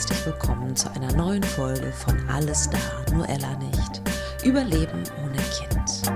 herzlich 0.00 0.24
willkommen 0.24 0.74
zu 0.74 0.90
einer 0.92 1.12
neuen 1.12 1.42
Folge 1.42 1.92
von 1.92 2.16
Alles 2.30 2.70
da, 2.70 2.78
nur 3.14 3.28
Ella 3.28 3.54
nicht. 3.56 4.00
Überleben 4.42 5.02
ohne 5.22 5.36
Kind. 5.52 6.10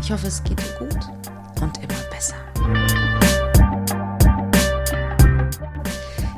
Ich 0.00 0.10
hoffe, 0.10 0.28
es 0.28 0.42
geht 0.42 0.58
dir 0.58 0.86
gut 0.86 0.98
und 1.60 1.76
immer 1.76 2.02
besser. 2.10 2.36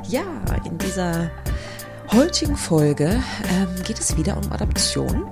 Ja, 0.09 0.23
in 0.65 0.77
dieser 0.79 1.31
heutigen 2.11 2.57
Folge 2.57 3.23
ähm, 3.53 3.83
geht 3.85 4.01
es 4.01 4.17
wieder 4.17 4.35
um 4.35 4.51
Adoption. 4.51 5.25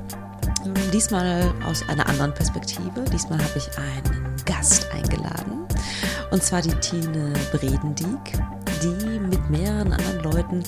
Ähm, 0.63 0.73
diesmal 0.93 1.53
aus 1.65 1.83
einer 1.89 2.07
anderen 2.07 2.33
Perspektive. 2.33 3.03
Diesmal 3.11 3.39
habe 3.39 3.57
ich 3.57 3.69
einen 3.77 4.37
Gast 4.45 4.89
eingeladen. 4.93 5.67
Und 6.31 6.41
zwar 6.41 6.61
die 6.61 6.75
Tine 6.75 7.33
Bredendieck 7.51 8.39
die 8.81 9.19
mit 9.19 9.49
mehreren 9.49 9.93
anderen 9.93 10.16
Leuten 10.37 10.63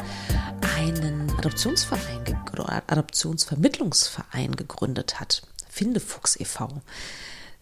einen 0.75 1.31
Adoptionsverein 1.37 2.41
oder 2.51 2.81
Adoptionsvermittlungsverein 2.87 4.55
gegründet 4.55 5.19
hat. 5.19 5.43
Findefuchs 5.69 6.39
e.V. 6.39 6.81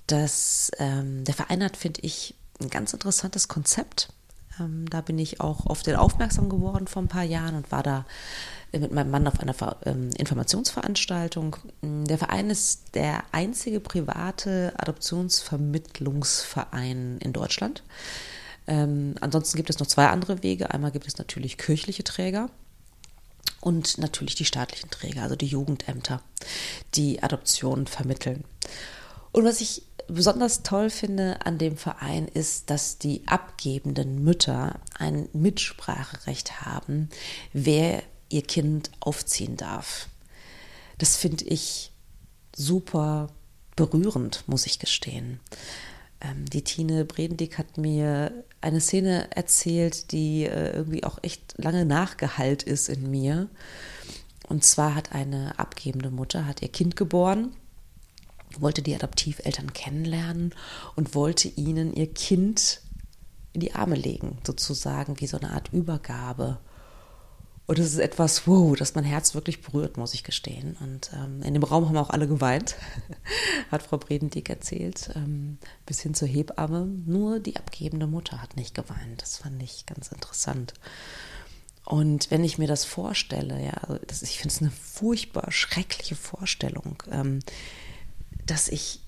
Das, 0.08 0.72
ähm, 0.80 1.26
der 1.26 1.34
Verein 1.34 1.62
hat, 1.62 1.76
finde 1.76 2.00
ich, 2.04 2.36
ein 2.62 2.70
ganz 2.70 2.94
interessantes 2.94 3.50
Konzept. 3.50 4.08
Ähm, 4.58 4.90
da 4.90 5.02
bin 5.02 5.20
ich 5.20 5.42
auch 5.42 5.66
auf 5.66 5.84
den 5.84 5.98
aufmerksam 5.98 6.48
geworden 6.48 6.88
vor 6.88 7.02
ein 7.02 7.10
paar 7.10 7.26
Jahren 7.26 7.56
und 7.56 7.74
war 7.74 7.84
da 7.84 8.06
mit 8.72 8.94
meinem 8.94 9.12
Mann 9.12 9.28
auf 9.28 9.42
einer 9.42 9.76
ähm, 9.86 10.12
Informationsveranstaltung. 10.12 11.58
Der 11.82 12.18
Verein 12.18 12.50
ist 12.50 12.96
der 12.96 13.26
einzige 13.34 13.82
private 13.82 14.72
Adoptionsvermittlungsverein 14.78 17.18
in 17.20 17.34
Deutschland. 17.34 17.84
Ähm, 18.68 19.16
ansonsten 19.22 19.58
gibt 19.58 19.70
es 19.70 19.80
noch 19.80 19.88
zwei 19.88 20.08
andere 20.08 20.44
Wege. 20.44 20.72
Einmal 20.72 20.92
gibt 20.92 21.08
es 21.08 21.18
natürlich 21.18 21.58
kirchliche 21.58 22.04
Träger 22.04 22.50
und 23.62 23.98
natürlich 23.98 24.36
die 24.36 24.46
staatlichen 24.46 24.90
Träger, 24.90 25.24
also 25.24 25.36
die 25.36 25.48
Jugendämter, 25.48 26.22
die 26.96 27.24
Adoptionen 27.24 27.88
vermitteln. 27.88 28.44
Und 29.32 29.46
was 29.46 29.62
ich 29.62 29.84
besonders 30.08 30.64
toll 30.64 30.90
finde 30.90 31.46
an 31.46 31.58
dem 31.58 31.78
Verein 31.78 32.28
ist, 32.28 32.70
dass 32.70 32.98
die 32.98 33.28
abgebenden 33.28 34.24
Mütter 34.24 34.80
ein 34.98 35.28
Mitspracherecht 35.34 36.62
haben, 36.62 37.10
wer 37.54 38.04
ihr 38.30 38.42
Kind 38.42 38.92
aufziehen 39.00 39.58
darf. 39.58 40.08
Das 40.98 41.16
finde 41.16 41.46
ich 41.46 41.92
super 42.56 43.28
berührend, 43.76 44.44
muss 44.48 44.66
ich 44.66 44.80
gestehen. 44.80 45.40
Ähm, 46.22 46.46
die 46.46 46.64
Tine 46.64 47.06
Bredendick 47.06 47.58
hat 47.58 47.78
mir 47.78 48.44
eine 48.68 48.82
Szene 48.82 49.30
erzählt, 49.32 50.12
die 50.12 50.44
äh, 50.44 50.76
irgendwie 50.76 51.04
auch 51.04 51.20
echt 51.22 51.56
lange 51.58 51.86
nachgehalt 51.86 52.64
ist 52.64 52.90
in 52.90 53.10
mir. 53.10 53.48
Und 54.48 54.64
zwar 54.64 54.96
hat 54.96 55.14
eine 55.14 55.58
abgebende 55.58 56.12
Mutter, 56.12 56.46
hat 56.46 56.62
ihr 56.62 56.68
Kind 56.70 56.96
geboren, 56.96 57.54
wollte 58.60 58.82
die 58.82 58.96
Adoptiveltern 58.96 59.74
kennenlernen 59.74 60.54
und 60.96 61.16
wollte 61.16 61.48
ihnen 61.48 61.94
ihr 61.94 62.14
Kind 62.14 62.82
in 63.54 63.62
die 63.62 63.74
Arme 63.74 63.96
legen, 63.96 64.38
sozusagen 64.46 65.20
wie 65.20 65.28
so 65.28 65.38
eine 65.38 65.52
Art 65.52 65.74
Übergabe. 65.74 66.60
Und 67.68 67.80
es 67.80 67.92
ist 67.92 68.00
etwas, 68.00 68.48
wow, 68.48 68.78
das 68.78 68.96
mein 68.96 69.04
Herz 69.04 69.36
wirklich 69.36 69.62
berührt, 69.62 69.98
muss 69.98 70.14
ich 70.14 70.24
gestehen. 70.24 70.78
Und 70.80 71.12
ähm, 71.14 71.44
in 71.44 71.54
dem 71.54 71.64
Raum 71.64 71.88
haben 71.88 71.98
auch 71.98 72.10
alle 72.10 72.26
geweint, 72.28 72.76
hat 73.72 73.84
Frau 73.84 73.98
Bredendieck 73.98 74.50
erzählt, 74.50 75.10
ähm, 75.16 75.58
bis 75.86 76.00
hin 76.00 76.14
zur 76.14 76.30
Hebamme. 76.30 76.86
Nur 77.06 77.40
die 77.40 77.58
abgebende 77.58 78.08
Mutter 78.08 78.42
hat 78.42 78.56
nicht 78.56 78.74
geweint. 78.74 79.22
Das 79.22 79.38
fand 79.38 79.62
ich 79.62 79.86
ganz 79.86 80.08
interessant. 80.08 80.76
Und 81.84 82.32
wenn 82.32 82.46
ich 82.46 82.58
mir 82.58 82.68
das 82.68 82.86
vorstelle, 82.86 83.62
ja, 83.62 83.74
also 83.74 84.00
das, 84.08 84.22
ich 84.22 84.40
finde 84.40 84.56
es 84.56 84.62
eine 84.62 84.72
furchtbar 84.72 85.52
schreckliche 85.52 86.16
Vorstellung, 86.16 87.04
ähm, 87.12 87.40
dass 88.46 88.70
ich 88.70 89.02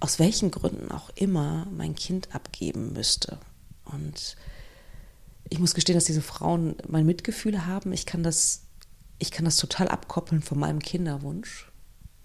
aus 0.00 0.18
welchen 0.18 0.50
Gründen 0.50 0.90
auch 0.90 1.10
immer 1.16 1.66
mein 1.70 1.94
Kind 1.94 2.34
abgeben 2.34 2.94
müsste. 2.94 3.38
Und 3.84 4.36
ich 5.48 5.58
muss 5.58 5.74
gestehen, 5.74 5.94
dass 5.94 6.04
diese 6.04 6.22
Frauen 6.22 6.76
mein 6.88 7.06
Mitgefühl 7.06 7.66
haben. 7.66 7.92
Ich 7.92 8.06
kann 8.06 8.22
das, 8.22 8.62
ich 9.18 9.30
kann 9.30 9.44
das 9.44 9.56
total 9.56 9.88
abkoppeln 9.88 10.42
von 10.42 10.58
meinem 10.58 10.80
Kinderwunsch, 10.80 11.70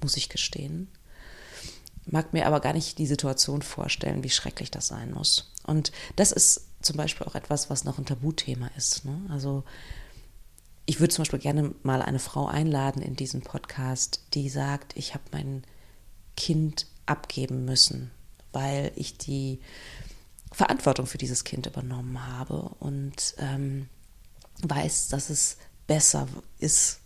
muss 0.01 0.17
ich 0.17 0.29
gestehen. 0.29 0.89
Mag 2.05 2.33
mir 2.33 2.47
aber 2.47 2.59
gar 2.59 2.73
nicht 2.73 2.97
die 2.97 3.05
Situation 3.05 3.61
vorstellen, 3.61 4.23
wie 4.23 4.29
schrecklich 4.29 4.71
das 4.71 4.87
sein 4.87 5.11
muss. 5.11 5.51
Und 5.63 5.91
das 6.15 6.31
ist 6.31 6.67
zum 6.81 6.97
Beispiel 6.97 7.27
auch 7.27 7.35
etwas, 7.35 7.69
was 7.69 7.83
noch 7.83 7.99
ein 7.99 8.05
Tabuthema 8.05 8.71
ist. 8.75 9.05
Ne? 9.05 9.21
Also 9.29 9.63
ich 10.87 10.99
würde 10.99 11.13
zum 11.13 11.21
Beispiel 11.21 11.39
gerne 11.39 11.75
mal 11.83 12.01
eine 12.01 12.19
Frau 12.19 12.47
einladen 12.47 13.03
in 13.03 13.15
diesen 13.15 13.41
Podcast, 13.41 14.21
die 14.33 14.49
sagt, 14.49 14.97
ich 14.97 15.13
habe 15.13 15.23
mein 15.31 15.63
Kind 16.35 16.87
abgeben 17.05 17.65
müssen, 17.65 18.09
weil 18.51 18.91
ich 18.95 19.17
die 19.17 19.59
Verantwortung 20.51 21.05
für 21.05 21.17
dieses 21.17 21.43
Kind 21.43 21.65
übernommen 21.65 22.27
habe 22.37 22.71
und 22.79 23.35
ähm, 23.37 23.87
weiß, 24.61 25.07
dass 25.09 25.29
es 25.29 25.57
besser 25.87 26.27
ist, 26.59 26.99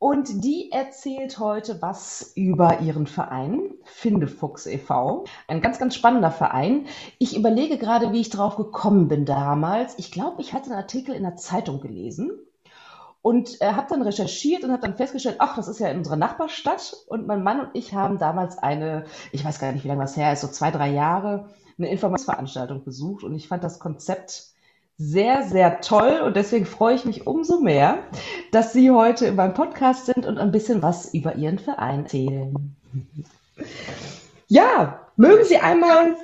Und 0.00 0.44
die 0.44 0.72
erzählt 0.72 1.38
heute 1.38 1.82
was 1.82 2.32
über 2.34 2.80
ihren 2.80 3.06
Verein, 3.06 3.74
Findefuchs 3.84 4.64
e.V. 4.64 5.26
Ein 5.46 5.60
ganz, 5.60 5.78
ganz 5.78 5.94
spannender 5.94 6.30
Verein. 6.30 6.86
Ich 7.18 7.36
überlege 7.36 7.76
gerade, 7.76 8.10
wie 8.10 8.22
ich 8.22 8.30
drauf 8.30 8.56
gekommen 8.56 9.08
bin 9.08 9.26
damals. 9.26 9.98
Ich 9.98 10.10
glaube, 10.10 10.40
ich 10.40 10.54
hatte 10.54 10.70
einen 10.70 10.80
Artikel 10.80 11.14
in 11.14 11.22
der 11.22 11.36
Zeitung 11.36 11.82
gelesen 11.82 12.30
und 13.20 13.60
äh, 13.60 13.74
habe 13.74 13.88
dann 13.90 14.00
recherchiert 14.00 14.64
und 14.64 14.72
habe 14.72 14.80
dann 14.80 14.96
festgestellt, 14.96 15.36
ach, 15.38 15.54
das 15.54 15.68
ist 15.68 15.80
ja 15.80 15.88
in 15.88 15.98
unserer 15.98 16.16
Nachbarstadt. 16.16 16.96
Und 17.06 17.26
mein 17.26 17.42
Mann 17.42 17.60
und 17.60 17.70
ich 17.74 17.92
haben 17.92 18.16
damals 18.16 18.56
eine, 18.56 19.04
ich 19.32 19.44
weiß 19.44 19.58
gar 19.58 19.70
nicht, 19.70 19.84
wie 19.84 19.88
lange 19.88 20.00
das 20.00 20.16
her 20.16 20.32
ist, 20.32 20.40
so 20.40 20.48
zwei, 20.48 20.70
drei 20.70 20.88
Jahre, 20.88 21.50
eine 21.76 21.90
Informationsveranstaltung 21.90 22.84
besucht. 22.84 23.22
Und 23.22 23.34
ich 23.34 23.48
fand 23.48 23.62
das 23.64 23.78
Konzept 23.78 24.49
sehr, 25.02 25.44
sehr 25.44 25.80
toll 25.80 26.20
und 26.22 26.36
deswegen 26.36 26.66
freue 26.66 26.94
ich 26.94 27.06
mich 27.06 27.26
umso 27.26 27.58
mehr, 27.58 28.04
dass 28.52 28.74
Sie 28.74 28.90
heute 28.90 29.24
in 29.24 29.34
meinem 29.34 29.54
Podcast 29.54 30.04
sind 30.04 30.26
und 30.26 30.36
ein 30.36 30.52
bisschen 30.52 30.82
was 30.82 31.14
über 31.14 31.36
Ihren 31.36 31.58
Verein 31.58 32.00
erzählen. 32.00 32.76
Ja, 34.48 35.08
mögen 35.16 35.42
Sie 35.44 35.56
einmal, 35.56 36.16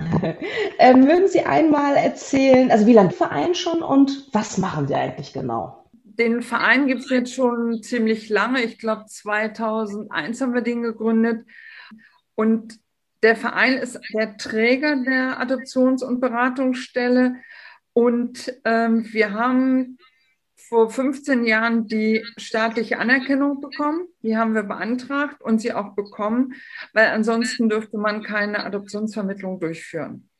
äh, 0.78 0.92
mögen 0.92 1.28
Sie 1.28 1.42
einmal 1.42 1.94
erzählen, 1.94 2.72
also 2.72 2.84
wie 2.86 2.94
lange 2.94 3.12
Verein 3.12 3.54
schon 3.54 3.80
und 3.80 4.26
was 4.32 4.58
machen 4.58 4.88
Sie 4.88 4.96
eigentlich 4.96 5.32
genau? 5.32 5.84
Den 6.02 6.42
Verein 6.42 6.88
gibt 6.88 7.02
es 7.02 7.10
jetzt 7.10 7.32
schon 7.32 7.80
ziemlich 7.84 8.28
lange. 8.28 8.60
Ich 8.64 8.80
glaube, 8.80 9.04
2001 9.06 10.40
haben 10.40 10.52
wir 10.52 10.62
den 10.62 10.82
gegründet. 10.82 11.46
Und 12.34 12.80
der 13.22 13.36
Verein 13.36 13.74
ist 13.74 14.00
der 14.12 14.36
Träger 14.36 14.96
der 14.96 15.40
Adoptions- 15.40 16.02
und 16.02 16.18
Beratungsstelle 16.18 17.36
und 17.98 18.54
ähm, 18.64 19.12
wir 19.12 19.32
haben 19.32 19.98
vor 20.54 20.88
15 20.88 21.44
Jahren 21.44 21.88
die 21.88 22.24
staatliche 22.36 23.00
Anerkennung 23.00 23.60
bekommen. 23.60 24.06
Die 24.22 24.36
haben 24.36 24.54
wir 24.54 24.62
beantragt 24.62 25.42
und 25.42 25.60
sie 25.60 25.72
auch 25.72 25.96
bekommen, 25.96 26.54
weil 26.92 27.08
ansonsten 27.08 27.68
dürfte 27.68 27.98
man 27.98 28.22
keine 28.22 28.64
Adoptionsvermittlung 28.64 29.58
durchführen. 29.58 30.30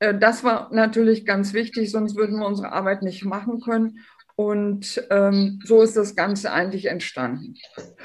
Äh, 0.00 0.18
das 0.18 0.42
war 0.42 0.74
natürlich 0.74 1.24
ganz 1.24 1.52
wichtig, 1.52 1.92
sonst 1.92 2.16
würden 2.16 2.40
wir 2.40 2.46
unsere 2.46 2.72
Arbeit 2.72 3.02
nicht 3.02 3.24
machen 3.24 3.60
können. 3.60 4.00
Und 4.34 5.00
ähm, 5.10 5.60
so 5.64 5.82
ist 5.82 5.96
das 5.96 6.16
Ganze 6.16 6.50
eigentlich 6.50 6.86
entstanden. 6.86 7.54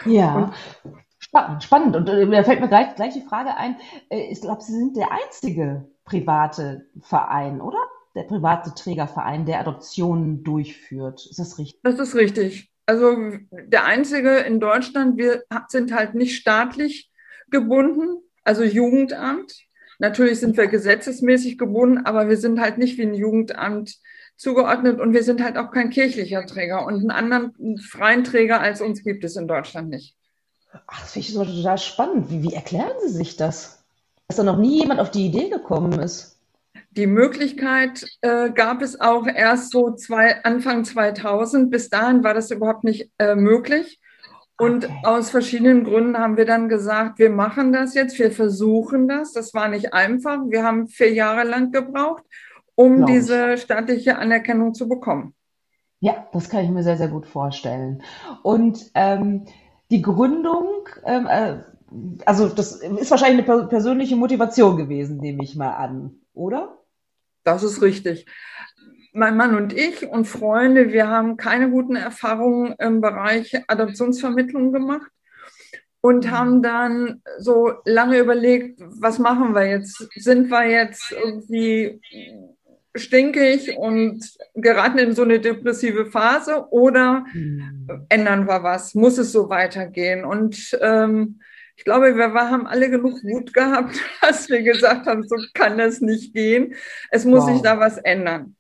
Ja. 0.06 0.54
Und, 0.84 1.64
spannend. 1.64 1.96
Und 1.96 2.08
äh, 2.08 2.30
da 2.30 2.44
fällt 2.44 2.62
mir 2.62 2.68
gleich, 2.68 2.94
gleich 2.94 3.16
die 3.16 3.26
Frage 3.28 3.58
ein. 3.58 3.78
Äh, 4.10 4.32
ich 4.32 4.42
glaube, 4.42 4.62
Sie 4.62 4.74
sind 4.74 4.96
der 4.96 5.08
einzige 5.12 5.90
private 6.04 6.86
Verein, 7.02 7.62
oder? 7.62 7.80
Der 8.16 8.24
private 8.24 8.74
Trägerverein, 8.74 9.46
der 9.46 9.60
Adoptionen 9.60 10.44
durchführt. 10.44 11.26
Ist 11.30 11.40
das 11.40 11.58
richtig? 11.60 11.82
Das 11.84 12.00
ist 12.00 12.16
richtig. 12.16 12.72
Also 12.86 13.16
der 13.52 13.86
einzige 13.86 14.38
in 14.38 14.60
Deutschland, 14.60 15.18
wir 15.18 15.44
sind 15.68 15.94
halt 15.94 16.16
nicht 16.16 16.36
staatlich 16.36 17.12
gebunden, 17.50 18.22
also 18.44 18.64
Jugendamt. 18.64 19.54
Natürlich 19.98 20.40
sind 20.40 20.58
wir 20.58 20.68
gesetzesmäßig 20.68 21.58
gebunden, 21.58 22.06
aber 22.06 22.30
wir 22.30 22.38
sind 22.38 22.60
halt 22.60 22.78
nicht 22.78 22.98
wie 22.98 23.04
ein 23.04 23.14
Jugendamt 23.14 23.98
zugeordnet 24.38 25.00
und 25.00 25.14
wir 25.14 25.24
sind 25.24 25.44
halt 25.44 25.58
auch 25.58 25.72
kein 25.72 25.90
kirchlicher 25.90 26.46
Träger 26.46 26.86
und 26.86 26.96
einen 26.96 27.12
anderen 27.12 27.78
freien 27.80 28.24
Träger 28.24 28.60
als 28.60 28.82
uns 28.82 29.04
gibt 29.04 29.24
es 29.24 29.36
in 29.36 29.48
Deutschland 29.48 29.90
nicht. 29.90 30.16
Ach, 30.88 31.02
das 31.02 31.14
finde 31.14 31.28
ich 31.28 31.34
so 31.34 31.46
total 31.46 31.78
spannend. 31.78 32.30
Wie, 32.30 32.44
wie 32.44 32.54
erklären 32.54 32.92
Sie 33.06 33.14
sich 33.14 33.38
das? 33.38 33.86
Dass 34.28 34.38
da 34.38 34.44
noch 34.44 34.58
nie 34.58 34.82
jemand 34.82 35.00
auf 35.00 35.12
die 35.12 35.26
Idee 35.26 35.50
gekommen 35.50 36.00
ist? 36.00 36.35
Die 36.96 37.08
Möglichkeit 37.08 38.06
äh, 38.22 38.50
gab 38.52 38.82
es 38.82 39.00
auch 39.00 39.28
erst 39.28 39.72
so 39.72 39.92
zwei, 39.92 40.44
Anfang 40.44 40.86
2000. 40.86 41.70
Bis 41.70 41.90
dahin 41.90 42.24
war 42.24 42.34
das 42.34 42.52
überhaupt 42.52 42.84
nicht 42.84 43.12
äh, 43.18 43.36
möglich. 43.36 44.00
Und 44.58 44.90
aus 45.04 45.30
verschiedenen 45.30 45.84
Gründen 45.84 46.18
haben 46.18 46.38
wir 46.38 46.46
dann 46.46 46.70
gesagt, 46.70 47.20
wir 47.20 47.30
machen 47.30 47.74
das 47.74 47.94
jetzt, 47.94 48.18
wir 48.18 48.32
versuchen 48.32 49.10
das. 49.10 49.34
Das 49.34 49.54
war 49.54 49.68
nicht 49.68 49.94
einfach. 49.94 50.40
Wir 50.48 50.64
haben 50.64 50.88
vier 50.88 51.12
Jahre 51.12 51.44
lang 51.44 51.72
gebraucht 51.72 52.24
um 52.76 53.06
diese 53.06 53.58
staatliche 53.58 54.18
Anerkennung 54.18 54.74
zu 54.74 54.88
bekommen. 54.88 55.34
Ja, 56.02 56.28
das 56.34 56.50
kann 56.50 56.66
ich 56.66 56.70
mir 56.70 56.84
sehr, 56.84 56.98
sehr 56.98 57.08
gut 57.08 57.26
vorstellen. 57.26 58.04
Und 58.44 58.92
ähm, 58.94 59.46
die 59.90 60.02
Gründung, 60.02 60.88
ähm, 61.06 61.26
äh, 61.28 61.58
also 62.26 62.50
das 62.50 62.76
ist 62.76 63.10
wahrscheinlich 63.10 63.50
eine 63.50 63.68
persönliche 63.68 64.18
Motivation 64.18 64.76
gewesen, 64.78 65.18
nehme 65.18 65.44
ich 65.44 65.56
mal 65.56 65.74
an, 65.74 66.16
oder? 66.34 66.78
Das 67.46 67.64
ist 67.64 67.82
richtig. 67.82 68.26
Mein 69.14 69.38
Mann 69.38 69.56
und 69.56 69.72
ich 69.72 70.06
und 70.06 70.26
Freunde, 70.26 70.92
wir 70.92 71.08
haben 71.08 71.38
keine 71.38 71.70
guten 71.70 71.96
Erfahrungen 71.96 72.76
im 72.80 73.00
Bereich 73.00 73.56
Adoptionsvermittlung 73.68 74.74
gemacht 74.74 75.10
und 76.02 76.26
mhm. 76.26 76.32
haben 76.32 76.62
dann 76.62 77.22
so 77.38 77.76
lange 77.86 78.20
überlegt, 78.20 78.82
was 78.82 79.20
machen 79.20 79.56
wir 79.56 79.70
jetzt? 79.70 80.10
Sind 80.16 80.50
wir 80.50 80.68
jetzt 80.68 81.12
irgendwie 81.12 82.02
stinkig 82.96 83.78
und 83.78 84.26
geraten 84.56 84.98
in 84.98 85.14
so 85.14 85.22
eine 85.22 85.40
depressive 85.40 86.08
Phase 86.08 86.68
oder 86.72 87.26
mhm. 87.32 88.08
ändern 88.10 88.48
wir 88.48 88.64
was? 88.64 88.96
Muss 88.96 89.18
es 89.18 89.32
so 89.32 89.50
weitergehen? 89.50 90.26
Und 90.26 90.78
ähm, 90.82 91.40
ich 91.76 91.84
glaube, 91.84 92.16
wir 92.16 92.34
haben 92.34 92.68
alle 92.68 92.90
genug 92.90 93.24
Mut 93.24 93.54
gehabt, 93.54 94.00
dass 94.22 94.50
wir 94.50 94.64
gesagt 94.64 95.08
haben, 95.08 95.28
so 95.28 95.36
kann 95.54 95.78
das 95.78 96.02
nicht 96.02 96.34
gehen. 96.34 96.76
Es 97.12 97.26
muss 97.26 97.44
wow. 97.44 97.52
sich 97.52 97.62
da 97.62 97.80
was 97.80 97.98
ändern. 97.98 98.56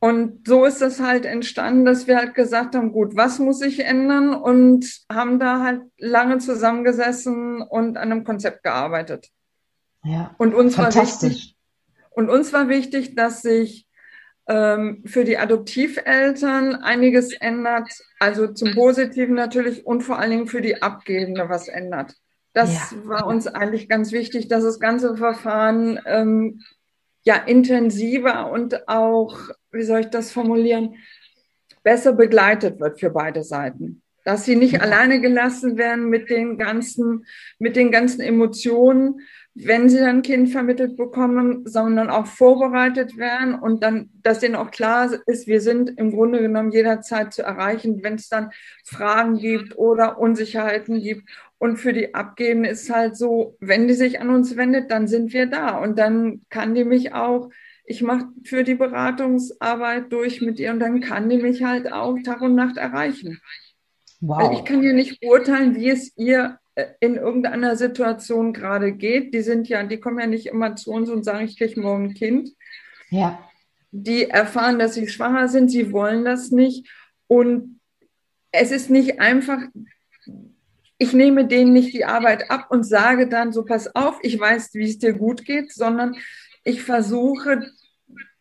Und 0.00 0.46
so 0.46 0.66
ist 0.66 0.82
es 0.82 1.00
halt 1.00 1.24
entstanden, 1.24 1.86
dass 1.86 2.06
wir 2.06 2.18
halt 2.18 2.34
gesagt 2.34 2.74
haben, 2.74 2.92
gut, 2.92 3.16
was 3.16 3.38
muss 3.38 3.60
sich 3.60 3.80
ändern? 3.80 4.34
Und 4.34 4.86
haben 5.10 5.38
da 5.38 5.62
halt 5.62 5.80
lange 5.96 6.38
zusammengesessen 6.38 7.62
und 7.62 7.96
an 7.96 8.12
einem 8.12 8.24
Konzept 8.24 8.62
gearbeitet. 8.64 9.30
Ja, 10.02 10.34
und 10.36 10.52
uns 10.54 10.76
war 10.76 10.94
wichtig, 10.94 11.56
und 12.10 12.28
uns 12.28 12.52
war 12.52 12.68
wichtig, 12.68 13.14
dass 13.14 13.40
sich 13.40 13.88
ähm, 14.46 15.02
für 15.06 15.24
die 15.24 15.38
Adoptiveltern 15.38 16.74
einiges 16.74 17.32
ändert, 17.32 17.88
also 18.18 18.48
zum 18.48 18.74
Positiven 18.74 19.34
natürlich 19.34 19.86
und 19.86 20.02
vor 20.02 20.18
allen 20.18 20.30
Dingen 20.30 20.46
für 20.48 20.60
die 20.60 20.82
Abgebende 20.82 21.48
was 21.48 21.68
ändert. 21.68 22.14
Das 22.54 22.92
ja. 22.92 23.08
war 23.08 23.26
uns 23.26 23.46
eigentlich 23.48 23.88
ganz 23.88 24.12
wichtig, 24.12 24.48
dass 24.48 24.62
das 24.62 24.80
ganze 24.80 25.16
Verfahren 25.16 26.00
ähm, 26.06 26.62
ja 27.24 27.36
intensiver 27.36 28.50
und 28.50 28.88
auch, 28.88 29.36
wie 29.72 29.82
soll 29.82 30.00
ich 30.00 30.06
das 30.06 30.30
formulieren, 30.30 30.94
besser 31.82 32.12
begleitet 32.12 32.80
wird 32.80 33.00
für 33.00 33.10
beide 33.10 33.42
Seiten. 33.42 34.02
Dass 34.24 34.44
sie 34.44 34.56
nicht 34.56 34.74
ja. 34.74 34.80
alleine 34.80 35.20
gelassen 35.20 35.76
werden 35.76 36.08
mit 36.08 36.30
den 36.30 36.56
ganzen, 36.56 37.26
mit 37.58 37.76
den 37.76 37.90
ganzen 37.90 38.20
Emotionen, 38.20 39.20
wenn 39.54 39.88
sie 39.88 39.98
dann 39.98 40.16
ein 40.16 40.22
Kind 40.22 40.50
vermittelt 40.50 40.96
bekommen, 40.96 41.66
sondern 41.66 42.10
auch 42.10 42.26
vorbereitet 42.26 43.16
werden 43.16 43.54
und 43.54 43.82
dann, 43.82 44.10
dass 44.22 44.40
denen 44.40 44.56
auch 44.56 44.70
klar 44.70 45.10
ist, 45.26 45.46
wir 45.46 45.60
sind 45.60 45.90
im 45.98 46.10
Grunde 46.10 46.40
genommen 46.40 46.72
jederzeit 46.72 47.32
zu 47.32 47.42
erreichen, 47.42 48.02
wenn 48.02 48.14
es 48.14 48.28
dann 48.28 48.50
Fragen 48.84 49.38
gibt 49.38 49.78
oder 49.78 50.18
Unsicherheiten 50.18 51.00
gibt. 51.00 51.28
Und 51.64 51.78
für 51.78 51.94
die 51.94 52.14
Abgebende 52.14 52.68
ist 52.68 52.82
es 52.82 52.90
halt 52.90 53.16
so, 53.16 53.56
wenn 53.58 53.88
die 53.88 53.94
sich 53.94 54.20
an 54.20 54.28
uns 54.28 54.56
wendet, 54.56 54.90
dann 54.90 55.08
sind 55.08 55.32
wir 55.32 55.46
da 55.46 55.78
und 55.78 55.98
dann 55.98 56.42
kann 56.50 56.74
die 56.74 56.84
mich 56.84 57.14
auch 57.14 57.48
ich 57.86 58.02
mache 58.02 58.28
für 58.44 58.64
die 58.64 58.74
Beratungsarbeit 58.74 60.10
durch 60.10 60.40
mit 60.40 60.58
ihr 60.58 60.70
und 60.72 60.80
dann 60.80 61.00
kann 61.00 61.28
die 61.28 61.36
mich 61.36 61.62
halt 61.62 61.92
auch 61.92 62.16
Tag 62.24 62.40
und 62.40 62.54
Nacht 62.54 62.76
erreichen. 62.76 63.40
Wow. 64.20 64.38
Also 64.38 64.52
ich 64.58 64.64
kann 64.64 64.82
ja 64.82 64.92
nicht 64.92 65.20
beurteilen, 65.20 65.76
wie 65.76 65.90
es 65.90 66.16
ihr 66.16 66.58
in 67.00 67.16
irgendeiner 67.16 67.76
Situation 67.76 68.52
gerade 68.52 68.92
geht. 68.92 69.34
Die 69.34 69.42
sind 69.42 69.68
ja, 69.68 69.82
die 69.84 70.00
kommen 70.00 70.18
ja 70.18 70.26
nicht 70.26 70.46
immer 70.46 70.76
zu 70.76 70.90
uns 70.92 71.10
und 71.10 71.24
sagen, 71.24 71.44
ich 71.44 71.58
kriege 71.58 71.80
morgen 71.80 72.06
ein 72.06 72.14
Kind. 72.14 72.50
Ja. 73.10 73.38
Die 73.90 74.28
erfahren, 74.28 74.78
dass 74.78 74.94
sie 74.94 75.06
schwanger 75.06 75.48
sind, 75.48 75.70
sie 75.70 75.92
wollen 75.92 76.24
das 76.24 76.50
nicht. 76.50 76.88
Und 77.26 77.80
es 78.50 78.70
ist 78.70 78.88
nicht 78.90 79.20
einfach, 79.20 79.60
ich 80.98 81.12
nehme 81.12 81.46
denen 81.46 81.72
nicht 81.72 81.92
die 81.92 82.04
Arbeit 82.04 82.50
ab 82.50 82.66
und 82.70 82.84
sage 82.84 83.28
dann 83.28 83.52
so, 83.52 83.64
pass 83.64 83.94
auf, 83.94 84.18
ich 84.22 84.38
weiß, 84.38 84.74
wie 84.74 84.88
es 84.88 84.98
dir 84.98 85.12
gut 85.12 85.44
geht, 85.44 85.72
sondern 85.72 86.16
ich 86.62 86.82
versuche, 86.82 87.70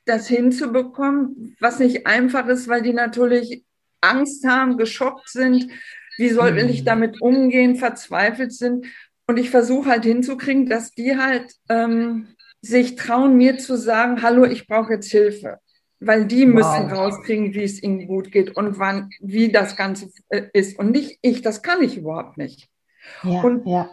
das 0.05 0.27
hinzubekommen, 0.27 1.55
was 1.59 1.79
nicht 1.79 2.07
einfach 2.07 2.47
ist, 2.47 2.67
weil 2.67 2.81
die 2.81 2.93
natürlich 2.93 3.63
Angst 4.01 4.45
haben, 4.45 4.77
geschockt 4.77 5.29
sind, 5.29 5.69
wie 6.17 6.29
soll 6.29 6.57
ich 6.57 6.81
mhm. 6.81 6.85
damit 6.85 7.21
umgehen, 7.21 7.75
verzweifelt 7.75 8.53
sind. 8.53 8.85
Und 9.27 9.37
ich 9.37 9.49
versuche 9.49 9.89
halt 9.89 10.03
hinzukriegen, 10.03 10.67
dass 10.67 10.91
die 10.91 11.17
halt 11.17 11.53
ähm, 11.69 12.27
sich 12.61 12.95
trauen, 12.95 13.37
mir 13.37 13.57
zu 13.57 13.77
sagen, 13.77 14.21
hallo, 14.21 14.45
ich 14.45 14.67
brauche 14.67 14.93
jetzt 14.93 15.09
Hilfe. 15.09 15.59
Weil 16.05 16.25
die 16.25 16.47
wow. 16.47 16.53
müssen 16.55 16.91
rauskriegen, 16.91 17.53
wie 17.53 17.63
es 17.63 17.81
ihnen 17.81 18.07
gut 18.07 18.31
geht 18.31 18.55
und 18.55 18.79
wann, 18.79 19.09
wie 19.19 19.51
das 19.51 19.75
Ganze 19.75 20.09
äh, 20.29 20.43
ist. 20.53 20.77
Und 20.77 20.91
nicht 20.91 21.19
ich, 21.21 21.41
das 21.41 21.61
kann 21.61 21.81
ich 21.81 21.97
überhaupt 21.97 22.37
nicht. 22.37 22.69
Ja, 23.23 23.41
und 23.41 23.67
ja. 23.67 23.89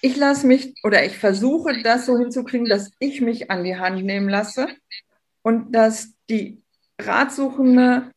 ich 0.00 0.16
lasse 0.16 0.46
mich 0.46 0.74
oder 0.82 1.04
ich 1.04 1.18
versuche 1.18 1.82
das 1.82 2.06
so 2.06 2.18
hinzukriegen, 2.18 2.68
dass 2.68 2.90
ich 2.98 3.20
mich 3.20 3.50
an 3.50 3.64
die 3.64 3.76
Hand 3.76 4.04
nehmen 4.04 4.28
lasse 4.28 4.68
und 5.42 5.72
dass 5.72 6.12
die 6.28 6.62
Ratsuchende 7.00 8.10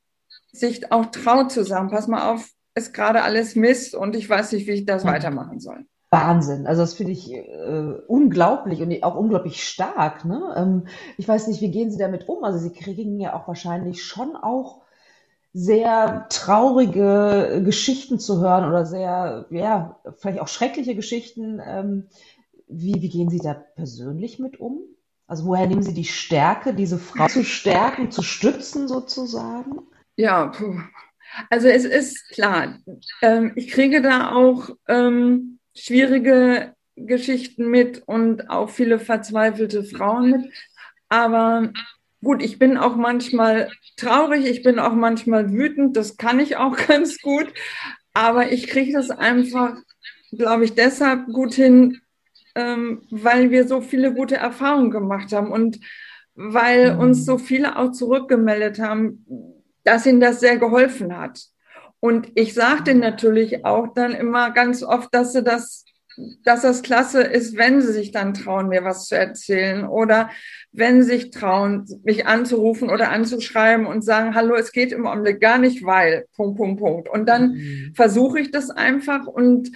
sich 0.52 0.92
auch 0.92 1.08
traut 1.08 1.52
zu 1.52 1.64
sagen, 1.64 1.90
pass 1.90 2.08
mal 2.08 2.32
auf, 2.32 2.50
ist 2.76 2.94
gerade 2.94 3.24
alles 3.24 3.56
Mist 3.56 3.96
und 3.96 4.16
ich 4.16 4.30
weiß 4.30 4.52
nicht, 4.54 4.68
wie 4.68 4.72
ich 4.72 4.86
das 4.86 5.06
weitermachen 5.06 5.60
soll. 5.60 5.86
Wahnsinn. 6.14 6.68
Also 6.68 6.82
das 6.82 6.94
finde 6.94 7.12
ich 7.12 7.34
äh, 7.34 7.94
unglaublich 8.08 8.82
und 8.82 9.04
auch 9.04 9.16
unglaublich 9.16 9.68
stark. 9.68 10.26
Ne? 10.26 10.54
Ähm, 10.56 10.88
ich 11.18 11.28
weiß 11.28 11.48
nicht, 11.48 11.62
wie 11.62 11.72
gehen 11.72 11.92
Sie 11.92 11.98
damit 11.98 12.30
um? 12.30 12.44
Also 12.44 12.60
Sie 12.60 12.72
kriegen 12.72 13.20
ja 13.20 13.34
auch 13.36 13.48
wahrscheinlich 13.48 14.04
schon 14.04 14.36
auch 14.36 14.84
sehr 15.54 16.28
traurige 16.30 17.62
Geschichten 17.66 18.20
zu 18.20 18.40
hören 18.40 18.68
oder 18.68 18.86
sehr, 18.86 19.46
ja, 19.50 20.00
vielleicht 20.18 20.40
auch 20.40 20.48
schreckliche 20.48 20.96
Geschichten. 20.96 21.60
Ähm, 21.66 22.08
wie, 22.68 23.02
wie 23.02 23.10
gehen 23.10 23.30
Sie 23.30 23.40
da 23.40 23.54
persönlich 23.54 24.40
mit 24.40 24.60
um? 24.60 24.82
Also 25.28 25.46
woher 25.46 25.68
nehmen 25.68 25.84
Sie 25.84 25.94
die 25.94 26.06
Stärke, 26.06 26.74
diese 26.74 27.00
Frau 27.00 27.28
zu 27.28 27.44
stärken, 27.44 28.12
zu 28.12 28.22
stützen 28.22 28.88
sozusagen? 28.88 29.82
Ja, 30.16 30.48
puh. 30.48 30.76
Also 31.50 31.68
es 31.68 31.86
ist 31.86 32.30
klar, 32.30 32.78
ähm, 33.22 33.54
ich 33.56 33.70
kriege 33.70 34.02
da 34.04 34.32
auch 34.34 34.70
ähm, 34.88 35.60
schwierige 35.76 36.74
Geschichten 36.96 37.70
mit 37.70 38.04
und 38.06 38.50
auch 38.50 38.70
viele 38.70 39.00
verzweifelte 39.00 39.84
Frauen 39.84 40.32
mit. 40.32 40.54
Aber 41.10 41.72
gut, 42.24 42.42
ich 42.42 42.60
bin 42.60 42.78
auch 42.78 42.96
manchmal 42.96 43.70
traurig, 43.98 44.46
ich 44.46 44.64
bin 44.64 44.80
auch 44.80 44.94
manchmal 44.94 45.52
wütend, 45.52 45.98
das 45.98 46.18
kann 46.18 46.40
ich 46.40 46.58
auch 46.58 46.76
ganz 46.88 47.22
gut. 47.22 47.54
Aber 48.14 48.52
ich 48.52 48.68
kriege 48.68 48.94
das 48.94 49.10
einfach, 49.10 49.76
glaube 50.32 50.66
ich, 50.66 50.74
deshalb 50.74 51.28
gut 51.28 51.54
hin, 51.54 52.02
ähm, 52.56 53.02
weil 53.10 53.50
wir 53.52 53.68
so 53.68 53.82
viele 53.82 54.14
gute 54.14 54.36
Erfahrungen 54.36 54.92
gemacht 54.92 55.34
haben 55.34 55.52
und 55.52 55.80
weil 56.36 56.96
uns 56.98 57.20
mhm. 57.20 57.24
so 57.24 57.38
viele 57.38 57.78
auch 57.78 57.92
zurückgemeldet 57.92 58.80
haben, 58.80 59.26
dass 59.84 60.06
ihnen 60.06 60.20
das 60.20 60.40
sehr 60.40 60.58
geholfen 60.58 61.18
hat. 61.18 61.53
Und 62.04 62.32
ich 62.36 62.54
sagte 62.54 62.96
natürlich 62.96 63.64
auch 63.64 63.94
dann 63.94 64.12
immer 64.12 64.52
ganz 64.52 64.84
oft, 64.84 65.16
dass 65.16 65.32
sie 65.32 65.42
das 65.42 65.86
dass 66.44 66.62
das 66.62 66.84
klasse 66.84 67.24
ist, 67.24 67.58
wenn 67.58 67.82
sie 67.82 67.94
sich 67.94 68.12
dann 68.12 68.34
trauen, 68.34 68.68
mir 68.68 68.84
was 68.84 69.08
zu 69.08 69.18
erzählen 69.18 69.88
oder 69.88 70.30
wenn 70.72 71.02
sie 71.02 71.10
sich 71.10 71.30
trauen, 71.32 71.86
mich 72.04 72.28
anzurufen 72.28 72.90
oder 72.90 73.10
anzuschreiben 73.10 73.88
und 73.88 74.04
sagen, 74.04 74.36
hallo, 74.36 74.54
es 74.54 74.74
geht 74.74 74.92
im 74.92 75.08
Augenblick 75.08 75.40
gar 75.40 75.58
nicht, 75.58 75.86
weil, 75.86 76.28
Punkt, 76.36 76.58
Punkt, 76.58 76.82
Punkt. 76.82 77.10
Und 77.10 77.26
dann 77.26 77.54
mhm. 77.54 77.94
versuche 77.96 78.42
ich 78.42 78.52
das 78.52 78.70
einfach 78.70 79.26
und 79.26 79.72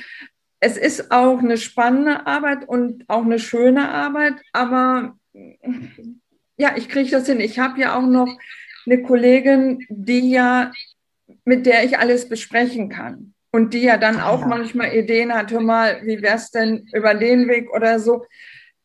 es 0.59 0.77
ist 0.77 1.11
auch 1.11 1.39
eine 1.39 1.57
spannende 1.57 2.27
Arbeit 2.27 2.67
und 2.67 3.05
auch 3.07 3.23
eine 3.23 3.39
schöne 3.39 3.89
Arbeit, 3.89 4.35
aber 4.51 5.17
ja, 6.57 6.75
ich 6.75 6.89
kriege 6.89 7.09
das 7.09 7.25
hin. 7.25 7.39
Ich 7.39 7.57
habe 7.57 7.79
ja 7.79 7.97
auch 7.97 8.05
noch 8.05 8.37
eine 8.85 9.01
Kollegin, 9.01 9.85
die 9.89 10.29
ja, 10.29 10.71
mit 11.47 11.65
der 11.65 11.85
ich 11.85 11.97
alles 11.97 12.27
besprechen 12.27 12.89
kann. 12.89 13.33
Und 13.51 13.73
die 13.73 13.81
ja 13.81 13.97
dann 13.97 14.19
auch 14.19 14.41
ja. 14.41 14.47
manchmal 14.47 14.93
Ideen 14.93 15.33
hat, 15.33 15.49
hör 15.51 15.61
mal, 15.61 16.01
wie 16.03 16.21
wär's 16.21 16.51
denn 16.51 16.85
über 16.93 17.13
den 17.13 17.47
Weg 17.47 17.73
oder 17.73 18.01
so, 18.01 18.25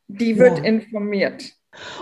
die 0.06 0.38
wird 0.38 0.58
ja. 0.58 0.64
informiert. 0.64 1.52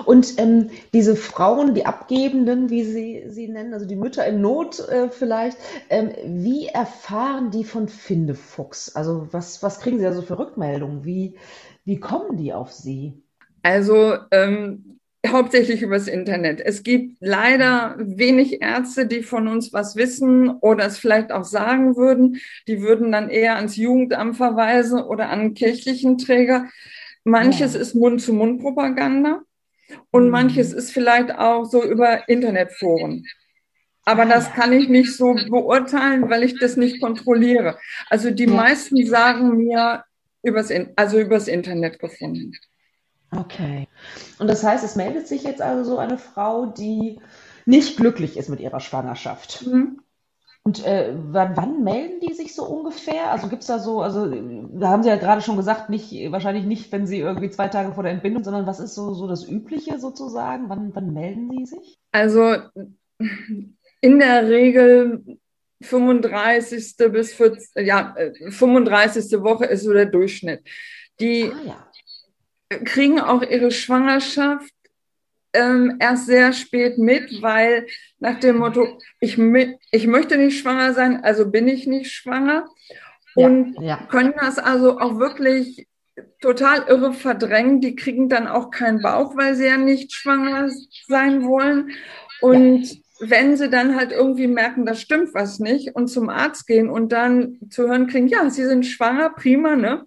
Und 0.05 0.38
ähm, 0.38 0.69
diese 0.93 1.17
Frauen, 1.17 1.75
die 1.75 1.87
Abgebenden, 1.87 2.69
wie 2.69 2.85
Sie 2.85 3.25
sie 3.29 3.49
nennen, 3.49 3.73
also 3.73 3.87
die 3.87 3.97
Mütter 3.97 4.26
in 4.26 4.43
Not 4.43 4.81
äh, 4.81 5.09
vielleicht, 5.09 5.57
ähm, 5.88 6.12
wie 6.25 6.67
erfahren 6.67 7.50
die 7.50 7.64
von 7.64 7.88
Findefuchs? 7.88 8.95
Also 8.95 9.29
was, 9.31 9.62
was 9.62 9.81
kriegen 9.81 9.99
Sie 9.99 10.07
also 10.07 10.21
für 10.21 10.38
Rückmeldungen? 10.38 11.05
Wie, 11.05 11.38
wie 11.87 11.99
kommen 11.99 12.37
die 12.37 12.52
auf 12.52 12.71
Sie? 12.71 13.23
Also 13.62 14.19
ähm, 14.31 15.00
hauptsächlich 15.27 15.83
übers 15.83 16.09
Internet. 16.09 16.61
Es 16.61 16.83
gibt 16.83 17.19
leider 17.21 17.97
wenig 17.99 18.62
Ärzte, 18.62 19.07
die 19.07 19.23
von 19.23 19.49
uns 19.49 19.73
was 19.73 19.97
wissen 19.97 20.50
oder 20.50 20.87
es 20.87 20.99
vielleicht 20.99 21.31
auch 21.31 21.45
sagen 21.45 21.97
würden. 21.97 22.41
Die 22.67 22.81
würden 22.81 23.12
dann 23.12 23.29
eher 23.29 23.57
ans 23.57 23.77
Jugendamt 23.77 24.37
verweisen 24.37 25.00
oder 25.00 25.29
an 25.29 25.55
kirchlichen 25.55 26.17
Träger. 26.17 26.69
Manches 27.25 27.75
ja. 27.75 27.81
ist 27.81 27.95
Mund-zu-Mund-Propaganda 27.95 29.43
und 30.11 30.25
mhm. 30.25 30.31
manches 30.31 30.73
ist 30.73 30.91
vielleicht 30.91 31.35
auch 31.35 31.65
so 31.65 31.85
über 31.85 32.29
Internetforen. 32.29 33.27
Aber 34.05 34.25
das 34.25 34.53
kann 34.55 34.73
ich 34.73 34.89
nicht 34.89 35.15
so 35.15 35.35
beurteilen, 35.35 36.31
weil 36.31 36.43
ich 36.43 36.59
das 36.59 36.77
nicht 36.77 37.00
kontrolliere. 37.00 37.79
Also 38.09 38.31
die 38.31 38.47
meisten 38.47 39.07
sagen 39.07 39.57
mir 39.57 40.05
übers, 40.43 40.73
also 40.97 41.21
übers 41.21 41.47
Internet 41.47 41.99
gefunden. 41.99 42.53
Okay. 43.37 43.88
Und 44.38 44.49
das 44.49 44.64
heißt, 44.64 44.84
es 44.84 44.96
meldet 44.96 45.28
sich 45.28 45.44
jetzt 45.44 45.62
also 45.62 45.84
so 45.84 45.99
eine 45.99 46.18
Frau, 46.18 46.66
die 46.66 47.20
nicht 47.64 47.96
glücklich 47.96 48.37
ist 48.37 48.49
mit 48.49 48.60
ihrer 48.60 48.80
Schwangerschaft. 48.80 49.66
Mhm. 49.66 50.00
Und 50.62 50.84
äh, 50.84 51.14
wann, 51.14 51.56
wann, 51.56 51.84
melden 51.84 52.20
die 52.20 52.34
sich 52.34 52.54
so 52.54 52.64
ungefähr? 52.64 53.30
Also 53.30 53.49
gibt 53.49 53.62
es 53.62 53.68
da 53.68 53.78
so, 53.78 54.02
also 54.02 54.26
da 54.26 54.88
haben 54.88 55.02
Sie 55.02 55.08
ja 55.08 55.16
gerade 55.16 55.40
schon 55.40 55.56
gesagt, 55.56 55.88
nicht, 55.88 56.12
wahrscheinlich 56.32 56.66
nicht, 56.66 56.92
wenn 56.92 57.06
Sie 57.06 57.18
irgendwie 57.18 57.49
zwei 57.49 57.68
Tage 57.68 57.94
vor 57.94 58.02
der 58.02 58.12
Entbindung, 58.12 58.44
sondern 58.44 58.66
was 58.66 58.78
ist 58.78 58.94
so, 58.94 59.14
so 59.14 59.26
das 59.26 59.49
Übliche 59.49 59.99
sozusagen? 59.99 60.68
Wann, 60.68 60.94
wann 60.94 61.14
melden 61.14 61.49
die 61.50 61.64
sich? 61.64 61.99
Also 62.12 62.56
in 64.00 64.18
der 64.18 64.49
Regel 64.49 65.38
35. 65.80 66.96
bis 67.10 67.32
40, 67.32 67.87
ja, 67.87 68.14
35. 68.50 69.32
Äh, 69.32 69.42
Woche 69.42 69.64
ist 69.64 69.84
so 69.84 69.94
der 69.94 70.06
Durchschnitt. 70.06 70.62
Die 71.20 71.50
ah, 71.50 71.66
ja 71.66 71.89
kriegen 72.85 73.21
auch 73.21 73.43
ihre 73.43 73.71
Schwangerschaft 73.71 74.73
ähm, 75.53 75.97
erst 75.99 76.27
sehr 76.27 76.53
spät 76.53 76.99
mit, 76.99 77.43
weil 77.43 77.87
nach 78.19 78.39
dem 78.39 78.59
Motto, 78.59 78.99
ich, 79.19 79.39
ich 79.91 80.07
möchte 80.07 80.39
nicht 80.39 80.61
schwanger 80.61 80.95
sein, 80.95 81.25
also 81.25 81.50
bin 81.50 81.69
ich 81.69 81.87
nicht 81.87 82.12
schwanger. 82.12 82.69
Und 83.35 83.75
ja, 83.77 83.83
ja. 83.83 83.97
können 84.09 84.35
das 84.41 84.59
also 84.59 84.99
auch 84.99 85.19
wirklich 85.19 85.87
total 86.41 86.85
irre 86.89 87.12
verdrängen. 87.12 87.81
Die 87.81 87.95
kriegen 87.95 88.29
dann 88.29 88.49
auch 88.49 88.71
keinen 88.71 89.03
Bauch, 89.03 89.37
weil 89.37 89.55
sie 89.55 89.67
ja 89.67 89.77
nicht 89.77 90.12
schwanger 90.12 90.71
sein 91.07 91.45
wollen. 91.45 91.91
Und 92.41 92.85
ja. 92.85 92.97
wenn 93.21 93.57
sie 93.57 93.69
dann 93.69 93.97
halt 93.97 94.12
irgendwie 94.12 94.49
merken, 94.49 94.87
da 94.87 94.95
stimmt 94.95 95.35
was 95.35 95.59
nicht 95.59 95.95
und 95.95 96.09
zum 96.09 96.29
Arzt 96.29 96.67
gehen 96.67 96.89
und 96.89 97.12
dann 97.12 97.59
zu 97.71 97.89
hören 97.89 98.07
kriegen, 98.07 98.29
ja, 98.29 98.49
sie 98.50 98.65
sind 98.65 98.85
schwanger, 98.85 99.31
prima, 99.31 99.77
ne? 99.77 100.07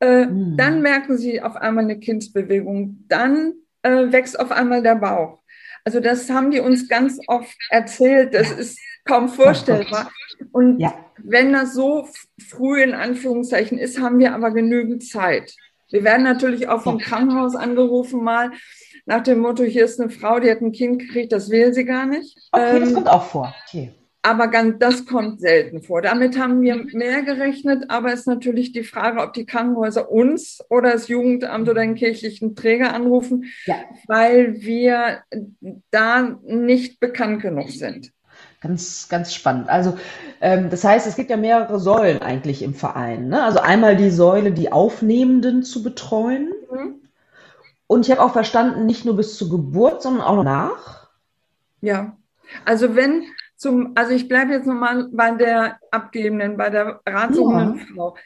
Äh, 0.00 0.26
mhm. 0.26 0.56
Dann 0.56 0.82
merken 0.82 1.18
sie 1.18 1.42
auf 1.42 1.56
einmal 1.56 1.84
eine 1.84 1.98
Kindsbewegung. 1.98 3.04
Dann 3.08 3.54
äh, 3.82 4.12
wächst 4.12 4.38
auf 4.38 4.50
einmal 4.50 4.82
der 4.82 4.96
Bauch. 4.96 5.40
Also 5.84 6.00
das 6.00 6.28
haben 6.30 6.50
die 6.50 6.60
uns 6.60 6.88
ganz 6.88 7.18
oft 7.26 7.56
erzählt. 7.70 8.34
Das 8.34 8.50
ist 8.50 8.78
kaum 9.04 9.28
vorstellbar. 9.28 10.10
Und 10.52 10.78
ja. 10.78 10.94
wenn 11.18 11.52
das 11.52 11.74
so 11.74 12.06
früh 12.48 12.82
in 12.82 12.94
Anführungszeichen 12.94 13.78
ist, 13.78 14.00
haben 14.00 14.18
wir 14.18 14.34
aber 14.34 14.50
genügend 14.50 15.04
Zeit. 15.04 15.54
Wir 15.90 16.04
werden 16.04 16.22
natürlich 16.22 16.68
auch 16.68 16.82
vom 16.82 16.98
Krankenhaus 16.98 17.56
angerufen 17.56 18.22
mal 18.22 18.50
nach 19.06 19.22
dem 19.22 19.38
Motto, 19.38 19.62
hier 19.62 19.86
ist 19.86 19.98
eine 19.98 20.10
Frau, 20.10 20.38
die 20.38 20.50
hat 20.50 20.60
ein 20.60 20.72
Kind 20.72 20.98
gekriegt, 20.98 21.32
das 21.32 21.48
will 21.48 21.72
sie 21.72 21.86
gar 21.86 22.04
nicht. 22.04 22.36
Okay, 22.52 22.76
ähm, 22.76 22.80
das 22.80 22.92
kommt 22.92 23.08
auch 23.08 23.24
vor. 23.24 23.54
Okay 23.66 23.94
aber 24.28 24.48
ganz, 24.48 24.78
das 24.78 25.06
kommt 25.06 25.40
selten 25.40 25.82
vor. 25.82 26.02
Damit 26.02 26.38
haben 26.38 26.60
wir 26.60 26.76
mehr 26.92 27.22
gerechnet, 27.22 27.86
aber 27.88 28.12
es 28.12 28.20
ist 28.20 28.26
natürlich 28.26 28.72
die 28.72 28.84
Frage, 28.84 29.20
ob 29.20 29.32
die 29.32 29.46
Krankenhäuser 29.46 30.10
uns 30.10 30.62
oder 30.68 30.92
das 30.92 31.08
Jugendamt 31.08 31.68
oder 31.68 31.80
den 31.80 31.94
kirchlichen 31.94 32.54
Träger 32.54 32.92
anrufen, 32.92 33.46
ja. 33.64 33.76
weil 34.06 34.60
wir 34.60 35.22
da 35.90 36.38
nicht 36.44 37.00
bekannt 37.00 37.40
genug 37.40 37.70
sind. 37.70 38.12
Ganz, 38.60 39.08
ganz 39.08 39.32
spannend. 39.32 39.70
Also 39.70 39.96
ähm, 40.40 40.68
das 40.68 40.84
heißt, 40.84 41.06
es 41.06 41.16
gibt 41.16 41.30
ja 41.30 41.36
mehrere 41.36 41.80
Säulen 41.80 42.20
eigentlich 42.20 42.62
im 42.62 42.74
Verein. 42.74 43.28
Ne? 43.28 43.42
Also 43.42 43.60
einmal 43.60 43.96
die 43.96 44.10
Säule, 44.10 44.52
die 44.52 44.72
Aufnehmenden 44.72 45.62
zu 45.62 45.82
betreuen. 45.82 46.52
Mhm. 46.70 46.96
Und 47.86 48.04
ich 48.04 48.10
habe 48.10 48.22
auch 48.22 48.32
verstanden, 48.32 48.84
nicht 48.84 49.06
nur 49.06 49.16
bis 49.16 49.38
zur 49.38 49.48
Geburt, 49.48 50.02
sondern 50.02 50.22
auch 50.22 50.44
nach. 50.44 51.08
Ja, 51.80 52.16
also 52.64 52.94
wenn 52.94 53.24
zum, 53.58 53.92
also 53.96 54.12
ich 54.12 54.28
bleibe 54.28 54.52
jetzt 54.52 54.66
nochmal 54.66 55.08
bei 55.12 55.32
der 55.32 55.78
Abgebenden, 55.90 56.56
bei 56.56 56.70
der 56.70 57.00
ratsuchenden 57.06 57.78
ja. 57.78 57.84
Frau. 57.94 58.16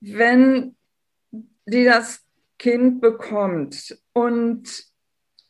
Wenn 0.00 0.74
die 1.66 1.84
das 1.84 2.24
Kind 2.58 3.00
bekommt 3.00 3.96
und 4.14 4.88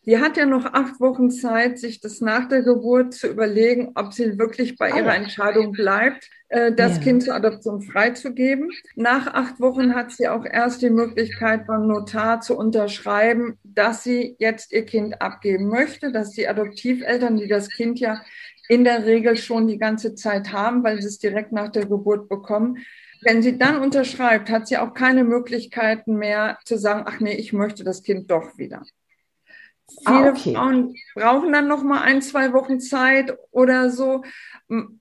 die 0.05 0.19
hat 0.19 0.39
ja 0.39 0.47
noch 0.47 0.65
acht 0.65 1.01
Wochen 1.01 1.31
Zeit, 1.31 1.79
sich 1.79 2.01
das 2.01 2.23
nach 2.23 2.49
der 2.49 2.63
Geburt 2.63 3.13
zu 3.13 3.29
überlegen, 3.29 3.93
ob 3.95 4.15
sie 4.15 4.39
wirklich 4.39 4.79
bei 4.79 4.89
ihrer 4.89 5.15
Entscheidung 5.15 5.73
bleibt, 5.73 6.31
äh, 6.49 6.73
das 6.73 6.97
ja. 6.97 7.03
Kind 7.03 7.25
zur 7.25 7.35
Adoption 7.35 7.83
freizugeben. 7.83 8.71
Nach 8.97 9.27
acht 9.27 9.61
Wochen 9.61 9.95
hat 9.95 10.11
sie 10.13 10.29
auch 10.29 10.47
erst 10.47 10.81
die 10.81 10.89
Möglichkeit, 10.89 11.67
beim 11.67 11.87
Notar 11.87 12.41
zu 12.41 12.57
unterschreiben, 12.57 13.59
dass 13.65 14.03
sie 14.03 14.35
jetzt 14.39 14.73
ihr 14.73 14.87
Kind 14.87 15.21
abgeben 15.21 15.69
möchte, 15.69 16.11
dass 16.11 16.31
die 16.31 16.49
Adoptiveltern, 16.49 17.37
die 17.37 17.49
das 17.49 17.69
Kind 17.69 18.01
ja 18.01 18.23
in 18.69 18.85
der 18.85 19.07
Regel 19.07 19.37
schon 19.37 19.67
die 19.67 19.79
ganze 19.79 20.15
Zeit 20.15 20.53
haben, 20.53 20.85
weil 20.85 21.01
sie 21.01 21.09
es 21.09 21.19
direkt 21.19 21.53
nach 21.53 21.71
der 21.71 21.87
Geburt 21.87 22.29
bekommen. 22.29 22.79
Wenn 23.23 23.43
sie 23.43 23.59
dann 23.59 23.79
unterschreibt, 23.79 24.51
hat 24.51 24.69
sie 24.69 24.79
auch 24.79 24.95
keine 24.95 25.25
Möglichkeiten 25.25 26.17
mehr 26.17 26.59
zu 26.65 26.79
sagen, 26.79 27.05
ach 27.07 27.19
nee, 27.19 27.35
ich 27.35 27.53
möchte 27.53 27.83
das 27.83 28.03
Kind 28.03 28.31
doch 28.31 28.57
wieder. 28.59 28.83
Ah, 30.05 30.13
Viele 30.13 30.29
ah, 30.29 30.31
okay. 30.31 30.55
Frauen 30.55 30.95
brauchen 31.15 31.53
dann 31.53 31.67
noch 31.67 31.83
mal 31.83 32.03
ein, 32.03 32.21
zwei 32.21 32.53
Wochen 32.53 32.79
Zeit 32.79 33.37
oder 33.51 33.91
so. 33.91 34.23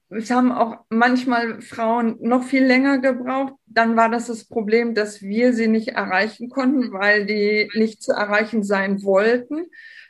Es 0.10 0.32
haben 0.32 0.52
auch 0.52 0.78
manchmal 0.90 1.62
Frauen 1.62 2.18
noch 2.22 2.44
viel 2.44 2.64
länger 2.64 3.00
gebraucht. 3.00 3.54
Dann 3.66 3.98
war 3.98 4.10
das 4.10 4.28
das 4.28 4.46
Problem, 4.46 4.96
dass 4.96 5.22
wir 5.22 5.54
sie 5.54 5.68
nicht 5.68 5.90
erreichen 5.90 6.50
konnten, 6.50 6.94
weil 6.94 7.26
die 7.26 7.70
nicht 7.74 8.02
zu 8.02 8.14
erreichen 8.14 8.64
sein 8.64 9.04
wollten. 9.04 9.66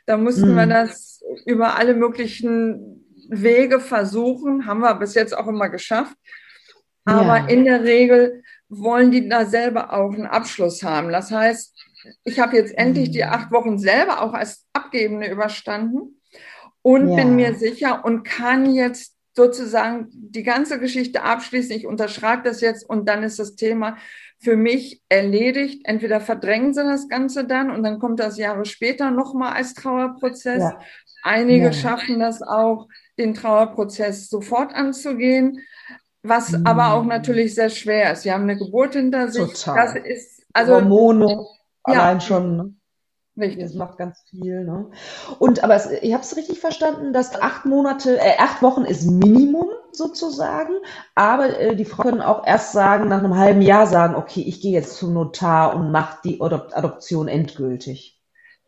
Da 0.06 0.16
mussten 0.16 0.50
hm. 0.50 0.56
wir 0.56 0.66
das 0.66 1.22
über 1.44 1.76
alle 1.76 1.94
möglichen 1.94 2.97
Wege 3.28 3.80
versuchen, 3.80 4.66
haben 4.66 4.80
wir 4.80 4.94
bis 4.94 5.14
jetzt 5.14 5.36
auch 5.36 5.46
immer 5.46 5.68
geschafft. 5.68 6.16
Aber 7.04 7.38
ja. 7.38 7.46
in 7.46 7.64
der 7.64 7.84
Regel 7.84 8.42
wollen 8.68 9.10
die 9.10 9.28
da 9.28 9.46
selber 9.46 9.92
auch 9.92 10.12
einen 10.12 10.26
Abschluss 10.26 10.82
haben. 10.82 11.10
Das 11.10 11.30
heißt, 11.30 11.74
ich 12.24 12.38
habe 12.38 12.56
jetzt 12.56 12.76
endlich 12.76 13.10
die 13.10 13.22
mhm. 13.22 13.30
acht 13.30 13.50
Wochen 13.50 13.78
selber 13.78 14.22
auch 14.22 14.34
als 14.34 14.66
Abgebende 14.72 15.30
überstanden 15.30 16.20
und 16.82 17.08
ja. 17.08 17.16
bin 17.16 17.36
mir 17.36 17.54
sicher 17.54 18.04
und 18.04 18.24
kann 18.24 18.72
jetzt 18.74 19.14
sozusagen 19.34 20.08
die 20.10 20.42
ganze 20.42 20.80
Geschichte 20.80 21.22
abschließen. 21.22 21.76
Ich 21.76 21.86
unterschreibe 21.86 22.42
das 22.42 22.60
jetzt 22.60 22.88
und 22.88 23.08
dann 23.08 23.22
ist 23.22 23.38
das 23.38 23.54
Thema 23.54 23.96
für 24.40 24.56
mich 24.56 25.00
erledigt. 25.08 25.82
Entweder 25.84 26.20
verdrängen 26.20 26.74
sie 26.74 26.82
das 26.82 27.08
Ganze 27.08 27.44
dann 27.44 27.70
und 27.70 27.82
dann 27.82 27.98
kommt 27.98 28.20
das 28.20 28.36
Jahre 28.36 28.64
später 28.64 29.10
nochmal 29.10 29.52
als 29.54 29.74
Trauerprozess. 29.74 30.62
Ja. 30.62 30.80
Einige 31.22 31.66
ja. 31.66 31.72
schaffen 31.72 32.20
das 32.20 32.42
auch, 32.42 32.88
den 33.18 33.34
Trauerprozess 33.34 34.28
sofort 34.28 34.74
anzugehen, 34.74 35.60
was 36.22 36.52
mhm. 36.52 36.66
aber 36.66 36.94
auch 36.94 37.04
natürlich 37.04 37.54
sehr 37.54 37.70
schwer 37.70 38.12
ist. 38.12 38.22
Sie 38.22 38.32
haben 38.32 38.44
eine 38.44 38.56
Geburt 38.56 38.94
hinter 38.94 39.28
sich. 39.30 39.52
Total. 39.52 39.76
Das 39.76 39.94
ist 40.04 40.42
also 40.52 40.74
Hormone 40.74 41.46
ja, 41.86 41.94
allein 41.94 42.20
schon. 42.20 42.56
Ne? 42.56 42.74
Richtig. 43.38 43.62
Das 43.62 43.74
macht 43.74 43.98
ganz 43.98 44.24
viel. 44.28 44.64
Ne? 44.64 44.90
Und 45.38 45.62
aber 45.62 45.76
es, 45.76 45.90
ich 46.02 46.12
habe 46.12 46.22
es 46.22 46.36
richtig 46.36 46.60
verstanden, 46.60 47.12
dass 47.12 47.40
acht 47.40 47.66
Monate, 47.66 48.18
äh, 48.18 48.36
acht 48.38 48.62
Wochen 48.62 48.84
ist 48.84 49.06
Minimum 49.06 49.68
sozusagen, 49.92 50.72
aber 51.14 51.58
äh, 51.58 51.76
die 51.76 51.84
Frauen 51.84 52.02
können 52.02 52.20
auch 52.20 52.46
erst 52.46 52.72
sagen, 52.72 53.08
nach 53.08 53.18
einem 53.18 53.36
halben 53.36 53.62
Jahr 53.62 53.86
sagen, 53.86 54.16
okay, 54.16 54.42
ich 54.42 54.60
gehe 54.60 54.72
jetzt 54.72 54.96
zum 54.96 55.14
Notar 55.14 55.76
und 55.76 55.92
mache 55.92 56.18
die 56.24 56.40
Adoption 56.40 57.28
endgültig. 57.28 58.17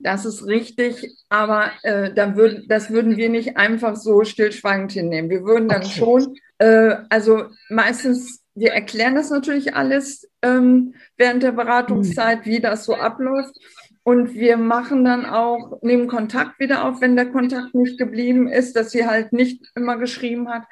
Das 0.02 0.24
ist 0.24 0.46
richtig, 0.46 1.06
aber 1.28 1.70
äh, 1.82 2.12
da 2.12 2.34
würd, 2.34 2.64
das 2.68 2.90
würden 2.90 3.16
wir 3.18 3.28
nicht 3.28 3.58
einfach 3.58 3.96
so 3.96 4.24
stillschweigend 4.24 4.92
hinnehmen. 4.92 5.28
Wir 5.28 5.44
würden 5.44 5.68
dann 5.68 5.82
okay. 5.82 5.98
schon, 5.98 6.34
äh, 6.58 6.96
also 7.10 7.44
meistens, 7.68 8.42
wir 8.54 8.72
erklären 8.72 9.14
das 9.14 9.30
natürlich 9.30 9.74
alles 9.74 10.28
ähm, 10.42 10.94
während 11.16 11.42
der 11.42 11.52
Beratungszeit, 11.52 12.46
wie 12.46 12.60
das 12.60 12.84
so 12.84 12.94
abläuft. 12.94 13.54
Und 14.02 14.34
wir 14.34 14.56
machen 14.56 15.04
dann 15.04 15.26
auch, 15.26 15.82
nehmen 15.82 16.08
Kontakt 16.08 16.58
wieder 16.58 16.84
auf, 16.86 17.02
wenn 17.02 17.16
der 17.16 17.30
Kontakt 17.30 17.74
nicht 17.74 17.98
geblieben 17.98 18.48
ist, 18.48 18.74
dass 18.76 18.90
sie 18.92 19.06
halt 19.06 19.34
nicht 19.34 19.70
immer 19.74 19.98
geschrieben 19.98 20.48
hat 20.48 20.64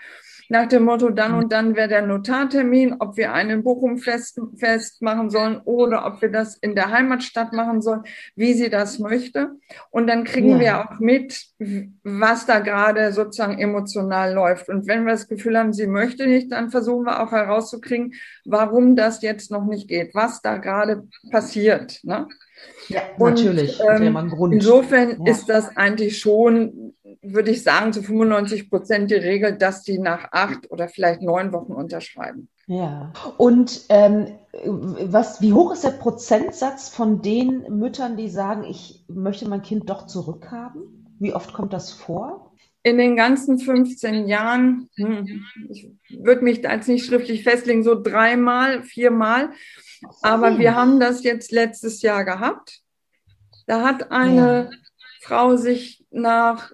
nach 0.49 0.67
dem 0.67 0.85
Motto, 0.85 1.11
dann 1.11 1.35
und 1.35 1.53
dann 1.53 1.77
wäre 1.77 1.89
der 1.89 2.07
Notartermin, 2.07 2.97
ob 3.01 3.17
wir 3.17 3.33
einen 3.33 3.63
Bochum 3.63 3.99
fest, 3.99 4.41
fest 4.57 5.03
machen 5.03 5.31
sollen 5.31 5.61
oder 5.65 6.07
ob 6.07 6.23
wir 6.23 6.31
das 6.31 6.57
in 6.57 6.75
der 6.75 6.91
Heimatstadt 6.91 7.53
machen 7.53 7.83
sollen, 7.83 8.03
wie 8.35 8.55
sie 8.55 8.71
das 8.71 8.99
möchte. 8.99 9.51
Und 9.91 10.07
dann 10.07 10.25
kriegen 10.25 10.53
ja. 10.53 10.61
wir 10.61 10.81
auch 10.81 10.99
mit, 11.01 11.47
was 12.03 12.47
da 12.47 12.61
gerade 12.61 13.13
sozusagen 13.13 13.59
emotional 13.59 14.33
läuft. 14.33 14.69
Und 14.69 14.87
wenn 14.87 15.05
wir 15.05 15.13
das 15.13 15.29
Gefühl 15.29 15.59
haben, 15.59 15.73
sie 15.73 15.87
möchte 15.87 16.27
nicht, 16.27 16.51
dann 16.51 16.71
versuchen 16.71 17.05
wir 17.05 17.23
auch 17.23 17.33
herauszukriegen, 17.33 18.15
warum 18.45 18.97
das 18.97 19.21
jetzt 19.23 19.51
noch 19.51 19.67
nicht 19.67 19.89
geht, 19.89 20.15
was 20.15 20.41
da 20.41 20.57
gerade 20.57 21.07
passiert. 21.31 22.01
Ne? 22.05 22.27
Ja, 22.89 23.03
und, 23.19 23.31
natürlich. 23.31 23.81
Ähm, 23.81 24.17
insofern 24.51 25.23
ja. 25.25 25.31
ist 25.31 25.49
das 25.49 25.77
eigentlich 25.77 26.19
schon 26.19 26.95
würde 27.23 27.51
ich 27.51 27.63
sagen, 27.63 27.93
zu 27.93 28.03
95 28.03 28.71
Prozent 28.71 29.11
die 29.11 29.17
Regel, 29.17 29.57
dass 29.57 29.83
die 29.83 29.99
nach 29.99 30.29
acht 30.33 30.71
oder 30.71 30.89
vielleicht 30.89 31.23
neun 31.23 31.53
Wochen 31.53 31.73
unterschreiben. 31.73 32.49
Ja. 32.67 33.13
Und 33.39 33.87
ähm, 33.89 34.39
was, 34.65 35.41
wie 35.41 35.53
hoch 35.53 35.73
ist 35.73 35.85
der 35.85 35.91
Prozentsatz 35.91 36.91
von 36.91 37.23
den 37.23 37.63
Müttern, 37.79 38.17
die 38.17 38.29
sagen, 38.29 38.65
ich 38.65 39.05
möchte 39.09 39.49
mein 39.49 39.63
Kind 39.63 39.89
doch 39.89 40.07
zurückhaben? 40.07 41.17
Wie 41.19 41.35
oft 41.35 41.53
kommt 41.53 41.73
das 41.73 41.93
vor? 41.93 42.53
In 42.83 42.99
den 42.99 43.17
ganzen 43.17 43.59
15 43.59 44.29
Jahren, 44.29 44.89
hm, 44.97 45.45
ich 45.71 45.91
würde 46.11 46.45
mich 46.45 46.61
da 46.61 46.75
jetzt 46.75 46.89
nicht 46.89 47.07
schriftlich 47.07 47.43
festlegen, 47.43 47.83
so 47.83 48.01
dreimal, 48.01 48.83
viermal. 48.83 49.51
Aber 50.23 50.59
wir 50.59 50.75
haben 50.75 51.01
das 51.01 51.25
jetzt 51.25 51.51
letztes 51.51 52.03
Jahr 52.03 52.25
gehabt. 52.25 52.83
Da 53.67 53.83
hat 53.83 54.13
eine 54.13 54.71
ja. 54.71 54.79
Frau 55.23 55.57
sich 55.57 56.05
nach 56.11 56.73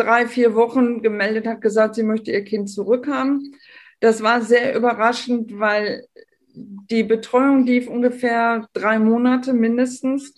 drei, 0.00 0.26
vier 0.26 0.54
Wochen 0.54 1.02
gemeldet, 1.02 1.46
hat 1.46 1.60
gesagt, 1.60 1.94
sie 1.94 2.02
möchte 2.02 2.30
ihr 2.30 2.44
Kind 2.44 2.70
zurückhaben. 2.70 3.54
Das 4.00 4.22
war 4.22 4.40
sehr 4.40 4.74
überraschend, 4.74 5.58
weil 5.58 6.06
die 6.54 7.02
Betreuung 7.02 7.66
lief 7.66 7.86
ungefähr 7.86 8.68
drei 8.72 8.98
Monate 8.98 9.52
mindestens. 9.52 10.34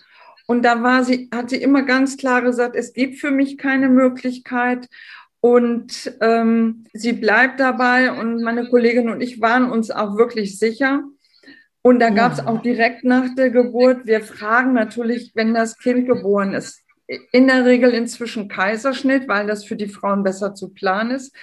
Und 0.47 0.65
da 0.65 0.83
war 0.83 1.05
sie, 1.05 1.29
hat 1.33 1.51
sie 1.51 1.63
immer 1.63 1.83
ganz 1.83 2.17
klar 2.17 2.43
gesagt, 2.43 2.75
es 2.75 2.93
gibt 2.93 3.19
für 3.19 3.31
mich 3.31 3.57
keine 3.57 3.89
Möglichkeit. 3.89 4.89
Und 5.41 6.13
ähm, 6.21 6.85
sie 6.93 7.13
bleibt 7.13 7.61
dabei. 7.61 8.13
Und 8.13 8.43
meine 8.43 8.69
Kollegin 8.69 9.09
und 9.09 9.21
ich 9.21 9.41
waren 9.41 9.71
uns 9.71 9.91
auch 9.91 10.17
wirklich 10.17 10.59
sicher. 10.59 11.05
Und 11.83 11.99
da 12.01 12.11
gab 12.11 12.33
es 12.33 12.47
auch 12.47 12.63
direkt 12.63 13.05
nach 13.05 13.35
der 13.35 13.51
Geburt, 13.51 14.07
wir 14.07 14.21
fragen 14.21 14.73
natürlich, 14.73 15.33
wenn 15.35 15.53
das 15.53 15.79
Kind 15.79 16.07
geboren 16.07 16.55
ist, 16.55 16.82
in 17.33 17.47
der 17.47 17.65
Regel 17.65 17.93
inzwischen 17.93 18.49
Kaiserschnitt, 18.49 19.29
weil 19.29 19.47
das 19.47 19.65
für 19.65 19.77
die 19.77 19.89
Frauen 19.89 20.23
besser 20.23 20.55
zu 20.55 20.71
planen 20.71 21.13
ist. 21.13 21.35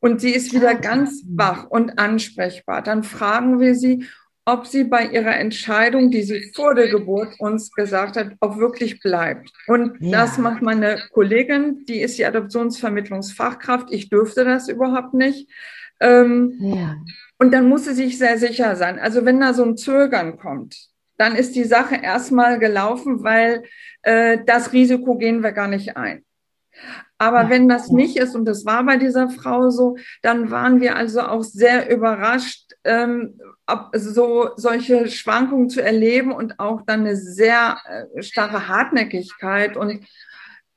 Und 0.00 0.20
sie 0.20 0.30
ist 0.30 0.52
wieder 0.52 0.74
ganz 0.74 1.24
wach 1.28 1.64
und 1.68 1.98
ansprechbar. 1.98 2.82
Dann 2.82 3.02
fragen 3.02 3.60
wir 3.60 3.74
sie, 3.74 4.06
ob 4.44 4.66
sie 4.66 4.84
bei 4.84 5.06
ihrer 5.06 5.36
Entscheidung, 5.36 6.10
die 6.10 6.22
sie 6.22 6.52
vor 6.54 6.74
der 6.74 6.88
Geburt 6.88 7.40
uns 7.40 7.72
gesagt 7.72 8.16
hat, 8.16 8.32
auch 8.40 8.58
wirklich 8.58 9.00
bleibt. 9.00 9.50
Und 9.66 9.96
ja. 10.00 10.12
das 10.12 10.38
macht 10.38 10.62
meine 10.62 11.02
Kollegin, 11.12 11.84
die 11.88 12.00
ist 12.00 12.16
die 12.18 12.24
Adoptionsvermittlungsfachkraft. 12.24 13.88
Ich 13.90 14.08
dürfte 14.08 14.44
das 14.44 14.68
überhaupt 14.68 15.14
nicht. 15.14 15.50
Ähm, 15.98 16.54
ja. 16.60 16.96
Und 17.38 17.52
dann 17.52 17.68
muss 17.68 17.86
sie 17.86 17.94
sich 17.94 18.18
sehr 18.18 18.38
sicher 18.38 18.76
sein. 18.76 19.00
Also 19.00 19.24
wenn 19.24 19.40
da 19.40 19.52
so 19.52 19.64
ein 19.64 19.76
Zögern 19.76 20.38
kommt, 20.38 20.76
dann 21.18 21.34
ist 21.34 21.56
die 21.56 21.64
Sache 21.64 21.96
erstmal 21.96 22.58
gelaufen, 22.58 23.22
weil 23.22 23.64
äh, 24.02 24.38
das 24.44 24.72
Risiko 24.72 25.16
gehen 25.16 25.42
wir 25.42 25.52
gar 25.52 25.68
nicht 25.68 25.96
ein. 25.96 26.24
Aber 27.18 27.44
ja, 27.44 27.50
wenn 27.50 27.68
das 27.68 27.88
nicht 27.88 28.16
ist, 28.16 28.34
und 28.34 28.44
das 28.44 28.66
war 28.66 28.84
bei 28.84 28.98
dieser 28.98 29.30
Frau 29.30 29.70
so, 29.70 29.96
dann 30.22 30.50
waren 30.50 30.80
wir 30.80 30.96
also 30.96 31.22
auch 31.22 31.42
sehr 31.42 31.90
überrascht, 31.90 32.72
ähm, 32.84 33.40
so 33.94 34.50
solche 34.56 35.08
Schwankungen 35.08 35.70
zu 35.70 35.82
erleben 35.82 36.32
und 36.32 36.60
auch 36.60 36.82
dann 36.82 37.00
eine 37.00 37.16
sehr 37.16 37.78
äh, 38.14 38.22
starre 38.22 38.68
Hartnäckigkeit 38.68 39.76
und 39.76 40.06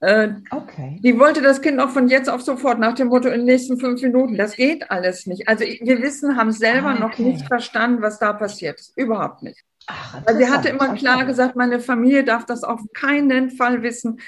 äh, 0.02 0.30
okay. 0.52 0.97
Die 1.04 1.19
wollte 1.19 1.41
das 1.41 1.62
Kind 1.62 1.80
auch 1.82 1.89
von 1.89 2.08
jetzt 2.08 2.30
auf 2.30 2.41
sofort 2.41 2.80
nach 2.80 2.93
dem 2.95 3.10
Motto 3.10 3.28
in 3.28 3.41
den 3.41 3.45
nächsten 3.45 3.78
fünf 3.78 4.02
Minuten. 4.02 4.38
Das 4.38 4.56
geht 4.56 4.89
alles 4.89 5.25
nicht. 5.25 5.49
Also 5.49 5.65
wir 5.65 6.02
wissen, 6.02 6.38
haben 6.38 6.54
selber 6.54 6.91
okay. 6.91 7.02
noch 7.02 7.17
nicht 7.17 7.45
verstanden, 7.47 8.02
was 8.02 8.17
da 8.17 8.32
passiert 8.32 8.80
ist. 8.80 8.97
Überhaupt 8.97 9.43
nicht. 9.43 9.62
Ach, 9.91 10.21
Weil 10.23 10.38
sie 10.38 10.47
hatte 10.47 10.69
immer 10.69 10.93
klar 10.93 11.25
gesagt, 11.25 11.56
meine 11.56 11.80
Familie 11.80 12.23
darf 12.23 12.45
das 12.45 12.63
auf 12.63 12.80
keinen 12.93 13.49
Fall 13.49 13.82
wissen. 13.82 14.19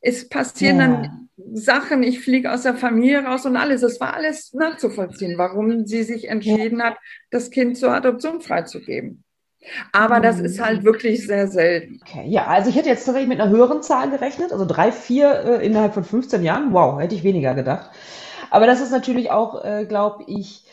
Es 0.00 0.28
passieren 0.28 0.78
ja. 0.78 0.86
dann 0.86 1.28
Sachen, 1.52 2.02
ich 2.02 2.20
fliege 2.20 2.50
aus 2.50 2.62
der 2.62 2.74
Familie 2.74 3.24
raus 3.24 3.44
und 3.44 3.56
alles. 3.56 3.82
Es 3.82 4.00
war 4.00 4.14
alles 4.14 4.54
nachzuvollziehen, 4.54 5.36
warum 5.36 5.86
sie 5.86 6.04
sich 6.04 6.28
entschieden 6.28 6.78
ja. 6.78 6.86
hat, 6.86 6.96
das 7.30 7.50
Kind 7.50 7.76
zur 7.76 7.92
Adoption 7.92 8.40
freizugeben. 8.40 9.24
Aber 9.92 10.20
das 10.20 10.40
ist 10.40 10.58
halt 10.58 10.80
mhm. 10.80 10.86
wirklich 10.86 11.26
sehr 11.26 11.48
selten. 11.48 12.00
Okay, 12.00 12.26
ja, 12.26 12.46
also 12.46 12.70
ich 12.70 12.76
hätte 12.76 12.88
jetzt 12.88 13.04
tatsächlich 13.04 13.28
mit 13.28 13.40
einer 13.40 13.50
höheren 13.50 13.82
Zahl 13.82 14.10
gerechnet, 14.10 14.52
also 14.52 14.64
drei, 14.64 14.90
vier 14.90 15.44
äh, 15.60 15.66
innerhalb 15.66 15.92
von 15.92 16.04
15 16.04 16.42
Jahren. 16.42 16.72
Wow, 16.72 16.98
hätte 16.98 17.14
ich 17.14 17.24
weniger 17.24 17.54
gedacht. 17.54 17.90
Aber 18.48 18.66
das 18.66 18.80
ist 18.80 18.90
natürlich 18.90 19.30
auch, 19.30 19.62
äh, 19.62 19.84
glaube 19.84 20.24
ich, 20.28 20.64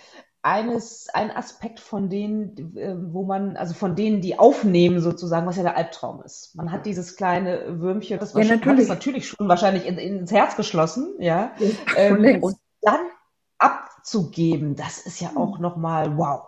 eines, 0.48 1.10
ein 1.14 1.30
Aspekt 1.30 1.82
von 1.82 2.10
denen, 2.10 2.78
äh, 2.78 2.96
wo 2.98 3.26
man, 3.26 3.58
also 3.58 3.74
von 3.74 3.98
denen, 3.98 4.22
die 4.22 4.40
aufnehmen 4.40 5.02
sozusagen, 5.02 5.46
was 5.46 5.58
ja 5.58 5.64
der 5.64 5.76
Albtraum 5.76 6.24
ist. 6.24 6.56
Man 6.56 6.72
hat 6.72 6.86
dieses 6.86 7.18
kleine 7.18 7.82
Würmchen, 7.82 8.18
das 8.18 8.34
ja, 8.34 8.46
natürlich. 8.46 8.88
natürlich 8.88 9.28
schon 9.28 9.50
wahrscheinlich 9.50 9.86
in, 9.86 9.98
ins 9.98 10.32
Herz 10.32 10.56
geschlossen, 10.56 11.16
ja. 11.20 11.52
ähm, 11.98 12.42
und 12.42 12.56
dann 12.82 13.02
abzugeben, 13.58 14.78
das 14.78 15.00
ist 15.00 15.20
ja 15.20 15.32
auch 15.36 15.60
nochmal 15.60 16.18
wow. 16.18 16.48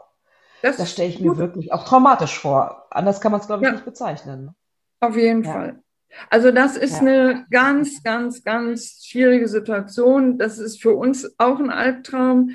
Das, 0.62 0.78
das 0.78 0.92
stelle 0.92 1.10
ich 1.10 1.20
mir 1.20 1.38
wirklich 1.38 1.74
auch 1.74 1.84
traumatisch 1.84 2.40
vor. 2.40 2.88
Anders 2.92 3.20
kann 3.20 3.34
man 3.34 3.42
es, 3.42 3.48
glaube 3.48 3.64
ich, 3.64 3.68
ja. 3.68 3.74
nicht 3.74 3.86
bezeichnen. 3.86 4.56
Auf 5.02 5.18
jeden 5.18 5.44
ja. 5.44 5.52
Fall. 5.52 5.84
Also 6.30 6.52
das 6.52 6.78
ist 6.78 6.96
ja. 6.96 7.00
eine 7.00 7.46
ganz, 7.52 8.02
ganz, 8.04 8.44
ganz 8.44 9.04
schwierige 9.06 9.48
Situation. 9.48 10.38
Das 10.38 10.58
ist 10.58 10.82
für 10.82 10.94
uns 10.94 11.36
auch 11.38 11.60
ein 11.60 11.70
Albtraum 11.70 12.52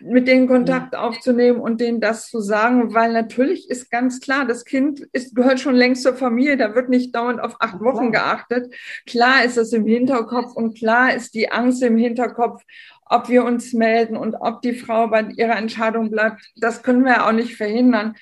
mit 0.00 0.28
denen 0.28 0.46
Kontakt 0.46 0.94
ja. 0.94 1.00
aufzunehmen 1.00 1.60
und 1.60 1.80
denen 1.80 2.00
das 2.00 2.28
zu 2.28 2.40
sagen, 2.40 2.94
weil 2.94 3.12
natürlich 3.12 3.68
ist 3.70 3.90
ganz 3.90 4.20
klar, 4.20 4.46
das 4.46 4.64
Kind 4.64 5.00
ist, 5.12 5.34
gehört 5.34 5.60
schon 5.60 5.74
längst 5.74 6.02
zur 6.02 6.14
Familie, 6.14 6.56
da 6.56 6.74
wird 6.74 6.88
nicht 6.88 7.14
dauernd 7.14 7.40
auf 7.40 7.56
acht 7.60 7.80
Wochen 7.80 8.12
geachtet. 8.12 8.74
Klar 9.06 9.44
ist 9.44 9.56
das 9.56 9.72
im 9.72 9.86
Hinterkopf 9.86 10.54
und 10.54 10.76
klar 10.76 11.14
ist 11.14 11.34
die 11.34 11.50
Angst 11.50 11.82
im 11.82 11.96
Hinterkopf, 11.96 12.62
ob 13.06 13.28
wir 13.28 13.44
uns 13.44 13.72
melden 13.72 14.16
und 14.16 14.34
ob 14.34 14.62
die 14.62 14.74
Frau 14.74 15.08
bei 15.08 15.22
ihrer 15.36 15.56
Entscheidung 15.56 16.10
bleibt. 16.10 16.42
Das 16.56 16.82
können 16.82 17.04
wir 17.04 17.26
auch 17.26 17.32
nicht 17.32 17.56
verhindern. 17.56 18.14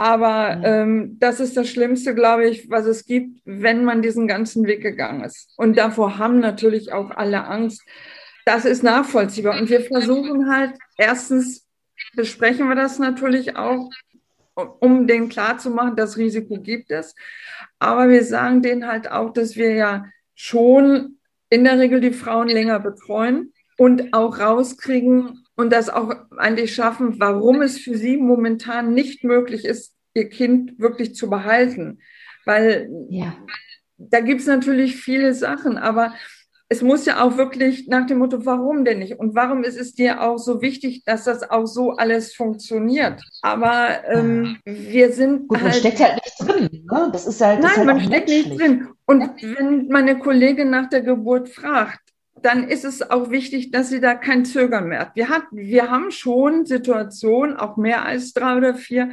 Aber 0.00 0.60
ähm, 0.62 1.16
das 1.18 1.40
ist 1.40 1.56
das 1.56 1.68
Schlimmste, 1.68 2.14
glaube 2.14 2.48
ich, 2.48 2.70
was 2.70 2.86
es 2.86 3.04
gibt, 3.04 3.40
wenn 3.44 3.82
man 3.82 4.00
diesen 4.00 4.28
ganzen 4.28 4.64
Weg 4.68 4.80
gegangen 4.80 5.24
ist. 5.24 5.52
Und 5.56 5.76
davor 5.76 6.18
haben 6.18 6.38
natürlich 6.38 6.92
auch 6.92 7.10
alle 7.10 7.44
Angst. 7.44 7.82
Das 8.48 8.64
ist 8.64 8.82
nachvollziehbar. 8.82 9.60
Und 9.60 9.68
wir 9.68 9.82
versuchen 9.82 10.50
halt, 10.50 10.72
erstens 10.96 11.68
besprechen 12.16 12.66
wir 12.66 12.76
das 12.76 12.98
natürlich 12.98 13.56
auch, 13.56 13.90
um 14.80 15.06
denen 15.06 15.28
klarzumachen, 15.28 15.96
das 15.96 16.16
Risiko 16.16 16.58
gibt 16.58 16.90
es. 16.90 17.14
Aber 17.78 18.08
wir 18.08 18.24
sagen 18.24 18.62
denen 18.62 18.86
halt 18.86 19.10
auch, 19.10 19.34
dass 19.34 19.56
wir 19.56 19.74
ja 19.74 20.06
schon 20.34 21.18
in 21.50 21.62
der 21.62 21.78
Regel 21.78 22.00
die 22.00 22.14
Frauen 22.14 22.48
länger 22.48 22.80
betreuen 22.80 23.52
und 23.76 24.14
auch 24.14 24.38
rauskriegen 24.38 25.44
und 25.54 25.70
das 25.70 25.90
auch 25.90 26.10
eigentlich 26.38 26.74
schaffen, 26.74 27.20
warum 27.20 27.60
es 27.60 27.78
für 27.78 27.98
sie 27.98 28.16
momentan 28.16 28.94
nicht 28.94 29.24
möglich 29.24 29.66
ist, 29.66 29.94
ihr 30.14 30.30
Kind 30.30 30.78
wirklich 30.78 31.14
zu 31.14 31.28
behalten. 31.28 32.00
Weil 32.46 32.88
ja. 33.10 33.36
da 33.98 34.20
gibt 34.20 34.40
es 34.40 34.46
natürlich 34.46 34.96
viele 34.96 35.34
Sachen, 35.34 35.76
aber 35.76 36.14
es 36.70 36.82
muss 36.82 37.06
ja 37.06 37.24
auch 37.24 37.38
wirklich 37.38 37.88
nach 37.88 38.06
dem 38.06 38.18
Motto, 38.18 38.44
warum 38.44 38.84
denn 38.84 38.98
nicht? 38.98 39.18
Und 39.18 39.34
warum 39.34 39.64
ist 39.64 39.78
es 39.78 39.94
dir 39.94 40.22
auch 40.22 40.36
so 40.36 40.60
wichtig, 40.60 41.02
dass 41.04 41.24
das 41.24 41.50
auch 41.50 41.64
so 41.64 41.92
alles 41.92 42.34
funktioniert? 42.34 43.22
Aber 43.40 44.04
ähm, 44.06 44.58
wir 44.64 45.12
sind. 45.12 45.48
Gut, 45.48 45.58
halt, 45.58 45.70
man 45.70 45.72
steckt 45.72 46.00
halt 46.00 46.20
nicht 46.22 46.38
drin. 46.40 46.86
Ne? 46.90 47.08
Das 47.10 47.26
ist 47.26 47.40
halt. 47.40 47.60
Nein, 47.60 47.70
ist 47.70 47.76
halt 47.78 47.86
man 47.86 48.00
steckt 48.00 48.28
nicht 48.28 48.58
drin. 48.58 48.88
Und 49.06 49.30
wenn 49.40 49.88
meine 49.88 50.18
Kollegin 50.18 50.68
nach 50.68 50.90
der 50.90 51.00
Geburt 51.00 51.48
fragt, 51.48 52.00
dann 52.42 52.68
ist 52.68 52.84
es 52.84 53.10
auch 53.10 53.30
wichtig, 53.30 53.70
dass 53.70 53.88
sie 53.90 54.00
da 54.00 54.14
kein 54.14 54.44
Zögern 54.44 54.88
mehr 54.88 55.00
hat. 55.00 55.16
Wir, 55.16 55.28
hat, 55.28 55.44
wir 55.50 55.90
haben 55.90 56.10
schon 56.10 56.66
Situationen, 56.66 57.56
auch 57.56 57.76
mehr 57.76 58.04
als 58.04 58.32
drei 58.32 58.56
oder 58.56 58.74
vier, 58.74 59.10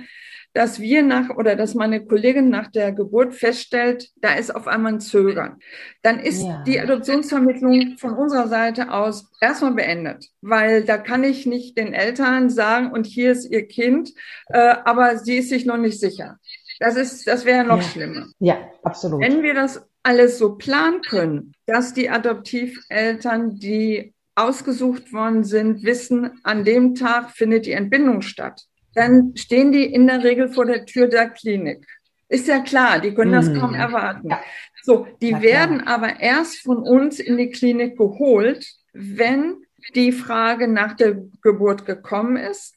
dass 0.56 0.80
wir 0.80 1.04
nach 1.04 1.32
oder 1.32 1.58
dass 1.58 1.76
meine 1.76 2.06
Kollegin 2.06 2.50
nach 2.50 2.72
der 2.72 2.94
Geburt 2.94 3.36
feststellt, 3.36 4.10
da 4.22 4.36
ist 4.36 4.56
auf 4.56 4.68
einmal 4.68 4.94
ein 4.94 5.00
Zögern. 5.02 5.60
Dann 6.02 6.20
ist 6.20 6.44
ja. 6.44 6.64
die 6.66 6.80
Adoptionsvermittlung 6.80 7.98
von 7.98 8.14
unserer 8.14 8.48
Seite 8.48 8.92
aus 8.92 9.30
erstmal 9.42 9.74
beendet, 9.74 10.30
weil 10.42 10.84
da 10.84 10.98
kann 10.98 11.26
ich 11.26 11.46
nicht 11.46 11.78
den 11.78 11.94
Eltern 11.94 12.50
sagen, 12.50 12.92
und 12.92 13.06
hier 13.06 13.34
ist 13.34 13.52
ihr 13.52 13.68
Kind, 13.68 14.14
äh, 14.48 14.76
aber 14.86 15.18
sie 15.18 15.38
ist 15.38 15.50
sich 15.50 15.66
noch 15.66 15.78
nicht 15.78 16.00
sicher. 16.00 16.40
Das 16.80 16.96
ist, 16.96 17.28
das 17.28 17.44
wäre 17.44 17.66
noch 17.66 17.82
ja. 17.82 17.84
schlimmer. 17.84 18.28
Ja, 18.40 18.58
absolut. 18.82 19.22
Wenn 19.22 19.44
wir 19.44 19.54
das 19.54 19.86
alles 20.06 20.38
so 20.38 20.56
planen 20.56 21.02
können, 21.02 21.54
dass 21.66 21.94
die 21.94 22.10
Adoptiveltern, 22.10 23.60
die 23.60 24.14
ausgesucht 24.36 25.12
worden 25.12 25.44
sind, 25.44 25.84
wissen, 25.84 26.40
an 26.44 26.64
dem 26.64 26.96
Tag 26.96 27.32
findet 27.32 27.66
die 27.66 27.72
Entbindung 27.72 28.22
statt 28.22 28.66
dann 28.96 29.34
stehen 29.36 29.72
die 29.72 29.86
in 29.86 30.08
der 30.08 30.24
Regel 30.24 30.50
vor 30.50 30.66
der 30.66 30.86
Tür 30.86 31.08
der 31.08 31.30
Klinik. 31.30 31.86
Ist 32.28 32.48
ja 32.48 32.60
klar, 32.62 33.00
die 33.00 33.14
können 33.14 33.34
das 33.34 33.54
kaum 33.54 33.72
mhm. 33.72 33.80
erwarten. 33.80 34.30
Ja. 34.30 34.42
So, 34.82 35.06
die 35.22 35.32
ja, 35.32 35.42
werden 35.42 35.82
aber 35.82 36.20
erst 36.20 36.64
von 36.64 36.78
uns 36.78 37.20
in 37.20 37.38
die 37.38 37.50
Klinik 37.50 37.98
geholt, 37.98 38.66
wenn 38.94 39.58
die 39.94 40.12
Frage 40.12 40.68
nach 40.68 40.96
der 40.96 41.22
Geburt 41.44 41.86
gekommen 41.86 42.38
ist 42.38 42.74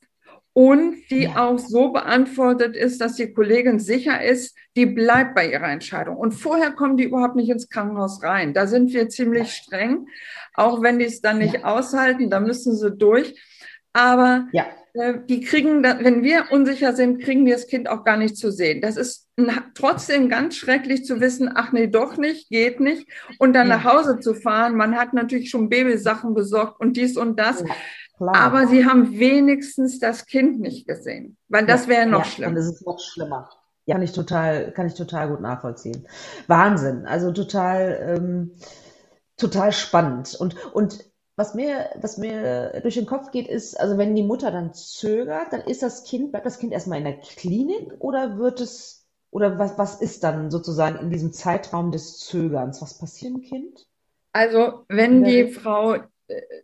und 0.59 1.09
die 1.12 1.23
ja. 1.23 1.37
auch 1.37 1.61
so 1.61 1.92
beantwortet 1.92 2.75
ist, 2.75 3.01
dass 3.01 3.14
die 3.14 3.33
Kollegin 3.33 3.79
sicher 3.79 4.21
ist, 4.21 4.57
die 4.75 4.87
bleibt 4.87 5.37
bei 5.37 5.53
ihrer 5.53 5.71
Entscheidung. 5.71 6.16
Und 6.16 6.33
vorher 6.33 6.73
kommen 6.73 6.97
die 6.97 7.05
überhaupt 7.05 7.37
nicht 7.37 7.49
ins 7.49 7.68
Krankenhaus 7.68 8.25
rein. 8.25 8.55
Da 8.55 8.66
sind 8.66 8.92
wir 8.92 9.09
ziemlich 9.09 9.53
streng, 9.53 10.09
auch 10.55 10.83
wenn 10.83 10.99
die 10.99 11.05
es 11.05 11.21
dann 11.21 11.38
nicht 11.38 11.64
aushalten, 11.64 12.29
da 12.29 12.40
müssen 12.40 12.75
sie 12.75 12.90
durch. 12.90 13.40
Aber 13.92 14.49
ja. 14.51 14.66
Äh, 14.94 15.21
die 15.29 15.42
kriegen, 15.42 15.85
wenn 15.85 16.25
wir 16.25 16.47
unsicher 16.51 16.92
sind, 16.92 17.23
kriegen 17.23 17.44
die 17.44 17.53
das 17.53 17.68
Kind 17.68 17.88
auch 17.88 18.03
gar 18.03 18.16
nicht 18.16 18.37
zu 18.37 18.51
sehen. 18.51 18.81
Das 18.81 18.97
ist 18.97 19.29
trotzdem 19.75 20.29
ganz 20.29 20.57
schrecklich 20.57 21.05
zu 21.05 21.21
wissen, 21.21 21.49
ach 21.55 21.71
nee, 21.71 21.87
doch 21.87 22.16
nicht, 22.16 22.49
geht 22.49 22.81
nicht. 22.81 23.07
Und 23.38 23.53
dann 23.53 23.68
ja. 23.68 23.77
nach 23.77 23.85
Hause 23.85 24.18
zu 24.18 24.35
fahren. 24.35 24.75
Man 24.75 24.97
hat 24.97 25.14
natürlich 25.14 25.51
schon 25.51 25.68
Babysachen 25.68 26.35
besorgt 26.35 26.81
und 26.81 26.97
dies 26.97 27.16
und 27.16 27.38
das. 27.38 27.62
Ja, 28.20 28.33
aber 28.35 28.66
sie 28.66 28.85
haben 28.85 29.18
wenigstens 29.18 29.98
das 29.98 30.26
Kind 30.26 30.61
nicht 30.61 30.87
gesehen, 30.87 31.37
weil 31.48 31.66
das 31.66 31.88
wäre 31.88 32.07
noch 32.07 32.20
ja, 32.20 32.24
schlimmer. 32.24 32.50
Und 32.50 32.57
es 32.57 32.66
ist 32.66 32.87
noch 32.87 32.98
schlimmer. 33.00 33.48
Ja, 33.87 33.94
kann 33.94 34.02
ich 34.02 34.12
total, 34.12 34.72
kann 34.72 34.87
ich 34.87 34.94
total 34.94 35.31
gut 35.31 35.40
nachvollziehen. 35.40 36.07
Wahnsinn. 36.46 37.07
Also 37.07 37.33
total, 37.33 38.16
ähm, 38.18 38.52
total 39.38 39.72
spannend. 39.72 40.35
Und, 40.35 40.57
und 40.74 41.04
was 41.37 41.54
mir, 41.54 41.88
was 42.00 42.18
mir 42.18 42.81
durch 42.83 42.96
den 42.96 43.07
Kopf 43.07 43.31
geht, 43.31 43.48
ist, 43.48 43.78
also 43.78 43.96
wenn 43.96 44.14
die 44.14 44.24
Mutter 44.24 44.50
dann 44.50 44.74
zögert, 44.74 45.52
dann 45.52 45.62
ist 45.62 45.83
das 45.83 46.04
Kind, 46.04 46.33
bleibt 46.33 46.44
das 46.44 46.59
Kind 46.59 46.72
erstmal 46.72 46.98
in 46.98 47.04
der 47.04 47.18
Klinik 47.20 47.94
oder 48.00 48.38
wird 48.38 48.61
es, 48.61 49.07
oder 49.31 49.59
was, 49.59 49.78
was 49.78 50.00
ist 50.00 50.24
dann 50.24 50.50
sozusagen 50.50 50.98
in 50.98 51.11
diesem 51.11 51.33
Zeitraum 51.33 51.92
des 51.92 52.18
Zögerns? 52.18 52.83
Was 52.83 52.98
passiert 52.98 53.37
im 53.37 53.40
Kind? 53.40 53.87
Also, 54.33 54.85
wenn 54.88 55.24
die 55.24 55.48
Frau 55.48 55.96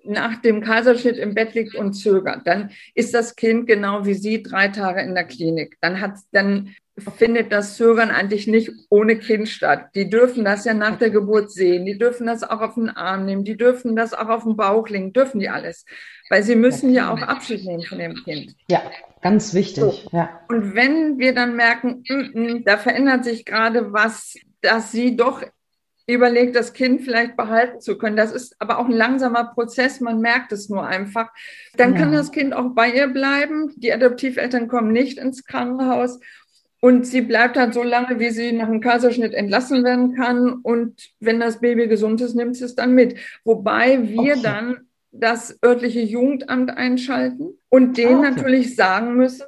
nach 0.05 0.41
dem 0.43 0.61
Kaiserschnitt 0.63 1.17
im 1.17 1.35
Bett 1.35 1.55
liegt 1.55 1.75
und 1.75 1.95
zögert, 1.95 2.47
dann 2.47 2.71
ist 2.95 3.15
das 3.15 3.37
Kind 3.37 3.67
genau 3.67 4.05
wie 4.05 4.15
sie 4.15 4.43
drei 4.43 4.69
Tage 4.69 5.01
in 5.01 5.15
der 5.15 5.25
Klinik. 5.25 5.77
Dann 5.81 6.01
hat, 6.01 6.17
dann 6.33 6.75
findet 7.17 7.51
das 7.51 7.77
Zögern 7.77 8.11
eigentlich 8.11 8.47
nicht 8.47 8.71
ohne 8.89 9.19
Kind 9.19 9.49
statt. 9.49 9.89
Die 9.95 10.09
dürfen 10.09 10.45
das 10.45 10.65
ja 10.65 10.75
nach 10.75 10.97
der 10.97 11.11
Geburt 11.11 11.51
sehen, 11.51 11.87
die 11.87 11.99
dürfen 11.99 12.27
das 12.27 12.43
auch 12.45 12.61
auf 12.61 12.75
den 12.75 12.91
Arm 12.91 13.25
nehmen, 13.25 13.45
die 13.45 13.57
dürfen 13.57 13.97
das 13.97 14.15
auch 14.15 14.29
auf 14.29 14.45
den 14.45 14.57
Bauch 14.57 14.89
legen, 14.89 15.13
dürfen 15.13 15.41
die 15.41 15.49
alles. 15.49 15.85
Weil 16.31 16.43
sie 16.43 16.57
müssen 16.57 16.91
ja 16.91 17.13
auch 17.13 17.21
Abschied 17.21 17.65
nehmen 17.65 17.83
von 17.83 17.99
dem 17.99 18.15
Kind. 18.15 18.55
Ja, 18.71 18.83
ganz 19.23 19.55
wichtig. 19.55 19.83
So. 19.83 20.09
Ja. 20.13 20.41
Und 20.49 20.75
wenn 20.75 21.19
wir 21.19 21.35
dann 21.35 21.57
merken, 21.57 22.05
mm 22.09 22.13
-mm, 22.13 22.65
da 22.65 22.79
verändert 22.79 23.25
sich 23.25 23.45
gerade 23.45 23.93
was, 23.93 24.37
dass 24.61 24.93
sie 24.93 25.17
doch 25.17 25.43
überlegt, 26.07 26.55
das 26.55 26.73
Kind 26.73 27.03
vielleicht 27.03 27.37
behalten 27.37 27.81
zu 27.81 27.97
können. 27.97 28.17
Das 28.17 28.33
ist 28.33 28.57
aber 28.59 28.79
auch 28.79 28.87
ein 28.87 28.93
langsamer 28.93 29.45
Prozess, 29.45 30.01
man 30.01 30.21
merkt 30.21 30.53
es 30.53 30.69
nur 30.69 30.87
einfach. 30.87 31.31
Dann 31.77 31.95
ja. 31.95 32.01
kann 32.01 32.13
das 32.13 32.31
Kind 32.31 32.55
auch 32.55 32.71
bei 32.75 32.91
ihr 32.91 33.09
bleiben. 33.09 33.73
Die 33.77 33.93
Adoptiveltern 33.93 34.69
kommen 34.69 34.93
nicht 34.93 35.19
ins 35.19 35.45
Krankenhaus 35.45 36.21
und 36.85 37.07
sie 37.07 37.23
bleibt 37.23 37.57
halt 37.57 37.73
so 37.73 37.83
lange, 37.83 38.19
wie 38.19 38.29
sie 38.29 38.53
nach 38.53 38.69
dem 38.69 38.83
Kaiserschnitt 38.83 39.33
entlassen 39.33 39.85
werden 39.85 40.15
kann. 40.15 40.53
Und 40.63 41.13
wenn 41.19 41.41
das 41.41 41.61
Baby 41.61 41.89
gesund 41.89 42.21
ist, 42.21 42.35
nimmt 42.35 42.57
sie 42.57 42.65
es 42.65 42.75
dann 42.75 42.95
mit. 42.95 43.17
Wobei 43.45 44.07
wir 44.07 44.35
okay. 44.35 44.41
dann 44.43 44.77
das 45.11 45.59
örtliche 45.65 46.03
Jugendamt 46.03 46.77
einschalten 46.77 47.57
und 47.71 47.97
denen 47.97 48.17
ah, 48.17 48.29
okay. 48.29 48.31
natürlich 48.37 48.77
sagen 48.77 49.15
müssen, 49.15 49.47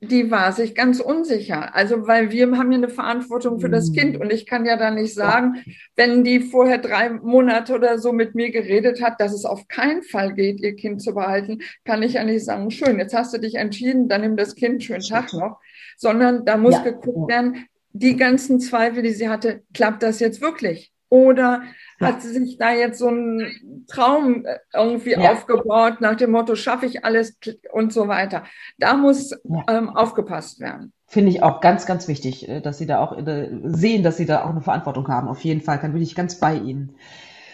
die 0.00 0.30
war 0.30 0.52
sich 0.52 0.74
ganz 0.74 1.00
unsicher. 1.00 1.74
Also, 1.74 2.06
weil 2.06 2.30
wir 2.30 2.46
haben 2.56 2.70
ja 2.70 2.78
eine 2.78 2.88
Verantwortung 2.88 3.58
für 3.58 3.68
das 3.68 3.92
Kind 3.92 4.14
hm. 4.14 4.20
und 4.20 4.32
ich 4.32 4.46
kann 4.46 4.64
ja 4.64 4.76
da 4.76 4.90
nicht 4.90 5.14
sagen, 5.14 5.64
wenn 5.96 6.22
die 6.22 6.40
vorher 6.40 6.78
drei 6.78 7.10
Monate 7.10 7.74
oder 7.74 7.98
so 7.98 8.12
mit 8.12 8.34
mir 8.34 8.50
geredet 8.50 9.02
hat, 9.02 9.20
dass 9.20 9.32
es 9.32 9.44
auf 9.44 9.66
keinen 9.68 10.02
Fall 10.02 10.34
geht, 10.34 10.60
ihr 10.60 10.76
Kind 10.76 11.02
zu 11.02 11.14
behalten, 11.14 11.60
kann 11.84 12.02
ich 12.02 12.14
ja 12.14 12.24
nicht 12.24 12.44
sagen, 12.44 12.70
schön, 12.70 12.98
jetzt 12.98 13.14
hast 13.14 13.34
du 13.34 13.38
dich 13.38 13.56
entschieden, 13.56 14.08
dann 14.08 14.20
nimm 14.20 14.36
das 14.36 14.54
Kind, 14.54 14.84
schönen 14.84 15.02
Tag 15.02 15.32
noch 15.32 15.58
sondern 15.98 16.44
da 16.46 16.56
muss 16.56 16.74
ja. 16.74 16.82
geguckt 16.82 17.28
werden, 17.28 17.66
die 17.92 18.16
ganzen 18.16 18.60
Zweifel, 18.60 19.02
die 19.02 19.12
sie 19.12 19.28
hatte, 19.28 19.62
klappt 19.74 20.02
das 20.02 20.20
jetzt 20.20 20.40
wirklich? 20.40 20.92
Oder. 21.10 21.62
Hat 22.00 22.22
sie 22.22 22.32
sich 22.32 22.58
da 22.58 22.72
jetzt 22.72 22.98
so 22.98 23.08
einen 23.08 23.84
Traum 23.88 24.44
äh, 24.44 24.58
irgendwie 24.72 25.12
ja. 25.12 25.32
aufgebaut 25.32 26.00
nach 26.00 26.16
dem 26.16 26.30
Motto, 26.30 26.54
schaffe 26.54 26.86
ich 26.86 27.04
alles 27.04 27.38
und 27.72 27.92
so 27.92 28.08
weiter. 28.08 28.44
Da 28.78 28.96
muss 28.96 29.32
ähm, 29.68 29.90
aufgepasst 29.90 30.60
werden. 30.60 30.92
Finde 31.06 31.30
ich 31.30 31.42
auch 31.42 31.60
ganz, 31.60 31.86
ganz 31.86 32.06
wichtig, 32.06 32.48
äh, 32.48 32.60
dass 32.60 32.78
Sie 32.78 32.86
da 32.86 33.00
auch 33.00 33.16
äh, 33.16 33.48
sehen, 33.64 34.02
dass 34.02 34.16
Sie 34.16 34.26
da 34.26 34.44
auch 34.44 34.50
eine 34.50 34.60
Verantwortung 34.60 35.08
haben. 35.08 35.28
Auf 35.28 35.42
jeden 35.42 35.62
Fall, 35.62 35.78
dann 35.80 35.92
bin 35.92 36.02
ich 36.02 36.14
ganz 36.14 36.38
bei 36.38 36.54
Ihnen. 36.54 36.96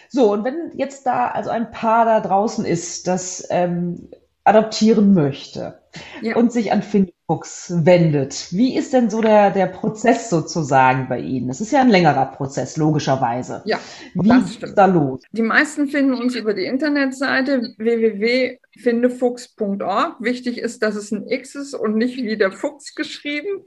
So, 0.09 0.31
und 0.31 0.43
wenn 0.43 0.71
jetzt 0.75 1.05
da 1.05 1.27
also 1.29 1.49
ein 1.49 1.71
Paar 1.71 2.05
da 2.05 2.19
draußen 2.19 2.65
ist, 2.65 3.07
das 3.07 3.47
ähm, 3.49 4.09
adoptieren 4.43 5.13
möchte 5.13 5.79
ja. 6.21 6.35
und 6.35 6.51
sich 6.51 6.71
an 6.71 6.83
Finfuchs 6.83 7.14
wendet. 7.27 8.49
Wie 8.51 8.77
ist 8.77 8.93
denn 8.93 9.09
so 9.09 9.19
der, 9.19 9.49
der 9.49 9.65
Prozess 9.65 10.29
sozusagen 10.29 11.09
bei 11.09 11.17
Ihnen? 11.19 11.47
Das 11.47 11.59
ist 11.59 11.71
ja 11.71 11.81
ein 11.81 11.89
längerer 11.89 12.27
Prozess, 12.27 12.77
logischerweise. 12.77 13.63
Ja, 13.65 13.79
Wie 14.13 14.27
das 14.27 14.53
stimmt. 14.53 14.77
da 14.77 14.85
los? 14.85 15.23
Die 15.31 15.41
meisten 15.41 15.87
finden 15.87 16.13
uns 16.13 16.35
über 16.35 16.53
die 16.53 16.65
Internetseite 16.65 17.73
www.findefuchs.org. 17.77 20.17
Wichtig 20.19 20.59
ist, 20.59 20.83
dass 20.83 20.93
es 20.95 21.11
ein 21.11 21.27
X 21.27 21.55
ist 21.55 21.73
und 21.73 21.97
nicht 21.97 22.17
wie 22.17 22.37
der 22.37 22.51
Fuchs 22.51 22.93
geschrieben. 22.93 23.63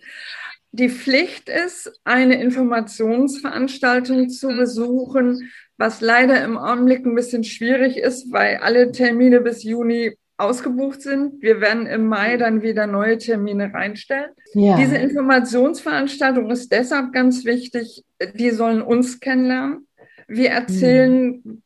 Die 0.71 0.91
Pflicht 0.91 1.49
ist, 1.49 1.91
eine 2.05 2.41
Informationsveranstaltung 2.41 4.29
zu 4.29 4.47
besuchen, 4.49 5.51
was 5.79 6.01
leider 6.01 6.45
im 6.45 6.57
Augenblick 6.57 7.05
ein 7.05 7.17
bisschen 7.17 7.43
schwierig 7.43 7.97
ist, 7.97 8.33
weil 8.33 8.59
alle 8.59 8.93
Termine 8.93 9.41
bis 9.41 9.65
Juni 9.65 10.17
ausgebucht 10.39 11.03
sind. 11.03 11.43
Wir 11.43 11.61
werden 11.61 11.87
im 11.87 12.07
Mai 12.07 12.37
dann 12.37 12.63
wieder 12.63 12.87
neue 12.87 13.19
Termine 13.19 13.75
reinstellen. 13.75 14.31
Ja. 14.55 14.77
Diese 14.77 14.97
Informationsveranstaltung 14.97 16.51
ist 16.51 16.71
deshalb 16.73 17.13
ganz 17.13 17.45
wichtig. 17.45 18.05
Die 18.35 18.51
sollen 18.51 18.81
uns 18.81 19.19
kennenlernen. 19.19 19.89
Wir 20.29 20.51
erzählen, 20.51 21.43
mhm. 21.43 21.63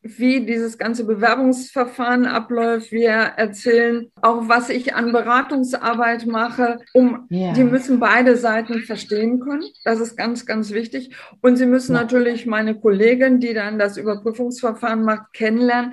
wie 0.00 0.46
dieses 0.46 0.78
ganze 0.78 1.04
Bewerbungsverfahren 1.04 2.24
abläuft. 2.24 2.92
Wir 2.92 3.10
erzählen 3.10 4.10
auch, 4.22 4.48
was 4.48 4.70
ich 4.70 4.94
an 4.94 5.12
Beratungsarbeit 5.12 6.24
mache, 6.24 6.78
um, 6.94 7.26
ja. 7.28 7.52
die 7.52 7.64
müssen 7.64 8.00
beide 8.00 8.36
Seiten 8.36 8.80
verstehen 8.80 9.40
können. 9.40 9.64
Das 9.84 10.00
ist 10.00 10.16
ganz, 10.16 10.46
ganz 10.46 10.70
wichtig. 10.70 11.14
Und 11.42 11.56
sie 11.56 11.66
müssen 11.66 11.94
ja. 11.94 12.00
natürlich 12.00 12.46
meine 12.46 12.74
Kollegin, 12.74 13.38
die 13.38 13.52
dann 13.52 13.78
das 13.78 13.98
Überprüfungsverfahren 13.98 15.02
macht, 15.04 15.34
kennenlernen 15.34 15.92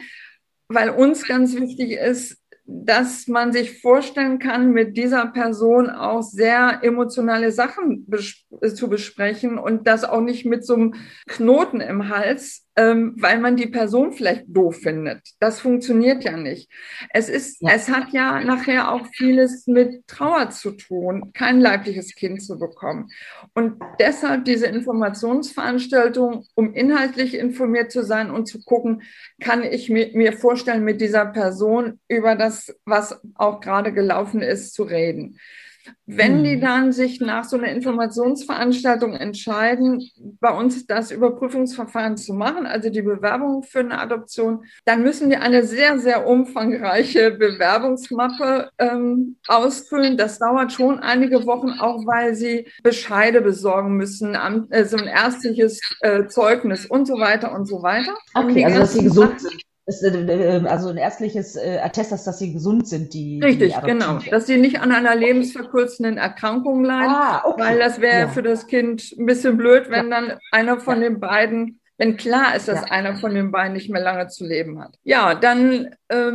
weil 0.73 0.89
uns 0.89 1.27
ganz 1.27 1.55
wichtig 1.55 1.91
ist, 1.91 2.37
dass 2.65 3.27
man 3.27 3.51
sich 3.51 3.81
vorstellen 3.81 4.39
kann, 4.39 4.71
mit 4.71 4.95
dieser 4.95 5.27
Person 5.27 5.89
auch 5.89 6.21
sehr 6.21 6.79
emotionale 6.83 7.51
Sachen 7.51 8.05
bes 8.07 8.45
zu 8.75 8.89
besprechen 8.89 9.57
und 9.57 9.87
das 9.87 10.03
auch 10.03 10.21
nicht 10.21 10.45
mit 10.45 10.65
so 10.65 10.75
einem 10.75 10.93
Knoten 11.27 11.81
im 11.81 12.09
Hals, 12.09 12.67
ähm, 12.75 13.15
weil 13.17 13.39
man 13.39 13.57
die 13.57 13.67
Person 13.67 14.13
vielleicht 14.13 14.45
doof 14.47 14.77
findet. 14.77 15.21
Das 15.39 15.59
funktioniert 15.59 16.23
ja 16.23 16.37
nicht. 16.37 16.69
Es 17.09 17.27
ist, 17.27 17.61
ja. 17.61 17.71
es 17.73 17.89
hat 17.89 18.13
ja 18.13 18.41
nachher 18.41 18.91
auch 18.91 19.05
vieles 19.13 19.67
mit 19.67 20.07
Trauer 20.07 20.51
zu 20.51 20.71
tun, 20.71 21.31
kein 21.33 21.59
leibliches 21.59 22.15
Kind 22.15 22.41
zu 22.41 22.57
bekommen. 22.57 23.09
Und 23.53 23.81
deshalb 23.99 24.45
diese 24.45 24.67
Informationsveranstaltung, 24.67 26.45
um 26.55 26.73
inhaltlich 26.73 27.35
informiert 27.35 27.91
zu 27.91 28.03
sein 28.03 28.31
und 28.31 28.47
zu 28.47 28.63
gucken, 28.63 29.03
kann 29.41 29.63
ich 29.63 29.89
mir, 29.89 30.11
mir 30.13 30.33
vorstellen, 30.33 30.83
mit 30.83 31.01
dieser 31.01 31.25
Person 31.25 31.99
über 32.07 32.35
das, 32.35 32.73
was 32.85 33.19
auch 33.35 33.59
gerade 33.59 33.91
gelaufen 33.91 34.41
ist, 34.41 34.73
zu 34.73 34.83
reden. 34.83 35.37
Wenn 36.05 36.37
hm. 36.37 36.43
die 36.43 36.59
dann 36.59 36.91
sich 36.91 37.21
nach 37.21 37.43
so 37.43 37.57
einer 37.57 37.69
Informationsveranstaltung 37.69 39.13
entscheiden, 39.13 40.01
bei 40.39 40.51
uns 40.51 40.85
das 40.85 41.11
Überprüfungsverfahren 41.11 42.17
zu 42.17 42.33
machen, 42.33 42.65
also 42.65 42.89
die 42.89 43.01
Bewerbung 43.01 43.63
für 43.63 43.79
eine 43.79 43.99
Adoption, 43.99 44.65
dann 44.85 45.03
müssen 45.03 45.29
die 45.29 45.37
eine 45.37 45.63
sehr, 45.63 45.99
sehr 45.99 46.27
umfangreiche 46.27 47.31
Bewerbungsmappe 47.31 48.69
ähm, 48.77 49.37
ausfüllen. 49.47 50.17
Das 50.17 50.39
dauert 50.39 50.73
schon 50.73 50.99
einige 50.99 51.45
Wochen, 51.45 51.71
auch 51.79 52.05
weil 52.05 52.35
sie 52.35 52.67
Bescheide 52.83 53.41
besorgen 53.41 53.95
müssen, 53.95 54.35
äh, 54.69 54.85
so 54.85 54.97
ein 54.97 55.07
ärztliches 55.07 55.79
äh, 56.01 56.27
Zeugnis 56.27 56.85
und 56.85 57.07
so 57.07 57.19
weiter 57.19 57.53
und 57.53 57.65
so 57.65 57.81
weiter. 57.81 58.15
Okay, 58.33 58.65
also 58.65 58.79
dass 58.79 58.93
sie 58.93 59.03
gesund 59.03 59.39
sind. 59.39 59.70
Ist, 59.91 60.03
äh, 60.03 60.57
äh, 60.57 60.65
also 60.67 60.89
ein 60.89 60.97
ärztliches 60.97 61.57
äh, 61.57 61.79
Attest, 61.83 62.11
dass 62.11 62.39
sie 62.39 62.53
gesund 62.53 62.87
sind, 62.87 63.13
die. 63.13 63.41
Richtig, 63.43 63.75
die 63.75 63.85
genau. 63.85 64.19
Dass 64.29 64.47
sie 64.47 64.57
nicht 64.57 64.79
an 64.79 64.91
einer 64.91 65.15
lebensverkürzenden 65.15 66.17
Erkrankung 66.17 66.85
leiden, 66.85 67.13
ah, 67.13 67.41
okay. 67.45 67.61
weil 67.61 67.79
das 67.79 67.99
wäre 67.99 68.21
ja. 68.21 68.27
für 68.29 68.41
das 68.41 68.67
Kind 68.67 69.13
ein 69.19 69.25
bisschen 69.25 69.57
blöd, 69.57 69.89
wenn 69.89 70.09
ja. 70.09 70.21
dann 70.21 70.39
einer 70.51 70.79
von 70.79 71.01
ja. 71.01 71.09
den 71.09 71.19
beiden 71.19 71.77
wenn 71.97 72.17
klar 72.17 72.55
ist, 72.55 72.67
dass 72.67 72.89
einer 72.89 73.17
von 73.17 73.35
den 73.35 73.51
beiden 73.51 73.73
nicht 73.73 73.91
mehr 73.91 74.01
lange 74.01 74.27
zu 74.27 74.43
leben 74.43 74.79
hat. 74.79 74.97
Ja, 75.03 75.35
dann 75.35 75.93
äh, 76.07 76.31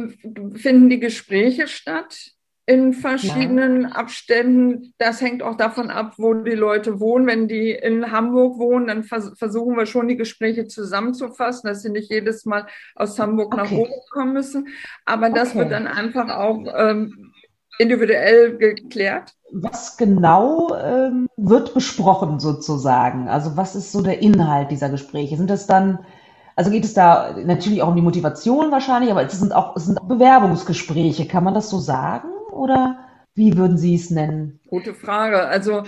finden 0.54 0.88
die 0.88 1.00
Gespräche 1.00 1.66
statt 1.66 2.35
in 2.66 2.92
verschiedenen 2.92 3.82
ja. 3.82 3.88
Abständen. 3.90 4.92
Das 4.98 5.20
hängt 5.20 5.42
auch 5.42 5.56
davon 5.56 5.88
ab, 5.90 6.14
wo 6.18 6.34
die 6.34 6.50
Leute 6.50 6.98
wohnen. 6.98 7.26
Wenn 7.26 7.46
die 7.46 7.70
in 7.70 8.10
Hamburg 8.10 8.58
wohnen, 8.58 8.88
dann 8.88 9.04
vers 9.04 9.32
versuchen 9.38 9.76
wir 9.76 9.86
schon, 9.86 10.08
die 10.08 10.16
Gespräche 10.16 10.66
zusammenzufassen, 10.66 11.68
dass 11.68 11.82
sie 11.82 11.90
nicht 11.90 12.10
jedes 12.10 12.44
Mal 12.44 12.66
aus 12.96 13.18
Hamburg 13.20 13.54
okay. 13.54 13.62
nach 13.62 13.70
Bochum 13.70 14.00
kommen 14.10 14.32
müssen. 14.32 14.68
Aber 15.04 15.30
das 15.30 15.50
okay. 15.50 15.60
wird 15.60 15.72
dann 15.72 15.86
einfach 15.86 16.28
auch 16.28 16.64
ähm, 16.76 17.32
individuell 17.78 18.58
geklärt. 18.58 19.32
Was 19.52 19.96
genau 19.96 20.74
ähm, 20.74 21.28
wird 21.36 21.72
besprochen 21.72 22.40
sozusagen? 22.40 23.28
Also 23.28 23.56
was 23.56 23.76
ist 23.76 23.92
so 23.92 24.02
der 24.02 24.20
Inhalt 24.20 24.72
dieser 24.72 24.88
Gespräche? 24.88 25.36
Sind 25.36 25.50
das 25.50 25.68
dann 25.68 26.00
also 26.58 26.70
geht 26.70 26.86
es 26.86 26.94
da 26.94 27.34
natürlich 27.44 27.82
auch 27.82 27.88
um 27.88 27.96
die 27.96 28.02
Motivation 28.02 28.70
wahrscheinlich, 28.72 29.10
aber 29.10 29.22
es 29.22 29.38
sind 29.38 29.54
auch, 29.54 29.76
es 29.76 29.84
sind 29.84 30.00
auch 30.00 30.06
Bewerbungsgespräche. 30.06 31.28
Kann 31.28 31.44
man 31.44 31.52
das 31.52 31.68
so 31.68 31.78
sagen? 31.78 32.28
Oder 32.56 33.06
wie 33.36 33.54
würden 33.54 33.76
Sie 33.76 33.94
es 33.94 34.10
nennen? 34.10 34.60
Gute 34.66 34.94
Frage. 34.94 35.44
Also 35.44 35.82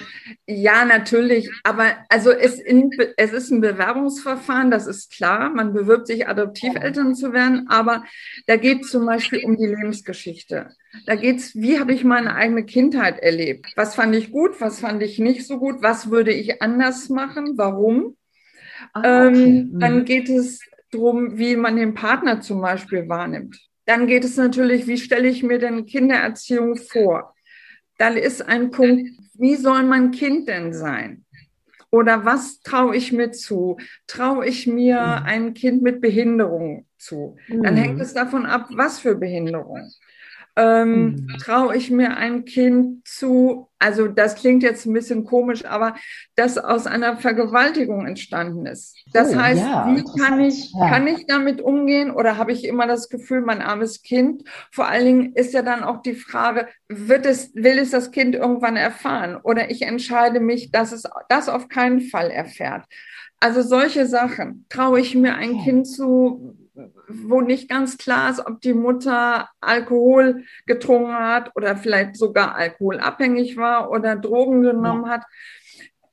ja, 0.47 0.85
natürlich. 0.85 1.51
Aber 1.65 1.95
also 2.11 2.31
es, 2.31 2.61
in, 2.61 2.91
es 3.17 3.33
ist 3.33 3.51
ein 3.51 3.63
Bewerbungsverfahren, 3.63 4.71
das 4.71 4.87
ist 4.87 5.11
klar. 5.11 5.49
Man 5.49 5.73
bewirbt 5.73 6.09
sich, 6.09 6.29
Adoptiveltern 6.29 7.15
zu 7.15 7.33
werden. 7.33 7.67
Aber 7.69 8.05
da 8.47 8.57
geht 8.57 8.83
es 8.83 8.91
zum 8.91 9.07
Beispiel 9.07 9.47
um 9.47 9.57
die 9.57 9.67
Lebensgeschichte. 9.67 10.69
Da 11.07 11.15
geht 11.15 11.39
es, 11.39 11.55
wie 11.55 11.81
habe 11.81 11.95
ich 11.95 12.05
meine 12.05 12.35
eigene 12.35 12.67
Kindheit 12.67 13.19
erlebt? 13.19 13.73
Was 13.77 13.95
fand 13.95 14.15
ich 14.15 14.31
gut? 14.31 14.61
Was 14.61 14.81
fand 14.81 15.03
ich 15.03 15.19
nicht 15.19 15.47
so 15.47 15.59
gut? 15.59 15.77
Was 15.81 16.11
würde 16.11 16.35
ich 16.35 16.61
anders 16.61 17.09
machen? 17.09 17.55
Warum? 17.57 18.15
Ah, 18.93 19.27
okay. 19.27 19.43
ähm, 19.43 19.81
dann 19.81 20.01
mhm. 20.01 20.05
geht 20.05 20.29
es 20.29 20.61
darum, 20.91 21.39
wie 21.39 21.57
man 21.57 21.77
den 21.77 21.95
Partner 21.95 22.43
zum 22.43 22.61
Beispiel 22.61 23.09
wahrnimmt. 23.09 23.59
Dann 23.88 24.07
geht 24.07 24.22
es 24.22 24.37
natürlich, 24.37 24.87
wie 24.87 24.98
stelle 24.98 25.29
ich 25.29 25.42
mir 25.42 25.59
denn 25.59 25.87
Kindererziehung 25.87 26.77
vor? 26.77 27.35
Dann 27.96 28.18
ist 28.18 28.46
ein 28.46 28.70
Punkt, 28.70 29.09
wie 29.33 29.57
soll 29.57 29.83
mein 29.83 30.11
Kind 30.11 30.46
denn 30.46 30.74
sein? 30.74 31.24
Oder 31.90 32.27
was 32.27 32.61
traue 32.61 32.94
ich 32.94 33.12
mir 33.12 33.33
zu? 33.33 33.79
Traue 34.07 34.44
ich 34.44 34.66
mir 34.66 35.01
mhm. 35.01 35.27
ein 35.27 35.55
Kind 35.55 35.81
mit 35.81 36.03
Behinderung 36.03 36.85
zu? 36.98 37.38
Dann 37.48 37.77
hängt 37.77 37.94
mhm. 37.94 38.03
es 38.03 38.12
davon 38.12 38.44
ab, 38.44 38.68
was 38.72 38.98
für 38.98 39.14
Behinderung 39.14 39.90
ähm, 40.59 41.05
mhm. 41.05 41.29
traue 41.38 41.77
ich 41.77 41.88
mir 41.88 42.16
ein 42.16 42.44
Kind 42.44 43.07
zu, 43.07 43.68
also 43.79 44.09
das 44.09 44.35
klingt 44.35 44.64
jetzt 44.64 44.87
ein 44.87 44.92
bisschen 44.92 45.25
komisch, 45.25 45.64
aber 45.64 45.94
das 46.35 46.59
aus 46.59 46.88
einer 46.88 47.16
Vergewaltigung 47.16 48.07
entstanden 48.07 48.66
ist. 48.66 48.97
Das 49.12 49.35
oh, 49.35 49.38
heißt, 49.38 49.62
ja, 49.62 49.87
wie 49.94 50.03
kann 50.21 50.40
ich, 50.40 50.73
ja. 50.73 50.88
kann 50.88 51.07
ich 51.07 51.27
damit 51.27 51.61
umgehen 51.61 52.11
oder 52.11 52.38
habe 52.38 52.51
ich 52.51 52.64
immer 52.64 52.88
das 52.88 53.09
Gefühl, 53.09 53.40
mein 53.42 53.62
armes 53.62 54.03
Kind? 54.03 54.42
Vor 54.73 54.88
allen 54.88 55.05
Dingen 55.05 55.33
ist 55.35 55.55
ja 55.55 55.62
dann 55.62 55.85
auch 55.85 56.03
die 56.03 56.14
Frage, 56.14 56.66
wird 56.88 57.25
es, 57.25 57.55
will 57.55 57.79
es 57.79 57.90
das 57.90 58.11
Kind 58.11 58.35
irgendwann 58.35 58.77
erfahren 58.77 59.37
oder 59.40 59.71
ich 59.71 59.83
entscheide 59.83 60.40
mich, 60.40 60.73
dass 60.73 60.90
es 60.90 61.05
das 61.29 61.49
auf 61.49 61.68
keinen 61.68 62.01
Fall 62.01 62.33
erfährt. 62.33 62.85
Also 63.38 63.62
solche 63.62 64.07
Sachen. 64.07 64.66
Traue 64.68 64.99
ich 64.99 65.14
mir 65.14 65.37
ein 65.37 65.62
Kind 65.62 65.87
zu, 65.87 66.57
wo 67.09 67.41
nicht 67.41 67.69
ganz 67.69 67.99
klar 67.99 68.31
ist, 68.31 68.45
ob 68.47 68.61
die 68.61 68.75
Mutter 68.75 69.49
Alkohol 69.61 70.45
getrunken 70.67 71.14
hat 71.14 71.53
oder 71.57 71.77
vielleicht 71.77 72.17
sogar 72.17 72.55
alkoholabhängig 72.55 73.57
war 73.57 73.91
oder 73.91 74.17
Drogen 74.17 74.62
genommen 74.62 75.07
ja. 75.07 75.12
hat. 75.12 75.23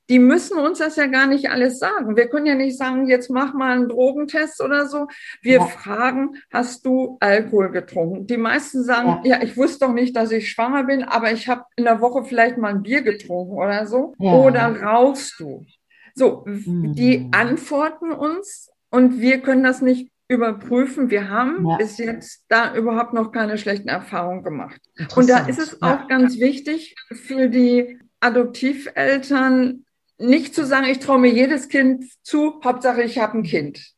Die 0.08 0.19
müssen 0.19 0.60
uns 0.60 0.78
das 0.78 0.97
ja 0.97 1.08
gar 1.08 1.25
nicht 1.25 1.49
alles 1.49 1.80
sagen. 1.80 2.15
Wir 2.15 2.28
können 2.28 2.45
ja 2.45 2.54
nicht 2.54 2.78
sagen, 2.78 3.08
jetzt 3.08 3.32
mach 3.32 3.56
mal 3.56 3.75
einen 3.75 3.89
Drogentest 3.89 4.62
oder 4.62 4.88
so. 4.88 5.08
Wir 5.41 5.58
ja. 5.58 5.65
fragen, 5.65 6.36
hast 6.54 6.86
du 6.86 7.17
Alkohol 7.19 7.71
getrunken? 7.71 8.28
Die 8.28 8.38
meisten 8.38 8.84
sagen, 8.84 9.21
ja. 9.23 9.38
ja, 9.38 9.43
ich 9.43 9.58
wusste 9.58 9.88
doch 9.88 9.93
nicht, 9.93 10.15
dass 10.15 10.32
ich 10.32 10.51
schwanger 10.51 10.84
bin, 10.84 11.04
aber 11.04 11.32
ich 11.32 11.47
habe 11.47 11.63
in 11.75 11.86
der 11.86 12.01
Woche 12.01 12.23
vielleicht 12.23 12.58
mal 12.58 12.69
ein 12.69 12.84
Bier 12.84 13.01
getrunken 13.01 13.58
oder 13.58 13.88
so. 13.88 14.13
Oder 14.19 14.80
rauchst 14.80 15.39
du? 15.39 15.65
So, 16.13 16.43
mhm. 16.45 16.93
die 16.93 17.28
antworten 17.32 18.12
uns 18.12 18.69
und 18.91 19.19
wir 19.19 19.41
können 19.41 19.63
das 19.63 19.82
nicht 19.82 20.12
überprüfen. 20.27 21.09
Wir 21.09 21.29
haben 21.29 21.67
ja. 21.67 21.77
bis 21.77 21.97
jetzt 21.97 22.45
da 22.47 22.73
überhaupt 22.75 23.13
noch 23.13 23.31
keine 23.31 23.57
schlechten 23.57 23.89
Erfahrungen 23.89 24.43
gemacht. 24.43 24.81
Und 25.15 25.29
da 25.29 25.45
ist 25.47 25.59
es 25.59 25.81
auch 25.81 26.07
ganz 26.07 26.39
wichtig 26.39 26.95
für 27.11 27.47
die 27.47 27.99
Adoptiveltern, 28.19 29.85
nicht 30.17 30.55
zu 30.55 30.65
sagen, 30.65 30.88
ich 30.89 30.99
traue 30.99 31.19
mir 31.19 31.31
jedes 31.31 31.67
Kind 31.67 32.05
zu, 32.23 32.61
Hauptsache 32.63 33.03
ich 33.03 33.19
habe 33.19 33.39
ein 33.39 33.43
Kind. 33.43 33.95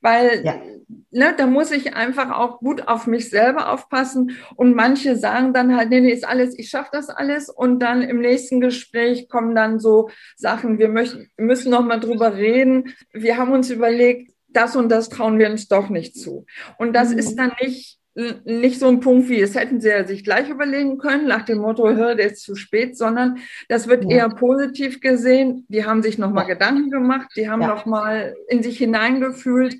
Weil 0.00 0.42
ja. 0.44 0.60
ne, 1.10 1.34
da 1.36 1.46
muss 1.46 1.70
ich 1.70 1.94
einfach 1.94 2.30
auch 2.30 2.58
gut 2.58 2.88
auf 2.88 3.06
mich 3.06 3.30
selber 3.30 3.72
aufpassen. 3.72 4.36
Und 4.56 4.74
manche 4.74 5.16
sagen 5.16 5.52
dann 5.52 5.76
halt, 5.76 5.90
nee, 5.90 6.00
nee, 6.00 6.12
ist 6.12 6.26
alles, 6.26 6.58
ich 6.58 6.68
schaffe 6.68 6.90
das 6.92 7.08
alles. 7.08 7.48
Und 7.48 7.80
dann 7.80 8.02
im 8.02 8.20
nächsten 8.20 8.60
Gespräch 8.60 9.28
kommen 9.28 9.54
dann 9.54 9.78
so 9.78 10.10
Sachen, 10.36 10.78
wir 10.78 10.88
möchten, 10.88 11.30
müssen 11.36 11.70
noch 11.70 11.84
mal 11.84 12.00
drüber 12.00 12.36
reden. 12.36 12.94
Wir 13.12 13.36
haben 13.36 13.52
uns 13.52 13.70
überlegt, 13.70 14.32
das 14.52 14.76
und 14.76 14.88
das 14.88 15.08
trauen 15.08 15.38
wir 15.38 15.50
uns 15.50 15.68
doch 15.68 15.88
nicht 15.88 16.16
zu. 16.16 16.46
Und 16.78 16.92
das 16.92 17.10
mhm. 17.10 17.18
ist 17.18 17.36
dann 17.36 17.52
nicht, 17.60 17.98
nicht 18.44 18.78
so 18.78 18.88
ein 18.88 19.00
Punkt 19.00 19.28
wie, 19.28 19.40
es 19.40 19.54
hätten 19.54 19.80
sie 19.80 19.88
ja 19.88 20.04
sich 20.06 20.24
gleich 20.24 20.48
überlegen 20.48 20.98
können, 20.98 21.26
nach 21.26 21.44
dem 21.44 21.58
Motto, 21.58 21.88
hör, 21.88 22.14
der 22.14 22.32
ist 22.32 22.42
zu 22.42 22.56
spät, 22.56 22.96
sondern 22.96 23.38
das 23.68 23.86
wird 23.88 24.04
ja. 24.04 24.10
eher 24.10 24.28
positiv 24.30 25.00
gesehen. 25.00 25.66
Die 25.68 25.84
haben 25.84 26.02
sich 26.02 26.18
nochmal 26.18 26.48
ja. 26.48 26.54
Gedanken 26.54 26.90
gemacht, 26.90 27.30
die 27.36 27.48
haben 27.48 27.62
ja. 27.62 27.68
nochmal 27.68 28.34
in 28.48 28.62
sich 28.62 28.78
hineingefühlt. 28.78 29.76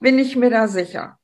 Bin 0.00 0.18
ich 0.18 0.36
mir 0.36 0.50
da 0.50 0.68
sicher. 0.68 1.18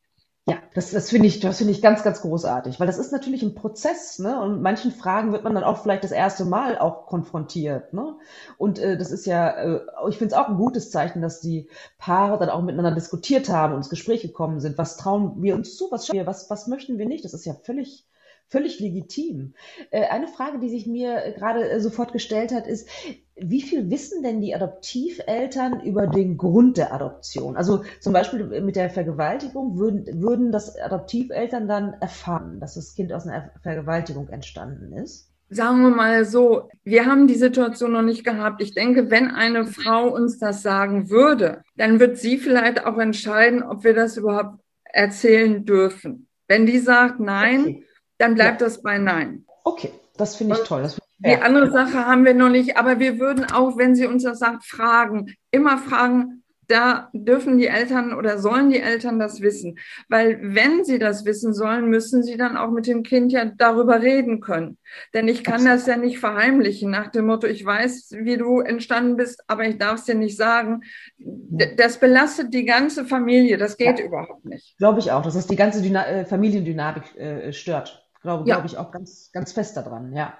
Ja, 0.48 0.56
das, 0.72 0.92
das 0.92 1.10
finde 1.10 1.26
ich, 1.28 1.40
das 1.40 1.58
finde 1.58 1.72
ich 1.72 1.82
ganz, 1.82 2.02
ganz 2.02 2.22
großartig, 2.22 2.80
weil 2.80 2.86
das 2.86 2.96
ist 2.96 3.12
natürlich 3.12 3.42
ein 3.42 3.54
Prozess, 3.54 4.18
ne? 4.18 4.40
Und 4.40 4.62
manchen 4.62 4.92
Fragen 4.92 5.32
wird 5.32 5.44
man 5.44 5.54
dann 5.54 5.62
auch 5.64 5.82
vielleicht 5.82 6.04
das 6.04 6.10
erste 6.10 6.46
Mal 6.46 6.78
auch 6.78 7.06
konfrontiert, 7.06 7.92
ne? 7.92 8.16
Und 8.56 8.78
äh, 8.78 8.96
das 8.96 9.10
ist 9.10 9.26
ja, 9.26 9.50
äh, 9.50 9.80
ich 10.08 10.16
finde 10.16 10.34
es 10.34 10.40
auch 10.40 10.48
ein 10.48 10.56
gutes 10.56 10.90
Zeichen, 10.90 11.20
dass 11.20 11.40
die 11.40 11.68
Paare 11.98 12.38
dann 12.38 12.48
auch 12.48 12.62
miteinander 12.62 12.92
diskutiert 12.94 13.50
haben 13.50 13.72
und 13.74 13.80
ins 13.80 13.90
Gespräch 13.90 14.22
gekommen 14.22 14.58
sind. 14.60 14.78
Was 14.78 14.96
trauen 14.96 15.42
wir 15.42 15.54
uns 15.54 15.76
zu? 15.76 15.90
Was 15.90 16.08
was, 16.08 16.48
was 16.48 16.66
möchten 16.66 16.96
wir 16.98 17.06
nicht? 17.06 17.24
Das 17.26 17.34
ist 17.34 17.44
ja 17.44 17.52
völlig, 17.52 18.06
völlig 18.48 18.80
legitim. 18.80 19.54
Äh, 19.90 20.06
eine 20.08 20.28
Frage, 20.28 20.58
die 20.58 20.68
sich 20.68 20.86
mir 20.86 21.34
gerade 21.36 21.68
äh, 21.68 21.80
sofort 21.80 22.12
gestellt 22.12 22.52
hat, 22.52 22.66
ist, 22.66 22.88
wie 23.36 23.62
viel 23.62 23.90
wissen 23.90 24.22
denn 24.22 24.40
die 24.40 24.54
Adoptiveltern 24.54 25.80
über 25.80 26.06
den 26.06 26.36
Grund 26.36 26.76
der 26.76 26.92
Adoption? 26.92 27.56
Also 27.56 27.84
zum 28.00 28.12
Beispiel 28.12 28.60
mit 28.60 28.76
der 28.76 28.90
Vergewaltigung 28.90 29.78
würden, 29.78 30.22
würden 30.22 30.50
das 30.50 30.78
Adoptiveltern 30.78 31.68
dann 31.68 31.94
erfahren, 32.00 32.58
dass 32.60 32.74
das 32.74 32.94
Kind 32.94 33.12
aus 33.12 33.26
einer 33.26 33.50
Vergewaltigung 33.62 34.28
entstanden 34.28 34.92
ist? 34.92 35.30
Sagen 35.50 35.80
wir 35.82 35.90
mal 35.90 36.26
so, 36.26 36.68
wir 36.84 37.06
haben 37.06 37.26
die 37.26 37.34
Situation 37.34 37.92
noch 37.92 38.02
nicht 38.02 38.22
gehabt. 38.22 38.60
Ich 38.60 38.74
denke, 38.74 39.10
wenn 39.10 39.30
eine 39.30 39.66
Frau 39.66 40.08
uns 40.08 40.38
das 40.38 40.62
sagen 40.62 41.08
würde, 41.08 41.62
dann 41.76 42.00
wird 42.00 42.18
sie 42.18 42.36
vielleicht 42.36 42.84
auch 42.84 42.98
entscheiden, 42.98 43.62
ob 43.62 43.82
wir 43.82 43.94
das 43.94 44.18
überhaupt 44.18 44.60
erzählen 44.84 45.64
dürfen. 45.64 46.26
Wenn 46.48 46.66
die 46.66 46.78
sagt 46.78 47.20
Nein, 47.20 47.60
okay. 47.60 47.84
Dann 48.18 48.34
bleibt 48.34 48.60
ja. 48.60 48.66
das 48.66 48.82
bei 48.82 48.98
Nein. 48.98 49.44
Okay, 49.64 49.92
das 50.16 50.36
finde 50.36 50.56
ich 50.56 50.66
toll. 50.66 50.82
Das 50.82 50.98
die 51.20 51.30
ja. 51.30 51.40
andere 51.40 51.70
Sache 51.72 52.06
haben 52.06 52.24
wir 52.24 52.34
noch 52.34 52.48
nicht, 52.48 52.76
aber 52.76 53.00
wir 53.00 53.18
würden 53.18 53.44
auch, 53.50 53.76
wenn 53.76 53.96
sie 53.96 54.06
uns 54.06 54.22
das 54.22 54.38
sagt, 54.38 54.64
fragen, 54.64 55.34
immer 55.50 55.78
fragen, 55.78 56.44
da 56.68 57.08
dürfen 57.12 57.56
die 57.56 57.66
Eltern 57.66 58.12
oder 58.12 58.38
sollen 58.38 58.70
die 58.70 58.80
Eltern 58.80 59.18
das 59.18 59.40
wissen. 59.40 59.78
Weil 60.08 60.38
wenn 60.42 60.84
sie 60.84 60.98
das 60.98 61.24
wissen 61.24 61.54
sollen, 61.54 61.88
müssen 61.88 62.22
sie 62.22 62.36
dann 62.36 62.56
auch 62.56 62.70
mit 62.70 62.86
dem 62.86 63.02
Kind 63.02 63.32
ja 63.32 63.46
darüber 63.46 64.02
reden 64.02 64.40
können. 64.40 64.76
Denn 65.14 65.28
ich 65.28 65.42
kann 65.42 65.64
das 65.64 65.86
ja 65.86 65.96
nicht 65.96 66.18
verheimlichen 66.18 66.90
nach 66.90 67.08
dem 67.08 67.26
Motto, 67.26 67.46
ich 67.46 67.64
weiß, 67.64 68.10
wie 68.20 68.36
du 68.36 68.60
entstanden 68.60 69.16
bist, 69.16 69.42
aber 69.46 69.64
ich 69.66 69.78
darf 69.78 69.94
es 69.94 70.04
dir 70.04 70.14
nicht 70.14 70.36
sagen. 70.36 70.82
Das 71.18 71.98
belastet 71.98 72.52
die 72.52 72.66
ganze 72.66 73.06
Familie, 73.06 73.56
das 73.56 73.78
geht 73.78 73.98
ja. 73.98 74.04
überhaupt 74.04 74.44
nicht. 74.44 74.76
Glaube 74.76 75.00
ich 75.00 75.10
auch, 75.10 75.22
dass 75.22 75.34
das 75.34 75.46
die 75.46 75.56
ganze 75.56 75.80
Dyna 75.80 76.06
äh, 76.06 76.24
Familiendynamik 76.26 77.16
äh, 77.16 77.52
stört. 77.52 78.07
Glaube, 78.20 78.48
ja. 78.48 78.56
glaube 78.56 78.66
ich 78.66 78.78
auch 78.78 78.90
ganz, 78.90 79.30
ganz 79.32 79.52
fest 79.52 79.76
daran, 79.76 80.12
ja. 80.12 80.36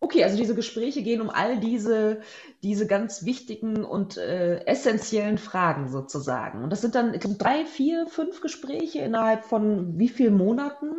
Okay, 0.00 0.24
also 0.24 0.36
diese 0.36 0.56
Gespräche 0.56 1.02
gehen 1.02 1.20
um 1.20 1.30
all 1.30 1.58
diese, 1.58 2.20
diese 2.62 2.86
ganz 2.86 3.24
wichtigen 3.24 3.84
und 3.84 4.16
äh, 4.16 4.64
essentiellen 4.66 5.38
Fragen 5.38 5.88
sozusagen. 5.88 6.64
Und 6.64 6.70
das 6.70 6.80
sind 6.80 6.96
dann 6.96 7.16
drei, 7.38 7.64
vier, 7.64 8.06
fünf 8.08 8.40
Gespräche 8.40 9.00
innerhalb 9.00 9.44
von 9.44 9.98
wie 9.98 10.08
vielen 10.08 10.36
Monaten? 10.36 10.90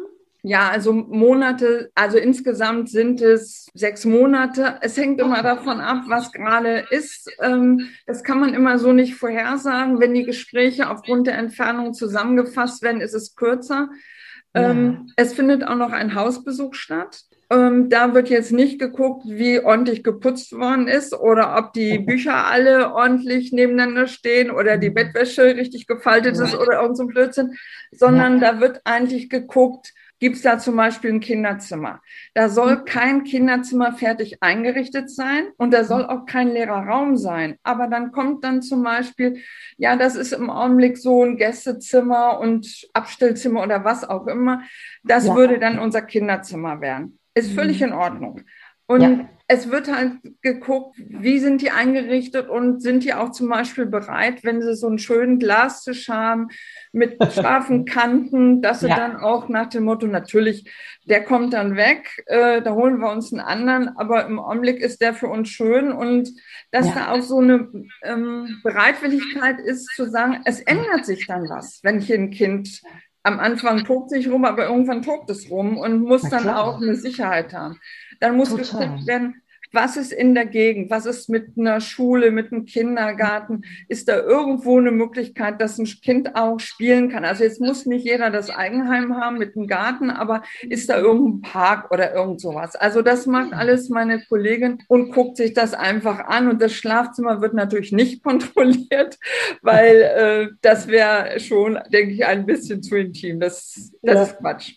Ja, 0.46 0.70
also 0.70 0.92
Monate, 0.92 1.90
also 1.96 2.18
insgesamt 2.18 2.90
sind 2.90 3.22
es 3.22 3.68
sechs 3.74 4.04
Monate. 4.04 4.78
Es 4.82 4.98
hängt 4.98 5.22
immer 5.22 5.42
davon 5.42 5.80
ab, 5.80 6.04
was 6.08 6.34
gerade 6.34 6.86
ist. 6.90 7.30
Ähm, 7.42 7.90
das 8.06 8.26
kann 8.26 8.42
man 8.42 8.54
immer 8.54 8.78
so 8.78 8.92
nicht 8.92 9.16
vorhersagen. 9.16 10.02
Wenn 10.02 10.14
die 10.14 10.26
Gespräche 10.26 10.90
aufgrund 10.90 11.28
der 11.28 11.38
Entfernung 11.38 11.94
zusammengefasst 11.94 12.82
werden, 12.82 13.00
ist 13.00 13.14
es 13.14 13.36
kürzer. 13.36 13.88
Ja. 14.56 14.72
Ähm, 14.72 15.12
es 15.16 15.34
findet 15.34 15.66
auch 15.66 15.76
noch 15.76 15.92
ein 15.92 16.16
Hausbesuch 16.16 16.76
statt. 16.76 17.24
Ähm, 17.50 17.89
da 17.89 18.13
wird 18.13 18.30
jetzt 18.30 18.52
nicht 18.52 18.80
geguckt, 18.80 19.24
wie 19.26 19.60
ordentlich 19.60 20.04
geputzt 20.04 20.54
worden 20.54 20.88
ist 20.88 21.13
oder 21.13 21.58
ob 21.58 21.74
die 21.74 22.00
Bücher 22.06 22.46
alle 22.46 22.94
ordentlich 22.94 23.52
nebeneinander 23.52 24.08
stehen 24.08 24.52
oder 24.52 24.78
die 24.78 24.89
mhm. 24.89 24.96
Bettwäsche 24.96 25.44
richtig 25.56 25.88
gefaltet 25.88 26.38
ist 26.38 26.56
oder 26.56 26.82
irgend 26.82 26.98
so 26.98 27.04
ein 27.04 27.10
Blödsinn, 27.10 27.54
sondern 27.92 28.42
ja. 28.42 28.54
da 28.54 28.60
wird 28.60 28.82
eigentlich 28.86 29.30
geguckt, 29.30 29.94
gibt 30.24 30.38
es 30.38 30.42
da 30.42 30.58
zum 30.58 30.78
Beispiel 30.78 31.12
ein 31.12 31.20
Kinderzimmer. 31.20 32.00
Da 32.34 32.48
soll 32.48 32.78
mhm. 32.78 32.86
kein 32.86 33.24
Kinderzimmer 33.26 33.92
fertig 33.92 34.42
eingerichtet 34.42 35.10
sein 35.10 35.48
und 35.58 35.74
da 35.74 35.84
soll 35.84 36.04
mhm. 36.04 36.10
auch 36.10 36.26
kein 36.26 36.48
leerer 36.48 36.88
Raum 36.88 37.18
sein. 37.18 37.58
Aber 37.62 37.88
dann 37.88 38.14
kommt 38.14 38.46
dann 38.46 38.62
zum 38.62 38.84
Beispiel, 38.84 39.42
ja, 39.76 39.98
das 39.98 40.16
ist 40.16 40.32
im 40.32 40.50
Augenblick 40.50 40.98
so 40.98 41.26
ein 41.26 41.36
Gästezimmer 41.36 42.40
und 42.40 42.88
Abstellzimmer 42.94 43.64
oder 43.64 43.84
was 43.84 44.08
auch 44.08 44.28
immer. 44.28 44.62
Das 45.04 45.28
ja. 45.28 45.36
würde 45.36 45.60
dann 45.60 45.78
unser 45.78 46.02
Kinderzimmer 46.02 46.80
werden. 46.80 47.20
Ist 47.34 47.52
völlig 47.52 47.82
mhm. 47.82 47.88
in 47.88 47.94
Ordnung. 47.94 48.42
Und 48.86 49.02
ja. 49.02 49.30
Es 49.54 49.70
wird 49.70 49.94
halt 49.94 50.13
geguckt, 50.42 50.98
wie 50.98 51.38
sind 51.38 51.62
die 51.62 51.70
eingerichtet 51.70 52.50
und 52.50 52.82
sind 52.82 53.04
die 53.04 53.13
auch 53.13 53.32
zum 53.32 53.50
Beispiel 53.50 53.86
bereit, 53.86 54.44
wenn 54.44 54.63
sie 54.63 54.76
so 54.76 54.88
einen 54.88 54.98
schönen 54.98 55.38
Glastisch 55.38 56.10
haben 56.10 56.48
mit 56.92 57.18
scharfen 57.34 57.86
Kanten, 57.86 58.63
dass 58.63 58.80
sie 58.80 58.88
ja. 58.88 58.96
dann 58.96 59.16
auch 59.16 59.50
nach 59.50 59.70
dem 59.70 59.84
Motto, 59.84 60.08
natürlich, 60.08 60.72
der 61.06 61.24
kommt 61.24 61.54
dann 61.54 61.76
weg, 61.76 62.24
äh, 62.26 62.63
da 62.63 62.74
holen 62.74 62.98
wir 62.98 63.12
uns 63.12 63.32
einen 63.32 63.42
anderen, 63.42 63.96
aber 63.96 64.26
im 64.26 64.39
Augenblick 64.39 64.80
ist 64.80 65.02
der 65.02 65.13
für 65.13 65.28
uns 65.28 65.50
schön 65.50 65.92
und 65.92 66.30
dass 66.72 66.88
ja. 66.88 66.96
da 66.96 67.12
auch 67.12 67.22
so 67.22 67.38
eine 67.38 67.70
ähm, 68.02 68.60
Bereitwilligkeit 68.63 69.60
ist 69.60 69.88
zu 69.96 70.10
sagen, 70.10 70.42
es 70.46 70.62
ändert 70.62 71.06
sich 71.06 71.28
dann 71.28 71.48
was, 71.48 71.80
wenn 71.84 72.00
ich 72.00 72.12
ein 72.12 72.32
Kind 72.32 72.82
am 73.24 73.39
Anfang 73.39 73.86
tobt 73.86 74.10
sich 74.10 74.30
rum, 74.30 74.44
aber 74.46 74.66
irgendwann 74.66 75.02
tobt 75.02 75.30
es 75.30 75.50
rum 75.50 75.78
und 75.78 76.02
muss 76.02 76.30
dann 76.30 76.50
auch 76.50 76.82
eine 76.82 76.96
Sicherheit 76.96 77.54
haben. 77.54 77.80
Dann 78.20 78.36
muss 78.36 78.50
Total. 78.50 78.88
geguckt 78.88 79.08
werden, 79.08 79.42
was 79.74 79.98
ist 79.98 80.14
in 80.14 80.36
der 80.36 80.46
Gegend? 80.46 80.92
Was 80.92 81.08
ist 81.08 81.30
mit 81.30 81.58
einer 81.58 81.82
Schule, 81.82 82.30
mit 82.30 82.52
einem 82.52 82.66
Kindergarten? 82.66 83.64
Ist 83.88 84.08
da 84.08 84.18
irgendwo 84.18 84.78
eine 84.78 84.92
Möglichkeit, 84.92 85.60
dass 85.60 85.80
ein 85.80 85.86
Kind 85.86 86.36
auch 86.36 86.60
spielen 86.60 87.10
kann? 87.10 87.26
Also 87.26 87.44
jetzt 87.44 87.60
muss 87.60 87.88
nicht 87.88 88.06
jeder 88.06 88.30
das 88.30 88.52
Eigenheim 88.52 89.18
haben 89.18 89.40
mit 89.40 89.58
einem 89.58 89.68
Garten, 89.68 90.12
aber 90.12 90.44
ist 90.62 90.90
da 90.90 90.98
irgendein 91.00 91.42
Park 91.42 91.92
oder 91.92 92.14
irgend 92.14 92.40
sowas? 92.40 92.76
Also 92.76 93.02
das 93.02 93.26
macht 93.26 93.54
alles 93.54 93.90
meine 93.90 94.24
Kollegin 94.24 94.78
und 94.88 95.12
guckt 95.12 95.38
sich 95.38 95.54
das 95.54 95.74
einfach 95.74 96.20
an. 96.20 96.50
Und 96.50 96.62
das 96.62 96.74
Schlafzimmer 96.74 97.42
wird 97.42 97.56
natürlich 97.56 97.92
nicht 97.92 98.24
kontrolliert, 98.24 99.18
weil 99.64 100.02
äh, 100.02 100.48
das 100.62 100.88
wäre 100.88 101.40
schon, 101.40 101.80
denke 101.92 102.14
ich, 102.14 102.26
ein 102.26 102.46
bisschen 102.46 102.84
zu 102.84 102.96
intim. 102.96 103.40
Das, 103.40 103.92
das 104.04 104.16
ja. 104.16 104.24
ist 104.24 104.38
Quatsch. 104.38 104.74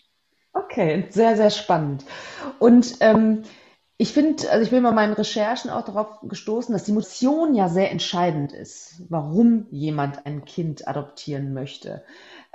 Okay, 0.53 1.05
sehr, 1.09 1.35
sehr 1.35 1.51
spannend. 1.51 2.03
Und 2.57 2.95
ähm, 3.01 3.43
ich 3.99 4.13
finde, 4.13 4.49
also 4.51 4.63
ich 4.63 4.69
bin 4.69 4.83
bei 4.83 4.91
meinen 4.91 5.13
Recherchen 5.13 5.71
auch 5.71 5.83
darauf 5.83 6.19
gestoßen, 6.21 6.71
dass 6.71 6.83
die 6.83 6.91
Motivation 6.91 7.55
ja 7.55 7.67
sehr 7.67 7.91
entscheidend 7.91 8.53
ist, 8.53 9.01
warum 9.09 9.65
jemand 9.71 10.25
ein 10.27 10.45
Kind 10.45 10.87
adoptieren 10.87 11.53
möchte. 11.53 12.03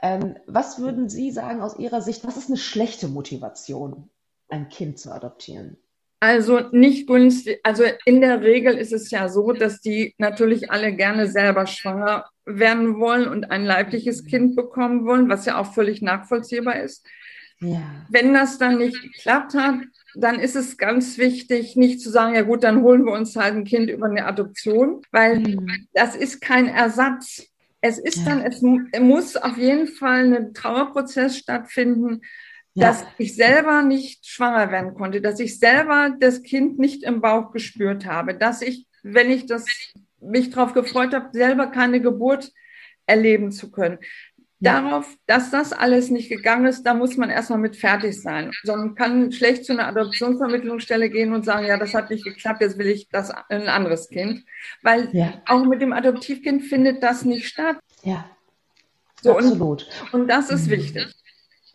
Ähm, 0.01 0.37
was 0.47 0.79
würden 0.79 1.09
Sie 1.09 1.33
sagen 1.33 1.61
aus 1.61 1.79
Ihrer 1.79 2.01
Sicht, 2.01 2.25
was 2.25 2.37
ist 2.37 2.49
eine 2.49 2.59
schlechte 2.59 3.09
Motivation, 3.09 4.09
ein 4.49 4.69
Kind 4.69 5.01
zu 5.01 5.13
adoptieren? 5.13 5.79
Also 6.21 6.61
nicht 6.71 7.09
günstig, 7.09 7.59
also 7.65 7.83
in 8.05 8.21
der 8.21 8.43
Regel 8.43 8.79
ist 8.79 8.93
es 8.93 9.11
ja 9.11 9.29
so, 9.29 9.51
dass 9.51 9.81
die 9.81 10.15
natürlich 10.19 10.71
alle 10.71 10.95
gerne 10.95 11.27
selber 11.27 11.67
schwanger 11.67 12.27
werden 12.45 13.01
wollen 13.01 13.27
und 13.27 13.51
ein 13.51 13.65
leibliches 13.65 14.25
Kind 14.25 14.55
bekommen 14.55 15.05
wollen, 15.05 15.29
was 15.29 15.47
ja 15.47 15.59
auch 15.59 15.75
völlig 15.75 16.03
nachvollziehbar 16.03 16.81
ist. 16.81 17.05
Ja. 17.63 17.81
Wenn 18.09 18.35
das 18.35 18.59
dann 18.59 18.79
nicht 18.79 19.01
geklappt 19.01 19.55
hat, 19.55 19.77
dann 20.15 20.39
ist 20.39 20.57
es 20.57 20.77
ganz 20.77 21.17
wichtig, 21.17 21.77
nicht 21.77 22.01
zu 22.01 22.11
sagen, 22.11 22.35
ja 22.35 22.43
gut, 22.43 22.65
dann 22.65 22.83
holen 22.83 23.05
wir 23.05 23.13
uns 23.13 23.37
halt 23.37 23.55
ein 23.55 23.65
Kind 23.65 23.89
über 23.89 24.07
eine 24.07 24.27
Adoption, 24.27 25.03
weil 25.11 25.39
mhm. 25.39 25.89
das 25.95 26.17
ist 26.17 26.41
kein 26.41 26.69
Ersatz. 26.69 27.47
Es 27.81 27.99
ist 27.99 28.19
ja. 28.19 28.25
dann, 28.27 28.43
es 28.43 28.63
muss 29.01 29.37
auf 29.37 29.57
jeden 29.57 29.87
Fall 29.87 30.35
ein 30.35 30.55
Trauerprozess 30.55 31.39
stattfinden, 31.39 32.21
ja. 32.75 32.89
dass 32.89 33.05
ich 33.19 33.35
selber 33.35 33.83
nicht 33.83 34.27
schwanger 34.27 34.71
werden 34.71 34.95
konnte, 34.95 35.21
dass 35.21 35.41
ich 35.41 35.59
selber 35.59 36.15
das 36.19 36.43
Kind 36.43 36.79
nicht 36.79 37.05
im 37.05 37.21
Bauch 37.21 37.53
gespürt 37.53 38.07
habe, 38.07 38.35
dass 38.35 38.61
ich, 38.63 38.87
wenn 39.03 39.31
ich 39.31 39.47
das 39.47 39.67
mich 40.21 40.51
darauf 40.51 40.75
gefreut 40.75 41.15
habe, 41.15 41.31
selber 41.33 41.69
keine 41.69 42.01
Geburt 42.01 42.53
erleben 43.07 43.51
zu 43.51 43.71
können. 43.71 43.99
Darauf, 44.63 45.17
dass 45.27 45.51
das 45.51 45.73
alles 45.73 46.11
nicht 46.11 46.29
gegangen 46.29 46.67
ist, 46.67 46.85
da 46.85 46.95
muss 46.95 47.17
man 47.17 47.31
erstmal 47.31 47.59
mit 47.59 47.77
fertig 47.77 48.21
sein. 48.21 48.53
Sondern 48.63 48.95
kann 48.95 49.33
schlecht 49.33 49.65
zu 49.65 49.73
einer 49.73 49.89
Adoptionsvermittlungsstelle 49.89 51.11
gehen 51.11 51.33
und 51.33 51.45
sagen, 51.45 51.67
ja, 51.67 51.77
das 51.77 51.95
hat 51.95 52.11
nicht 52.11 52.25
geklappt, 52.25 52.61
jetzt 52.61 52.79
will 52.79 52.87
ich 52.87 53.09
das 53.09 53.33
ein 53.49 53.69
anderes 53.69 54.09
Kind. 54.09 54.45
Weil 54.83 55.09
ja. 55.13 55.43
auch 55.47 55.65
mit 55.65 55.83
dem 55.83 55.93
Adoptivkind 55.93 56.63
findet 56.63 57.03
das 57.03 57.25
nicht 57.25 57.49
statt. 57.49 57.77
Ja. 58.05 58.25
So, 59.21 59.37
Absolut. 59.37 59.89
Und, 60.13 60.21
und 60.23 60.29
das 60.29 60.51
ist 60.51 60.67
mhm. 60.67 60.73
wichtig. 60.73 61.13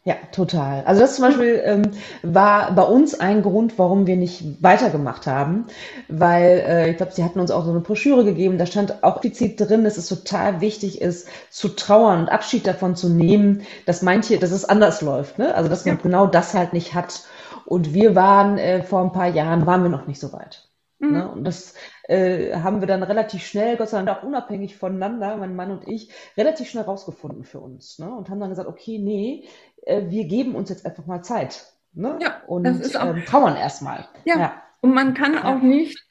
Ja, 0.07 0.15
total. 0.31 0.85
Also 0.85 1.01
das 1.01 1.17
zum 1.17 1.25
Beispiel 1.25 1.61
ähm, 1.65 1.81
war 2.23 2.71
bei 2.71 2.83
uns 2.83 3.19
ein 3.19 3.41
Grund, 3.41 3.77
warum 3.77 4.07
wir 4.07 4.15
nicht 4.15 4.63
weitergemacht 4.63 5.27
haben, 5.27 5.65
weil 6.07 6.63
äh, 6.65 6.89
ich 6.89 6.95
glaube, 6.95 7.11
sie 7.11 7.25
hatten 7.25 7.41
uns 7.41 7.51
auch 7.51 7.65
so 7.65 7.71
eine 7.71 7.81
Broschüre 7.81 8.23
gegeben, 8.23 8.57
da 8.57 8.65
stand 8.65 9.03
auch 9.03 9.21
explizit 9.21 9.59
drin, 9.59 9.83
dass 9.83 9.97
es 9.97 10.07
total 10.07 10.61
wichtig 10.61 11.01
ist, 11.01 11.27
zu 11.49 11.67
trauern 11.67 12.21
und 12.21 12.29
Abschied 12.29 12.65
davon 12.65 12.95
zu 12.95 13.09
nehmen, 13.09 13.63
dass 13.85 14.01
manche, 14.01 14.39
dass 14.39 14.51
es 14.51 14.63
anders 14.63 15.01
läuft, 15.01 15.39
ne? 15.39 15.53
Also 15.53 15.69
dass 15.69 15.83
man 15.83 15.97
ja. 15.97 16.01
genau 16.01 16.25
das 16.25 16.53
halt 16.53 16.71
nicht 16.71 16.93
hat. 16.93 17.23
Und 17.65 17.93
wir 17.93 18.15
waren 18.15 18.57
äh, 18.57 18.83
vor 18.83 19.01
ein 19.01 19.11
paar 19.11 19.27
Jahren, 19.27 19.65
waren 19.65 19.83
wir 19.83 19.89
noch 19.89 20.07
nicht 20.07 20.21
so 20.21 20.31
weit. 20.31 20.69
Mhm. 20.99 21.11
Ne? 21.11 21.29
Und 21.29 21.43
das 21.43 21.73
äh, 22.07 22.55
haben 22.55 22.79
wir 22.79 22.87
dann 22.87 23.03
relativ 23.03 23.45
schnell, 23.45 23.77
Gott 23.77 23.89
sei 23.89 24.01
Dank 24.01 24.19
auch 24.19 24.23
unabhängig 24.23 24.77
voneinander, 24.77 25.37
mein 25.37 25.55
Mann 25.55 25.71
und 25.71 25.87
ich, 25.87 26.11
relativ 26.37 26.69
schnell 26.69 26.83
rausgefunden 26.83 27.43
für 27.43 27.59
uns. 27.59 27.99
Ne? 27.99 28.09
Und 28.09 28.29
haben 28.29 28.39
dann 28.39 28.49
gesagt, 28.49 28.69
okay, 28.69 28.97
nee, 28.97 29.47
äh, 29.83 30.03
wir 30.09 30.25
geben 30.25 30.55
uns 30.55 30.69
jetzt 30.69 30.85
einfach 30.85 31.05
mal 31.05 31.21
Zeit. 31.21 31.73
Ne? 31.93 32.17
Ja, 32.21 32.41
und 32.47 32.63
das 32.63 32.79
ist 32.79 32.97
auch, 32.97 33.15
ähm, 33.15 33.25
trauern 33.25 33.55
erstmal. 33.55 34.07
Ja. 34.25 34.39
ja. 34.39 34.63
Und 34.81 34.93
man 34.93 35.13
kann 35.13 35.33
ja. 35.33 35.45
auch 35.45 35.61
nicht, 35.61 36.03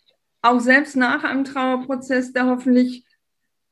auch 0.42 0.60
selbst 0.60 0.96
nach 0.96 1.24
einem 1.24 1.44
Trauerprozess, 1.44 2.32
der 2.32 2.46
hoffentlich 2.46 3.06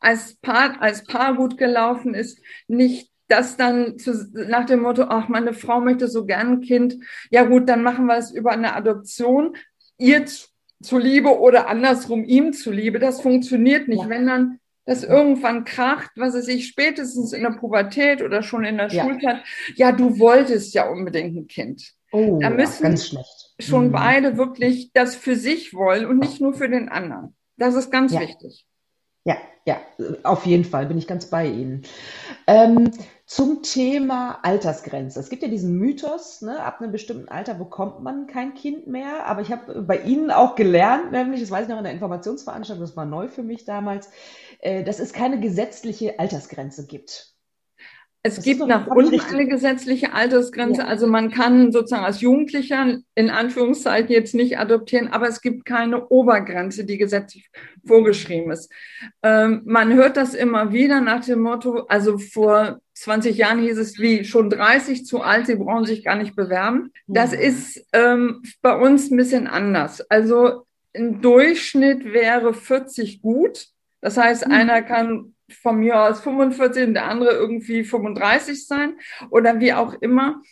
als 0.00 0.36
Paar, 0.36 0.80
als 0.80 1.04
Paar 1.04 1.34
gut 1.34 1.56
gelaufen 1.56 2.14
ist, 2.14 2.38
nicht 2.68 3.10
das 3.28 3.56
dann 3.56 3.98
zu, 3.98 4.30
nach 4.32 4.66
dem 4.66 4.80
Motto, 4.82 5.04
ach, 5.08 5.28
meine 5.28 5.54
Frau 5.54 5.80
möchte 5.80 6.08
so 6.08 6.26
gern 6.26 6.52
ein 6.52 6.60
Kind, 6.60 6.96
ja 7.30 7.44
gut, 7.44 7.68
dann 7.68 7.82
machen 7.82 8.06
wir 8.06 8.16
es 8.16 8.30
über 8.30 8.52
eine 8.52 8.74
Adoption, 8.74 9.56
ihr 9.98 10.24
zuliebe 10.82 11.38
oder 11.38 11.68
andersrum 11.68 12.24
ihm 12.24 12.52
zuliebe. 12.52 12.98
Das 12.98 13.20
funktioniert 13.20 13.88
nicht. 13.88 14.02
Ja. 14.02 14.08
Wenn 14.08 14.26
dann 14.26 14.60
das 14.86 15.02
irgendwann 15.02 15.64
kracht, 15.64 16.10
was 16.16 16.34
es 16.34 16.46
sich 16.46 16.66
spätestens 16.66 17.32
in 17.32 17.42
der 17.42 17.50
Pubertät 17.50 18.22
oder 18.22 18.42
schon 18.42 18.64
in 18.64 18.76
der 18.76 18.88
ja. 18.88 19.04
Schulzeit, 19.04 19.42
ja, 19.76 19.92
du 19.92 20.18
wolltest 20.18 20.74
ja 20.74 20.88
unbedingt 20.88 21.36
ein 21.36 21.46
Kind. 21.46 21.94
Oh, 22.12 22.38
da 22.40 22.50
müssen 22.50 22.96
schlecht. 22.96 23.54
schon 23.58 23.88
mhm. 23.88 23.92
beide 23.92 24.36
wirklich 24.36 24.92
das 24.92 25.16
für 25.16 25.36
sich 25.36 25.74
wollen 25.74 26.06
und 26.06 26.18
nicht 26.18 26.40
nur 26.40 26.54
für 26.54 26.68
den 26.68 26.88
anderen. 26.88 27.34
Das 27.56 27.74
ist 27.74 27.90
ganz 27.90 28.12
ja. 28.12 28.20
wichtig. 28.20 28.66
Ja, 29.24 29.38
ja, 29.64 29.80
auf 30.22 30.44
jeden 30.44 30.64
Fall 30.64 30.86
bin 30.86 30.98
ich 30.98 31.06
ganz 31.06 31.26
bei 31.26 31.46
Ihnen. 31.46 31.82
Ähm, 32.46 32.90
zum 33.26 33.62
Thema 33.62 34.40
Altersgrenze. 34.42 35.18
Es 35.18 35.30
gibt 35.30 35.42
ja 35.42 35.48
diesen 35.48 35.78
Mythos, 35.78 36.42
ne, 36.42 36.62
ab 36.62 36.80
einem 36.80 36.92
bestimmten 36.92 37.28
Alter 37.28 37.54
bekommt 37.54 38.02
man 38.02 38.26
kein 38.26 38.54
Kind 38.54 38.86
mehr. 38.86 39.26
Aber 39.26 39.40
ich 39.40 39.50
habe 39.50 39.82
bei 39.82 39.98
Ihnen 40.02 40.30
auch 40.30 40.56
gelernt, 40.56 41.12
nämlich, 41.12 41.40
das 41.40 41.50
weiß 41.50 41.62
ich 41.64 41.68
noch 41.70 41.78
in 41.78 41.84
der 41.84 41.92
Informationsveranstaltung, 41.94 42.84
das 42.84 42.96
war 42.96 43.06
neu 43.06 43.28
für 43.28 43.42
mich 43.42 43.64
damals, 43.64 44.10
äh, 44.60 44.84
dass 44.84 44.98
es 44.98 45.12
keine 45.12 45.40
gesetzliche 45.40 46.18
Altersgrenze 46.18 46.86
gibt. 46.86 47.33
Es 48.26 48.36
das 48.36 48.44
gibt 48.44 48.66
nach 48.66 48.86
unten 48.86 49.20
eine 49.20 49.46
gesetzliche 49.46 50.14
Altersgrenze. 50.14 50.80
Ja. 50.80 50.86
Also 50.86 51.06
man 51.06 51.30
kann 51.30 51.72
sozusagen 51.72 52.06
als 52.06 52.22
Jugendlicher 52.22 53.00
in 53.14 53.28
Anführungszeichen 53.28 54.08
jetzt 54.08 54.34
nicht 54.34 54.58
adoptieren, 54.58 55.08
aber 55.08 55.28
es 55.28 55.42
gibt 55.42 55.66
keine 55.66 56.08
Obergrenze, 56.08 56.86
die 56.86 56.96
gesetzlich 56.96 57.50
vorgeschrieben 57.86 58.50
ist. 58.50 58.72
Ähm, 59.22 59.60
man 59.66 59.92
hört 59.92 60.16
das 60.16 60.32
immer 60.32 60.72
wieder 60.72 61.02
nach 61.02 61.22
dem 61.22 61.40
Motto, 61.40 61.84
also 61.88 62.16
vor 62.16 62.80
20 62.94 63.36
Jahren 63.36 63.58
hieß 63.58 63.76
es 63.76 63.98
wie 63.98 64.24
schon 64.24 64.48
30 64.48 65.04
zu 65.04 65.20
alt, 65.20 65.46
sie 65.46 65.56
brauchen 65.56 65.84
sich 65.84 66.02
gar 66.02 66.16
nicht 66.16 66.34
bewerben. 66.34 66.92
Das 67.06 67.34
ist 67.34 67.86
ähm, 67.92 68.42
bei 68.62 68.74
uns 68.74 69.10
ein 69.10 69.18
bisschen 69.18 69.46
anders. 69.46 70.00
Also 70.10 70.64
im 70.94 71.20
Durchschnitt 71.20 72.06
wäre 72.06 72.54
40 72.54 73.20
gut. 73.20 73.66
Das 74.00 74.16
heißt, 74.16 74.46
mhm. 74.46 74.54
einer 74.54 74.80
kann 74.80 75.33
von 75.50 75.80
mir 75.80 76.00
aus 76.00 76.20
45 76.20 76.88
und 76.88 76.94
der 76.94 77.06
andere 77.06 77.32
irgendwie 77.32 77.84
35 77.84 78.66
sein 78.66 78.94
oder 79.30 79.60
wie 79.60 79.72
auch 79.72 79.94
immer. 79.94 80.42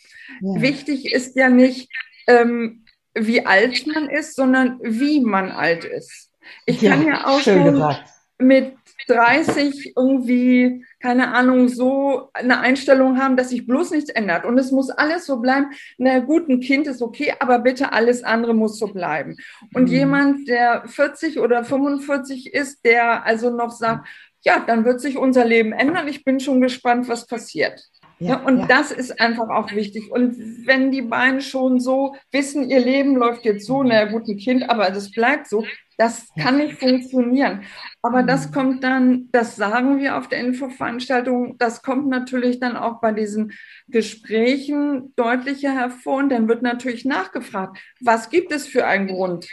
Ja. 0.41 0.61
Wichtig 0.61 1.11
ist 1.11 1.35
ja 1.35 1.49
nicht, 1.49 1.89
ähm, 2.27 2.85
wie 3.13 3.45
alt 3.45 3.85
man 3.87 4.09
ist, 4.09 4.35
sondern 4.35 4.79
wie 4.81 5.21
man 5.21 5.51
alt 5.51 5.85
ist. 5.85 6.31
Ich 6.65 6.81
ja, 6.81 6.91
kann 6.91 7.07
ja 7.07 7.27
auch 7.27 7.39
schon 7.39 7.63
gesagt. 7.63 8.03
mit 8.37 8.75
30 9.07 9.93
irgendwie, 9.97 10.85
keine 11.01 11.33
Ahnung, 11.33 11.67
so 11.67 12.29
eine 12.33 12.59
Einstellung 12.59 13.19
haben, 13.21 13.35
dass 13.35 13.49
sich 13.49 13.65
bloß 13.65 13.91
nichts 13.91 14.09
ändert. 14.09 14.45
Und 14.45 14.57
es 14.57 14.71
muss 14.71 14.89
alles 14.89 15.25
so 15.25 15.37
bleiben. 15.37 15.71
Na 15.97 16.19
gut, 16.19 16.47
ein 16.49 16.61
Kind 16.61 16.87
ist 16.87 17.01
okay, 17.01 17.33
aber 17.39 17.59
bitte 17.59 17.91
alles 17.91 18.23
andere 18.23 18.53
muss 18.53 18.79
so 18.79 18.87
bleiben. 18.87 19.35
Und 19.73 19.89
mhm. 19.89 19.95
jemand, 19.95 20.47
der 20.47 20.87
40 20.87 21.39
oder 21.39 21.63
45 21.63 22.53
ist, 22.53 22.85
der 22.85 23.25
also 23.25 23.49
noch 23.49 23.71
sagt, 23.71 24.07
ja, 24.43 24.59
dann 24.59 24.85
wird 24.85 25.01
sich 25.01 25.17
unser 25.17 25.45
Leben 25.45 25.71
ändern. 25.71 26.07
Ich 26.07 26.23
bin 26.23 26.39
schon 26.39 26.61
gespannt, 26.61 27.07
was 27.07 27.27
passiert. 27.27 27.81
Ja, 28.19 28.37
und 28.37 28.59
ja. 28.59 28.65
das 28.67 28.91
ist 28.91 29.19
einfach 29.19 29.49
auch 29.49 29.71
wichtig. 29.73 30.11
Und 30.11 30.37
wenn 30.65 30.91
die 30.91 31.01
beiden 31.01 31.41
schon 31.41 31.79
so 31.79 32.15
wissen, 32.31 32.69
ihr 32.69 32.79
Leben 32.79 33.15
läuft 33.15 33.43
jetzt 33.43 33.65
so, 33.65 33.83
na 33.83 34.05
gut, 34.05 34.27
ein 34.27 34.37
Kind, 34.37 34.69
aber 34.69 34.91
das 34.91 35.11
bleibt 35.11 35.47
so, 35.47 35.65
das 35.97 36.27
kann 36.39 36.57
nicht 36.57 36.79
funktionieren. 36.79 37.63
Aber 38.01 38.23
das 38.23 38.47
mhm. 38.47 38.53
kommt 38.53 38.83
dann, 38.83 39.29
das 39.31 39.55
sagen 39.55 39.99
wir 39.99 40.17
auf 40.17 40.27
der 40.27 40.39
Infoveranstaltung, 40.39 41.57
das 41.57 41.81
kommt 41.81 42.07
natürlich 42.07 42.59
dann 42.59 42.77
auch 42.77 43.01
bei 43.01 43.11
diesen 43.11 43.53
Gesprächen 43.87 45.13
deutlicher 45.15 45.73
hervor. 45.73 46.17
Und 46.17 46.29
dann 46.29 46.47
wird 46.47 46.61
natürlich 46.61 47.05
nachgefragt, 47.05 47.77
was 47.99 48.29
gibt 48.29 48.51
es 48.51 48.67
für 48.67 48.85
einen 48.85 49.07
Grund, 49.07 49.47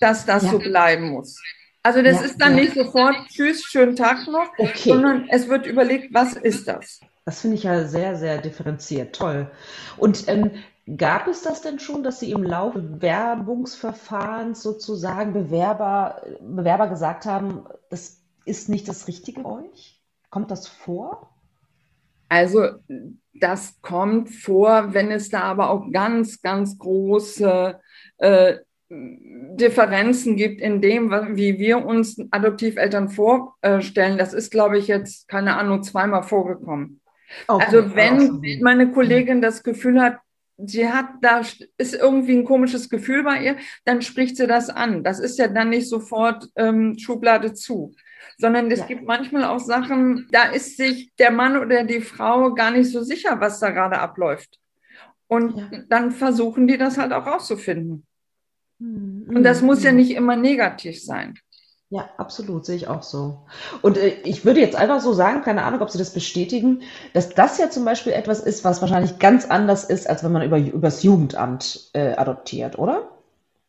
dass 0.00 0.24
das 0.26 0.44
ja. 0.44 0.50
so 0.50 0.58
bleiben 0.58 1.10
muss? 1.10 1.40
Also 1.86 2.02
das 2.02 2.16
ja, 2.16 2.22
ist 2.22 2.40
dann 2.40 2.56
ja. 2.56 2.64
nicht 2.64 2.74
sofort 2.74 3.14
Tschüss, 3.28 3.62
schönen 3.62 3.94
Tag 3.94 4.26
noch, 4.26 4.48
okay. 4.58 4.88
sondern 4.88 5.28
es 5.28 5.48
wird 5.48 5.66
überlegt, 5.66 6.12
was 6.12 6.32
ist 6.32 6.66
das? 6.66 6.98
Das 7.24 7.42
finde 7.42 7.58
ich 7.58 7.62
ja 7.62 7.84
sehr, 7.84 8.16
sehr 8.16 8.38
differenziert. 8.38 9.14
Toll. 9.14 9.48
Und 9.96 10.26
ähm, 10.26 10.50
gab 10.96 11.28
es 11.28 11.42
das 11.42 11.62
denn 11.62 11.78
schon, 11.78 12.02
dass 12.02 12.18
Sie 12.18 12.32
im 12.32 12.42
Laufe 12.42 12.80
Bewerbungsverfahrens 12.80 14.64
sozusagen 14.64 15.32
Bewerber, 15.32 16.22
Bewerber 16.40 16.88
gesagt 16.88 17.24
haben, 17.24 17.66
das 17.88 18.20
ist 18.44 18.68
nicht 18.68 18.88
das 18.88 19.06
Richtige 19.06 19.42
für 19.42 19.46
euch? 19.46 20.02
Kommt 20.28 20.50
das 20.50 20.66
vor? 20.66 21.30
Also 22.28 22.64
das 23.32 23.80
kommt 23.80 24.30
vor, 24.30 24.92
wenn 24.92 25.12
es 25.12 25.28
da 25.28 25.42
aber 25.42 25.70
auch 25.70 25.92
ganz, 25.92 26.42
ganz 26.42 26.76
große 26.78 27.78
äh, 28.18 28.56
Differenzen 28.88 30.36
gibt 30.36 30.60
in 30.60 30.80
dem, 30.80 31.10
wie 31.36 31.58
wir 31.58 31.84
uns 31.84 32.18
Adoptiveltern 32.30 33.08
vorstellen. 33.08 34.16
Das 34.16 34.32
ist, 34.32 34.50
glaube 34.50 34.78
ich, 34.78 34.86
jetzt, 34.86 35.28
keine 35.28 35.56
Ahnung, 35.56 35.82
zweimal 35.82 36.22
vorgekommen. 36.22 37.00
Okay. 37.48 37.64
Also 37.64 37.94
wenn 37.96 38.40
meine 38.62 38.92
Kollegin 38.92 39.42
das 39.42 39.64
Gefühl 39.64 40.00
hat, 40.00 40.18
sie 40.56 40.88
hat, 40.88 41.06
da 41.20 41.42
ist 41.76 41.94
irgendwie 41.94 42.36
ein 42.36 42.44
komisches 42.44 42.88
Gefühl 42.88 43.24
bei 43.24 43.42
ihr, 43.42 43.56
dann 43.84 44.02
spricht 44.02 44.36
sie 44.36 44.46
das 44.46 44.70
an. 44.70 45.02
Das 45.02 45.18
ist 45.18 45.38
ja 45.38 45.48
dann 45.48 45.70
nicht 45.70 45.88
sofort 45.88 46.48
ähm, 46.54 46.96
Schublade 46.98 47.54
zu, 47.54 47.94
sondern 48.38 48.70
es 48.70 48.80
ja. 48.80 48.86
gibt 48.86 49.04
manchmal 49.04 49.44
auch 49.44 49.58
Sachen, 49.58 50.28
da 50.30 50.44
ist 50.44 50.76
sich 50.76 51.12
der 51.18 51.32
Mann 51.32 51.56
oder 51.56 51.84
die 51.84 52.00
Frau 52.00 52.54
gar 52.54 52.70
nicht 52.70 52.90
so 52.90 53.02
sicher, 53.02 53.40
was 53.40 53.58
da 53.58 53.70
gerade 53.70 53.98
abläuft. 53.98 54.58
Und 55.26 55.56
ja. 55.56 55.82
dann 55.88 56.12
versuchen 56.12 56.68
die 56.68 56.78
das 56.78 56.98
halt 56.98 57.12
auch 57.12 57.26
rauszufinden. 57.26 58.06
Und 58.78 59.42
das 59.42 59.62
muss 59.62 59.82
ja 59.82 59.90
mhm. 59.90 59.96
nicht 59.98 60.14
immer 60.14 60.36
negativ 60.36 61.02
sein. 61.02 61.34
Ja, 61.88 62.10
absolut, 62.18 62.66
sehe 62.66 62.74
ich 62.74 62.88
auch 62.88 63.04
so. 63.04 63.46
Und 63.80 63.96
äh, 63.96 64.16
ich 64.24 64.44
würde 64.44 64.60
jetzt 64.60 64.74
einfach 64.74 65.00
so 65.00 65.12
sagen, 65.12 65.42
keine 65.42 65.62
Ahnung, 65.62 65.80
ob 65.82 65.90
Sie 65.90 65.98
das 65.98 66.12
bestätigen, 66.12 66.82
dass 67.12 67.28
das 67.30 67.58
ja 67.58 67.70
zum 67.70 67.84
Beispiel 67.84 68.12
etwas 68.12 68.40
ist, 68.40 68.64
was 68.64 68.80
wahrscheinlich 68.80 69.20
ganz 69.20 69.44
anders 69.44 69.84
ist, 69.84 70.08
als 70.10 70.24
wenn 70.24 70.32
man 70.32 70.42
über 70.42 70.58
übers 70.58 71.04
Jugendamt 71.04 71.90
äh, 71.92 72.14
adoptiert, 72.14 72.76
oder? 72.78 73.08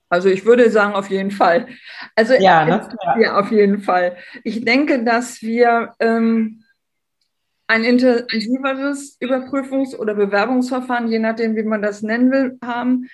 Also 0.09 0.29
ich 0.29 0.45
würde 0.45 0.71
sagen, 0.71 0.95
auf 0.95 1.09
jeden 1.09 1.31
Fall. 1.31 1.67
Also 2.15 2.33
ja, 2.33 2.65
ne? 2.65 2.89
ja 3.19 3.39
auf 3.39 3.51
jeden 3.51 3.81
Fall. 3.81 4.17
Ich 4.43 4.65
denke, 4.65 5.03
dass 5.03 5.41
wir 5.43 5.93
ähm, 5.99 6.63
ein 7.67 7.83
intensiveres 7.83 9.19
Überprüfungs- 9.21 9.95
oder 9.95 10.15
Bewerbungsverfahren, 10.15 11.09
je 11.09 11.19
nachdem, 11.19 11.55
wie 11.55 11.63
man 11.63 11.81
das 11.81 12.01
nennen 12.01 12.31
will, 12.31 12.57
haben, 12.63 13.09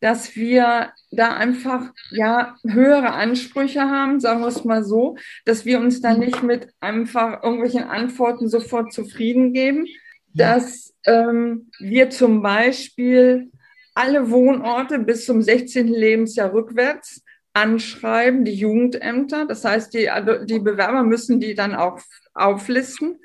dass 0.00 0.36
wir 0.36 0.92
da 1.10 1.34
einfach 1.34 1.92
ja 2.10 2.56
höhere 2.66 3.12
Ansprüche 3.12 3.80
haben, 3.80 4.20
sagen 4.20 4.40
wir 4.40 4.48
es 4.48 4.64
mal 4.64 4.84
so, 4.84 5.16
dass 5.44 5.64
wir 5.64 5.80
uns 5.80 6.00
da 6.00 6.14
nicht 6.14 6.42
mit 6.42 6.68
einfach 6.80 7.42
irgendwelchen 7.42 7.84
Antworten 7.84 8.48
sofort 8.48 8.92
zufrieden 8.92 9.52
geben, 9.52 9.86
dass 10.34 10.94
ähm, 11.04 11.70
wir 11.78 12.10
zum 12.10 12.42
Beispiel 12.42 13.50
alle 13.94 14.30
Wohnorte 14.30 15.00
bis 15.00 15.26
zum 15.26 15.42
16. 15.42 15.88
Lebensjahr 15.88 16.52
rückwärts 16.52 17.24
anschreiben, 17.52 18.44
die 18.44 18.54
Jugendämter. 18.54 19.46
Das 19.46 19.64
heißt, 19.64 19.92
die, 19.94 20.08
die 20.44 20.60
Bewerber 20.60 21.02
müssen 21.02 21.40
die 21.40 21.54
dann 21.54 21.74
auch 21.74 22.00
auflisten, 22.34 23.18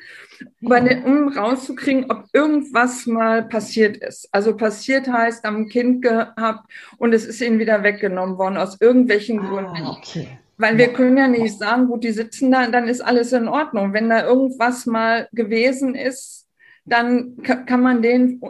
um 0.62 1.28
rauszukriegen, 1.30 2.10
ob 2.10 2.26
irgendwas 2.34 3.06
mal 3.06 3.44
passiert 3.44 3.98
ist. 3.98 4.28
Also 4.32 4.56
passiert 4.56 5.08
heißt, 5.08 5.46
am 5.46 5.68
Kind 5.68 6.02
gehabt 6.02 6.72
und 6.98 7.14
es 7.14 7.26
ist 7.26 7.42
ihnen 7.42 7.60
wieder 7.60 7.84
weggenommen 7.84 8.38
worden 8.38 8.58
aus 8.58 8.80
irgendwelchen 8.80 9.40
ah, 9.40 9.50
Gründen. 9.50 9.88
Okay. 9.88 10.28
Weil 10.58 10.78
wir 10.78 10.94
können 10.94 11.18
ja 11.18 11.28
nicht 11.28 11.58
sagen, 11.58 11.88
gut, 11.88 12.04
die 12.04 12.12
sitzen 12.12 12.52
da, 12.52 12.68
dann 12.68 12.88
ist 12.88 13.02
alles 13.02 13.34
in 13.34 13.48
Ordnung. 13.48 13.94
Wenn 13.94 14.10
da 14.10 14.26
irgendwas 14.26 14.86
mal 14.86 15.28
gewesen 15.32 15.96
ist, 15.96 16.48
dann 16.86 17.38
kann 17.42 17.82
man 17.82 18.02
denen 18.02 18.42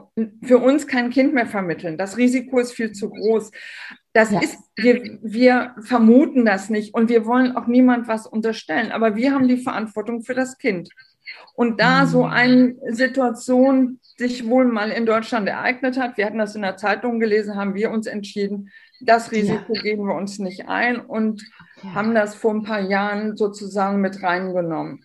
für 0.44 0.58
uns 0.58 0.88
kein 0.88 1.12
Kind 1.12 1.34
mehr 1.34 1.46
vermitteln. 1.46 1.98
Das 1.98 2.18
Risiko 2.18 2.60
ist 2.60 2.74
viel 2.74 2.92
zu 2.92 3.10
groß. 3.10 3.52
Das 4.14 4.32
ja. 4.32 4.42
ist, 4.42 4.58
wir, 4.76 5.20
wir 5.22 5.76
vermuten 5.82 6.46
das 6.46 6.70
nicht 6.70 6.94
und 6.94 7.10
wir 7.10 7.26
wollen 7.26 7.56
auch 7.56 7.68
niemand 7.68 8.08
was 8.08 8.26
unterstellen, 8.26 8.92
aber 8.92 9.16
wir 9.16 9.34
haben 9.34 9.48
die 9.48 9.58
Verantwortung 9.58 10.24
für 10.24 10.34
das 10.34 10.58
Kind. 10.58 10.90
Und 11.56 11.80
da 11.80 12.06
so 12.06 12.24
mhm. 12.24 12.32
eine 12.32 12.76
Situation 12.90 14.00
sich 14.18 14.48
wohl 14.48 14.66
mal 14.66 14.92
in 14.92 15.06
Deutschland 15.06 15.48
ereignet 15.48 16.00
hat, 16.00 16.18
wir 16.18 16.26
hatten 16.26 16.38
das 16.38 16.56
in 16.56 16.62
der 16.62 16.78
Zeitung 16.78 17.20
gelesen, 17.20 17.56
haben 17.56 17.76
wir 17.76 17.92
uns 17.92 18.08
entschieden, 18.08 18.70
das 19.02 19.32
Risiko 19.32 19.74
ja. 19.74 19.82
geben 19.82 20.08
wir 20.08 20.16
uns 20.16 20.40
nicht 20.40 20.68
ein 20.68 21.00
und 21.00 21.44
ja. 21.82 21.94
haben 21.94 22.16
das 22.16 22.36
vor 22.36 22.54
ein 22.54 22.64
paar 22.64 22.82
Jahren 22.82 23.36
sozusagen 23.38 24.02
mit 24.02 24.24
reingenommen. 24.24 25.04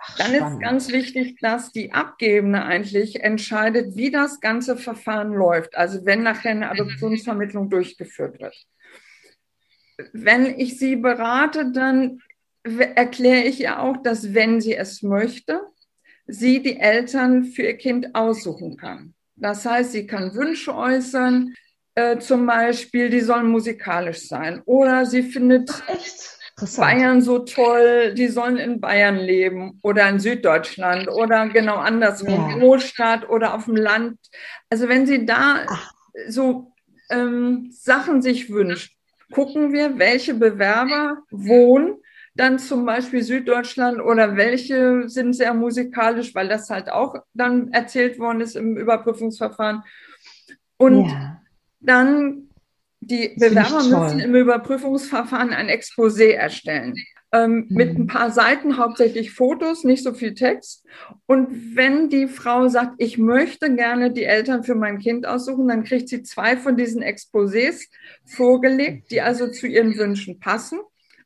Ach, 0.00 0.16
Dann 0.16 0.34
ist 0.34 0.60
ganz 0.60 0.92
wichtig, 0.92 1.38
dass 1.40 1.72
die 1.72 1.92
Abgebende 1.92 2.62
eigentlich 2.62 3.22
entscheidet, 3.22 3.96
wie 3.96 4.10
das 4.10 4.40
ganze 4.40 4.76
Verfahren 4.76 5.32
läuft. 5.32 5.76
Also 5.76 6.04
wenn 6.04 6.22
nachher 6.22 6.52
eine 6.52 6.70
Adoptionsvermittlung 6.70 7.68
durchgeführt 7.68 8.40
wird. 8.40 8.54
Wenn 10.12 10.46
ich 10.46 10.78
sie 10.78 10.94
berate, 10.94 11.72
dann 11.72 12.20
erkläre 12.64 13.44
ich 13.44 13.60
ihr 13.60 13.80
auch, 13.80 13.96
dass 13.98 14.34
wenn 14.34 14.60
sie 14.60 14.74
es 14.74 15.02
möchte, 15.02 15.60
sie 16.26 16.62
die 16.62 16.78
Eltern 16.78 17.44
für 17.44 17.62
ihr 17.62 17.76
Kind 17.76 18.14
aussuchen 18.14 18.76
kann. 18.76 19.14
Das 19.36 19.64
heißt, 19.64 19.92
sie 19.92 20.06
kann 20.06 20.34
Wünsche 20.34 20.74
äußern, 20.74 21.54
äh, 21.94 22.18
zum 22.18 22.46
Beispiel, 22.46 23.10
die 23.10 23.20
sollen 23.20 23.48
musikalisch 23.48 24.28
sein. 24.28 24.62
Oder 24.66 25.06
sie 25.06 25.22
findet 25.22 25.70
Bayern 26.76 27.22
so 27.22 27.40
toll, 27.40 28.14
die 28.14 28.28
sollen 28.28 28.56
in 28.56 28.80
Bayern 28.80 29.16
leben 29.16 29.78
oder 29.82 30.08
in 30.08 30.18
Süddeutschland 30.18 31.08
oder 31.08 31.48
genau 31.48 31.76
anderswo, 31.76 32.30
ja. 32.30 32.58
Großstadt 32.58 33.28
oder 33.28 33.54
auf 33.54 33.64
dem 33.66 33.76
Land. 33.76 34.18
Also 34.68 34.88
wenn 34.88 35.06
sie 35.06 35.24
da 35.24 35.64
Ach. 35.66 35.92
so 36.28 36.72
ähm, 37.10 37.68
Sachen 37.70 38.22
sich 38.22 38.50
wünscht, 38.50 38.96
gucken 39.32 39.72
wir, 39.72 39.98
welche 39.98 40.34
Bewerber 40.34 41.18
wohnen 41.30 41.96
dann 42.38 42.58
zum 42.58 42.86
Beispiel 42.86 43.22
Süddeutschland 43.22 44.00
oder 44.00 44.36
welche 44.36 45.08
sind 45.08 45.32
sehr 45.32 45.54
musikalisch, 45.54 46.34
weil 46.34 46.48
das 46.48 46.70
halt 46.70 46.90
auch 46.90 47.16
dann 47.34 47.72
erzählt 47.72 48.18
worden 48.18 48.40
ist 48.40 48.54
im 48.54 48.76
Überprüfungsverfahren. 48.76 49.82
Und 50.76 51.06
ja. 51.06 51.42
dann 51.80 52.48
die 53.00 53.34
Bewerber 53.36 53.82
müssen 53.82 54.20
im 54.20 54.34
Überprüfungsverfahren 54.34 55.52
ein 55.52 55.68
Exposé 55.68 56.30
erstellen. 56.32 56.94
ähm, 57.32 57.66
mhm. 57.68 57.76
mit 57.76 57.98
ein 57.98 58.06
paar 58.06 58.30
Seiten, 58.30 58.78
hauptsächlich 58.78 59.32
Fotos, 59.32 59.84
nicht 59.84 60.02
so 60.02 60.14
viel 60.14 60.34
Text. 60.34 60.86
Und 61.26 61.76
wenn 61.76 62.08
die 62.08 62.26
Frau 62.26 62.68
sagt, 62.68 62.94
ich 62.98 63.18
möchte 63.18 63.74
gerne 63.74 64.12
die 64.12 64.24
Eltern 64.24 64.64
für 64.64 64.74
mein 64.74 64.98
Kind 64.98 65.26
aussuchen, 65.26 65.68
dann 65.68 65.84
kriegt 65.84 66.08
sie 66.08 66.22
zwei 66.22 66.56
von 66.56 66.76
diesen 66.76 67.02
Exposés 67.02 67.88
vorgelegt, 68.24 69.10
die 69.10 69.20
also 69.20 69.50
zu 69.50 69.66
ihren 69.66 69.96
Wünschen 69.98 70.40
passen. 70.40 70.78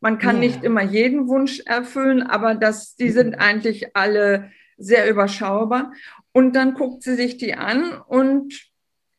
Man 0.03 0.19
kann 0.19 0.37
ja. 0.37 0.41
nicht 0.43 0.65
immer 0.65 0.83
jeden 0.83 1.29
Wunsch 1.29 1.61
erfüllen, 1.65 2.23
aber 2.25 2.57
das, 2.57 2.97
die 2.97 3.11
sind 3.11 3.37
eigentlich 3.37 3.97
alle 3.97 4.51
sehr 4.77 5.09
überschaubar. 5.09 5.93
Und 6.33 6.57
dann 6.57 6.75
guckt 6.75 7.05
sie 7.05 7.15
sich 7.15 7.37
die 7.37 7.55
an 7.55 7.93
und 8.09 8.69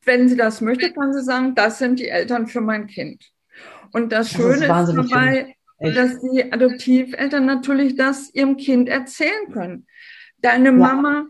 wenn 0.03 0.27
sie 0.27 0.35
das 0.35 0.59
möchte, 0.59 0.91
kann 0.91 1.13
sie 1.13 1.23
sagen, 1.23 1.55
das 1.55 1.79
sind 1.79 1.99
die 1.99 2.09
Eltern 2.09 2.47
für 2.47 2.59
mein 2.59 2.87
Kind. 2.87 3.31
Und 3.93 4.11
das 4.11 4.31
Schöne 4.31 4.67
das 4.67 4.89
ist, 4.89 4.97
ist 4.97 5.11
dabei, 5.11 5.55
dass 5.79 6.19
die 6.19 6.51
Adoptiveltern 6.51 7.45
natürlich 7.45 7.95
das 7.95 8.33
ihrem 8.33 8.57
Kind 8.57 8.89
erzählen 8.89 9.51
können. 9.53 9.87
Deine 10.39 10.69
ja. 10.69 10.73
Mama, 10.73 11.27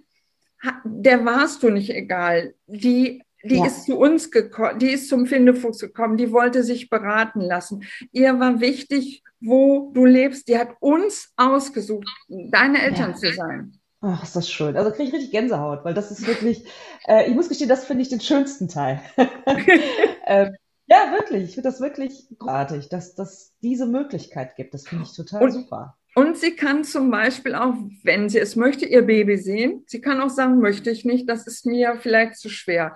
der 0.84 1.24
warst 1.26 1.62
du 1.62 1.70
nicht 1.70 1.91
egal. 1.91 2.56
Die, 2.66 3.22
die 3.44 3.58
ja. 3.58 3.66
ist 3.66 3.86
zu 3.86 3.98
uns 3.98 4.32
gekommen, 4.32 4.80
die 4.80 4.91
ist 4.91 5.10
zum 5.10 5.26
Findefuchs 5.26 5.80
gekommen, 5.80 6.18
die 6.18 6.32
wollte 6.32 6.64
sich 6.64 6.89
beraten 6.89 7.41
lassen. 7.41 7.84
Ihr 8.12 8.39
war 8.39 8.60
wichtig, 8.60 9.24
wo 9.41 9.91
du 9.94 10.06
lebst. 10.06 10.48
Die 10.48 10.58
hat 10.58 10.76
uns 10.80 11.34
ausgesucht, 11.36 12.08
deine 12.28 12.82
Eltern 12.82 13.12
ja. 13.12 13.16
zu 13.16 13.34
sein. 13.34 13.80
Ach, 14.02 14.24
ist 14.24 14.36
das 14.36 14.52
schön. 14.52 14.76
Also 14.76 14.91
kriege 14.91 15.10
ich 15.10 15.14
richtig 15.14 15.32
Gänsehaut, 15.32 15.86
weil 15.86 15.94
das 15.94 16.12
ist 16.12 16.28
wirklich, 16.28 16.66
äh, 17.08 17.30
ich 17.30 17.36
muss 17.36 17.48
gestehen, 17.48 17.70
das 17.70 17.86
finde 17.86 18.02
ich 18.02 18.10
den 18.10 18.20
schönsten 18.20 18.68
Teil. 18.68 19.02
ähm, 20.26 20.56
ja, 20.88 21.14
wirklich. 21.14 21.44
Ich 21.44 21.56
finde 21.56 21.70
das 21.70 21.80
wirklich 21.80 22.28
großartig, 22.38 22.89
dass 22.89 23.16
das 23.16 23.54
diese 23.62 23.86
Möglichkeit 23.86 24.58
gibt. 24.58 24.74
Das 24.74 24.88
finde 24.88 25.06
ich 25.06 25.16
total 25.16 25.44
und, 25.44 25.52
super. 25.52 25.98
Und 26.16 26.38
sie 26.38 26.56
kann 26.56 26.84
zum 26.84 27.12
Beispiel 27.12 27.56
auch, 27.56 27.76
wenn 28.04 28.28
sie 28.28 28.39
es 28.39 28.56
möchte, 28.56 28.86
ihr 28.86 29.04
Baby 29.04 29.38
sehen. 29.38 29.84
Sie 29.88 30.02
kann 30.02 30.20
auch 30.20 30.30
sagen, 30.30 30.60
möchte 30.60 30.91
ich 30.91 31.06
nicht, 31.06 31.30
das 31.30 31.48
ist 31.48 31.66
mir 31.66 31.98
vielleicht 32.00 32.36
zu 32.36 32.50
schwer. 32.50 32.94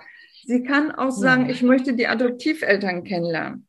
Sie 0.48 0.62
kann 0.62 0.90
auch 0.92 1.10
sagen, 1.10 1.44
ja. 1.44 1.50
ich 1.50 1.62
möchte 1.62 1.92
die 1.92 2.06
Adoptiveltern 2.06 3.04
kennenlernen. 3.04 3.66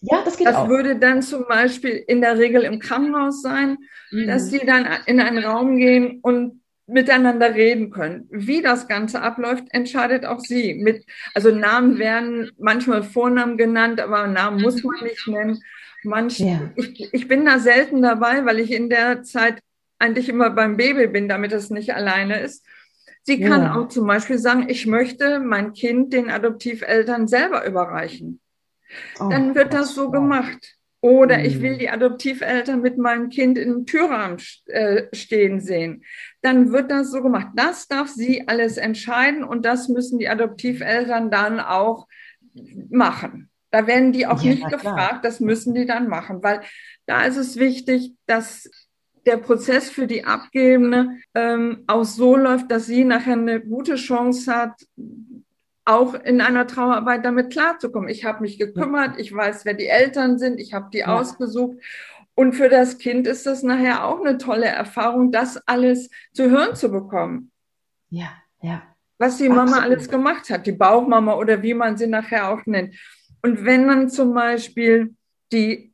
Ja, 0.00 0.20
das 0.24 0.36
geht 0.36 0.48
das 0.48 0.56
auch. 0.56 0.62
Das 0.62 0.68
würde 0.68 0.96
dann 0.96 1.22
zum 1.22 1.46
Beispiel 1.46 1.92
in 2.08 2.20
der 2.20 2.36
Regel 2.36 2.62
im 2.62 2.80
Krankenhaus 2.80 3.40
sein, 3.40 3.78
mhm. 4.10 4.26
dass 4.26 4.50
sie 4.50 4.58
dann 4.66 4.84
in 5.06 5.20
einen 5.20 5.38
Raum 5.38 5.76
gehen 5.76 6.18
und 6.20 6.60
miteinander 6.88 7.54
reden 7.54 7.92
können. 7.92 8.26
Wie 8.32 8.62
das 8.62 8.88
Ganze 8.88 9.22
abläuft, 9.22 9.66
entscheidet 9.70 10.26
auch 10.26 10.40
sie. 10.40 10.74
Mit, 10.74 11.06
also 11.34 11.52
Namen 11.52 12.00
werden 12.00 12.50
manchmal 12.58 13.04
Vornamen 13.04 13.56
genannt, 13.56 14.00
aber 14.00 14.26
Namen 14.26 14.60
muss 14.60 14.82
man 14.82 15.00
nicht 15.04 15.28
nennen. 15.28 15.62
Manch, 16.02 16.40
ja. 16.40 16.72
ich, 16.74 17.14
ich 17.14 17.28
bin 17.28 17.44
da 17.46 17.60
selten 17.60 18.02
dabei, 18.02 18.44
weil 18.44 18.58
ich 18.58 18.72
in 18.72 18.90
der 18.90 19.22
Zeit 19.22 19.60
eigentlich 20.00 20.28
immer 20.28 20.50
beim 20.50 20.76
Baby 20.76 21.06
bin, 21.06 21.28
damit 21.28 21.52
es 21.52 21.70
nicht 21.70 21.94
alleine 21.94 22.40
ist. 22.40 22.66
Sie 23.28 23.40
kann 23.40 23.60
ja. 23.60 23.74
auch 23.74 23.88
zum 23.88 24.06
Beispiel 24.06 24.38
sagen, 24.38 24.70
ich 24.70 24.86
möchte 24.86 25.38
mein 25.38 25.74
Kind 25.74 26.14
den 26.14 26.30
Adoptiveltern 26.30 27.28
selber 27.28 27.66
überreichen. 27.66 28.40
Oh, 29.20 29.28
Dann 29.28 29.54
wird 29.54 29.74
das 29.74 29.94
so 29.94 30.10
gemacht. 30.10 30.76
Oder 31.02 31.44
ich 31.44 31.60
will 31.60 31.74
mhm. 31.74 31.78
die 31.78 31.90
Adoptiveltern 31.90 32.80
mit 32.80 32.96
meinem 32.96 33.28
Kind 33.28 33.58
im 33.58 33.84
Türrahmen 33.84 34.38
äh, 34.64 35.14
stehen 35.14 35.60
sehen. 35.60 36.04
Dann 36.40 36.72
wird 36.72 36.90
das 36.90 37.10
so 37.10 37.22
gemacht. 37.22 37.48
Das 37.54 37.86
darf 37.86 38.08
sie 38.08 38.48
alles 38.48 38.78
entscheiden 38.78 39.44
und 39.44 39.66
das 39.66 39.90
müssen 39.90 40.18
die 40.18 40.30
Adoptiveltern 40.30 41.30
dann 41.30 41.60
auch 41.60 42.08
machen. 42.88 43.50
Da 43.70 43.86
werden 43.86 44.12
die 44.12 44.26
auch 44.26 44.40
ja, 44.40 44.52
nicht 44.52 44.70
gefragt, 44.70 45.26
das 45.26 45.38
müssen 45.38 45.74
die 45.74 45.84
dann 45.84 46.08
machen, 46.08 46.42
weil 46.42 46.62
da 47.04 47.24
ist 47.24 47.36
es 47.36 47.58
wichtig, 47.58 48.14
dass 48.24 48.70
der 49.26 49.36
Prozess 49.36 49.90
für 49.90 50.06
die 50.06 50.24
Abgebende 50.24 51.10
ähm, 51.34 51.84
auch 51.86 52.04
so 52.04 52.36
läuft, 52.36 52.70
dass 52.70 52.86
sie 52.86 53.04
nachher 53.04 53.34
eine 53.34 53.60
gute 53.60 53.96
Chance 53.96 54.54
hat, 54.54 54.72
auch 55.84 56.14
in 56.14 56.40
einer 56.40 56.66
Trauerarbeit 56.66 57.24
damit 57.24 57.50
klarzukommen. 57.50 58.10
Ich 58.10 58.24
habe 58.24 58.42
mich 58.42 58.58
gekümmert, 58.58 59.18
ich 59.18 59.34
weiß, 59.34 59.64
wer 59.64 59.74
die 59.74 59.86
Eltern 59.86 60.38
sind, 60.38 60.60
ich 60.60 60.74
habe 60.74 60.90
die 60.92 60.98
ja. 60.98 61.18
ausgesucht. 61.18 61.78
Und 62.34 62.52
für 62.52 62.68
das 62.68 62.98
Kind 62.98 63.26
ist 63.26 63.46
das 63.46 63.62
nachher 63.62 64.04
auch 64.04 64.20
eine 64.20 64.38
tolle 64.38 64.66
Erfahrung, 64.66 65.32
das 65.32 65.56
alles 65.66 66.10
zu 66.32 66.50
hören 66.50 66.76
zu 66.76 66.90
bekommen. 66.90 67.50
Ja, 68.10 68.30
ja. 68.60 68.82
Was 69.18 69.38
die 69.38 69.48
Mama 69.48 69.62
Absolut. 69.62 69.84
alles 69.84 70.08
gemacht 70.08 70.50
hat, 70.50 70.66
die 70.66 70.72
Bauchmama 70.72 71.34
oder 71.34 71.62
wie 71.62 71.74
man 71.74 71.96
sie 71.96 72.06
nachher 72.06 72.50
auch 72.50 72.64
nennt. 72.66 72.94
Und 73.42 73.64
wenn 73.64 73.88
dann 73.88 74.08
zum 74.08 74.34
Beispiel 74.34 75.16
die 75.52 75.92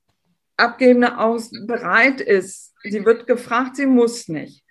Abgebende 0.57 1.19
aus 1.19 1.51
bereit 1.67 2.21
ist, 2.21 2.74
sie 2.85 3.05
wird 3.05 3.27
gefragt, 3.27 3.77
sie 3.77 3.87
muss 3.87 4.29
nicht 4.29 4.65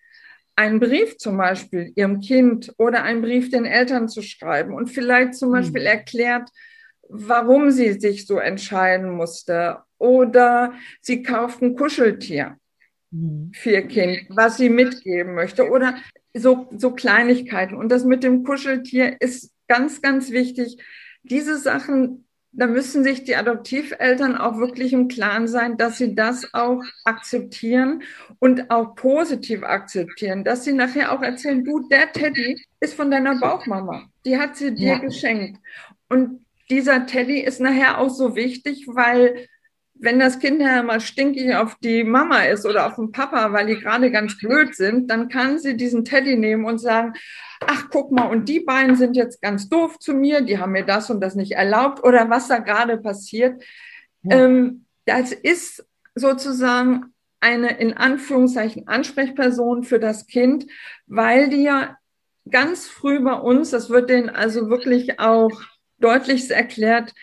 einen 0.55 0.79
Brief 0.79 1.17
zum 1.17 1.37
Beispiel 1.37 1.91
ihrem 1.95 2.19
Kind 2.19 2.73
oder 2.77 3.03
einen 3.03 3.21
Brief 3.21 3.49
den 3.49 3.65
Eltern 3.65 4.07
zu 4.07 4.21
schreiben 4.21 4.73
und 4.73 4.87
vielleicht 4.87 5.35
zum 5.35 5.49
hm. 5.49 5.61
Beispiel 5.61 5.81
erklärt, 5.83 6.49
warum 7.09 7.71
sie 7.71 7.93
sich 7.93 8.25
so 8.25 8.37
entscheiden 8.37 9.11
musste. 9.11 9.79
Oder 9.97 10.73
sie 11.01 11.23
kauft 11.23 11.61
ein 11.61 11.75
Kuscheltier 11.75 12.57
hm. 13.11 13.51
für 13.53 13.71
ihr 13.71 13.87
Kind, 13.87 14.25
was 14.29 14.57
sie 14.57 14.69
mitgeben 14.69 15.33
möchte. 15.33 15.69
Oder 15.69 15.95
so, 16.33 16.69
so 16.77 16.91
Kleinigkeiten. 16.91 17.75
Und 17.75 17.89
das 17.89 18.03
mit 18.03 18.23
dem 18.23 18.43
Kuscheltier 18.43 19.17
ist 19.19 19.51
ganz, 19.67 20.01
ganz 20.01 20.31
wichtig. 20.31 20.77
Diese 21.23 21.57
Sachen 21.57 22.22
da 22.53 22.67
müssen 22.67 23.03
sich 23.03 23.23
die 23.23 23.35
Adoptiveltern 23.35 24.37
auch 24.37 24.57
wirklich 24.57 24.93
im 24.93 25.07
Klaren 25.07 25.47
sein, 25.47 25.75
dass 25.77 25.97
sie 25.97 26.13
das 26.13 26.53
auch 26.53 26.83
akzeptieren 27.03 28.03
und 28.39 28.69
auch 28.69 28.95
positiv 28.95 29.63
akzeptieren, 29.63 30.43
dass 30.43 30.63
sie 30.63 30.73
nachher 30.73 31.11
auch 31.11 31.21
erzählen, 31.21 31.63
du, 31.63 31.87
der 31.89 32.11
Teddy 32.11 32.63
ist 32.79 32.93
von 32.93 33.09
deiner 33.09 33.39
Bauchmama, 33.39 34.03
die 34.25 34.37
hat 34.37 34.55
sie 34.55 34.73
dir 34.73 34.93
ja. 34.93 34.97
geschenkt. 34.99 35.59
Und 36.09 36.45
dieser 36.69 37.05
Teddy 37.07 37.39
ist 37.39 37.59
nachher 37.59 37.97
auch 37.97 38.09
so 38.09 38.35
wichtig, 38.35 38.85
weil 38.87 39.47
wenn 40.03 40.19
das 40.19 40.39
Kind 40.39 40.61
ja 40.61 40.83
mal 40.83 40.99
stinkig 40.99 41.55
auf 41.55 41.75
die 41.75 42.03
Mama 42.03 42.43
ist 42.43 42.65
oder 42.65 42.87
auf 42.87 42.95
den 42.95 43.13
Papa, 43.13 43.53
weil 43.53 43.67
die 43.67 43.79
gerade 43.79 44.11
ganz 44.11 44.37
blöd 44.37 44.75
sind, 44.75 45.09
dann 45.09 45.29
kann 45.29 45.59
sie 45.59 45.77
diesen 45.77 46.03
Teddy 46.03 46.35
nehmen 46.35 46.65
und 46.65 46.77
sagen, 46.77 47.13
ach, 47.65 47.85
guck 47.89 48.11
mal, 48.11 48.25
und 48.25 48.49
die 48.49 48.59
beiden 48.59 48.97
sind 48.97 49.15
jetzt 49.15 49.41
ganz 49.41 49.69
doof 49.69 49.97
zu 49.99 50.13
mir, 50.13 50.41
die 50.41 50.59
haben 50.59 50.73
mir 50.73 50.83
das 50.83 51.09
und 51.09 51.21
das 51.21 51.35
nicht 51.35 51.53
erlaubt 51.53 52.03
oder 52.03 52.29
was 52.29 52.49
da 52.49 52.57
gerade 52.57 52.97
passiert. 52.97 53.63
Ja. 54.23 54.43
Ähm, 54.43 54.85
das 55.05 55.31
ist 55.31 55.85
sozusagen 56.15 57.13
eine 57.39 57.77
in 57.79 57.93
Anführungszeichen 57.93 58.89
Ansprechperson 58.89 59.83
für 59.83 59.99
das 59.99 60.27
Kind, 60.27 60.65
weil 61.07 61.47
die 61.47 61.63
ja 61.63 61.97
ganz 62.49 62.89
früh 62.89 63.21
bei 63.21 63.35
uns, 63.35 63.69
das 63.69 63.89
wird 63.89 64.09
denen 64.09 64.29
also 64.29 64.69
wirklich 64.69 65.21
auch 65.21 65.61
deutlich 65.99 66.51
erklärt, 66.51 67.13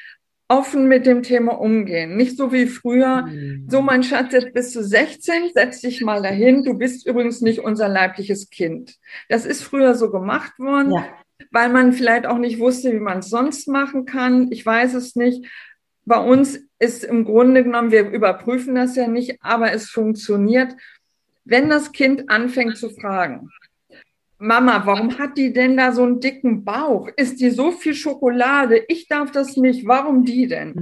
offen 0.50 0.88
mit 0.88 1.06
dem 1.06 1.22
Thema 1.22 1.52
umgehen. 1.52 2.16
Nicht 2.16 2.36
so 2.36 2.52
wie 2.52 2.66
früher, 2.66 3.22
mhm. 3.22 3.66
so 3.68 3.80
mein 3.82 4.02
Schatz, 4.02 4.32
jetzt 4.32 4.52
bist 4.52 4.74
du 4.74 4.82
16, 4.82 5.52
setz 5.54 5.80
dich 5.80 6.00
mal 6.00 6.22
dahin, 6.22 6.64
du 6.64 6.74
bist 6.74 7.06
übrigens 7.06 7.40
nicht 7.40 7.60
unser 7.60 7.88
leibliches 7.88 8.50
Kind. 8.50 8.96
Das 9.28 9.46
ist 9.46 9.62
früher 9.62 9.94
so 9.94 10.10
gemacht 10.10 10.58
worden, 10.58 10.92
ja. 10.92 11.04
weil 11.52 11.68
man 11.68 11.92
vielleicht 11.92 12.26
auch 12.26 12.38
nicht 12.38 12.58
wusste, 12.58 12.92
wie 12.92 12.98
man 12.98 13.20
es 13.20 13.28
sonst 13.28 13.68
machen 13.68 14.06
kann. 14.06 14.50
Ich 14.50 14.66
weiß 14.66 14.94
es 14.94 15.14
nicht. 15.14 15.46
Bei 16.04 16.18
uns 16.18 16.58
ist 16.80 17.04
im 17.04 17.24
Grunde 17.24 17.62
genommen, 17.62 17.92
wir 17.92 18.10
überprüfen 18.10 18.74
das 18.74 18.96
ja 18.96 19.06
nicht, 19.06 19.38
aber 19.42 19.72
es 19.72 19.88
funktioniert, 19.88 20.74
wenn 21.44 21.68
das 21.68 21.92
Kind 21.92 22.28
anfängt 22.28 22.76
zu 22.76 22.90
fragen. 22.90 23.50
Mama, 24.42 24.82
warum 24.86 25.18
hat 25.18 25.36
die 25.36 25.52
denn 25.52 25.76
da 25.76 25.92
so 25.92 26.02
einen 26.02 26.18
dicken 26.18 26.64
Bauch? 26.64 27.08
Ist 27.16 27.40
die 27.40 27.50
so 27.50 27.72
viel 27.72 27.94
Schokolade? 27.94 28.82
Ich 28.88 29.06
darf 29.06 29.30
das 29.30 29.58
nicht. 29.58 29.86
Warum 29.86 30.24
die 30.24 30.46
denn? 30.46 30.72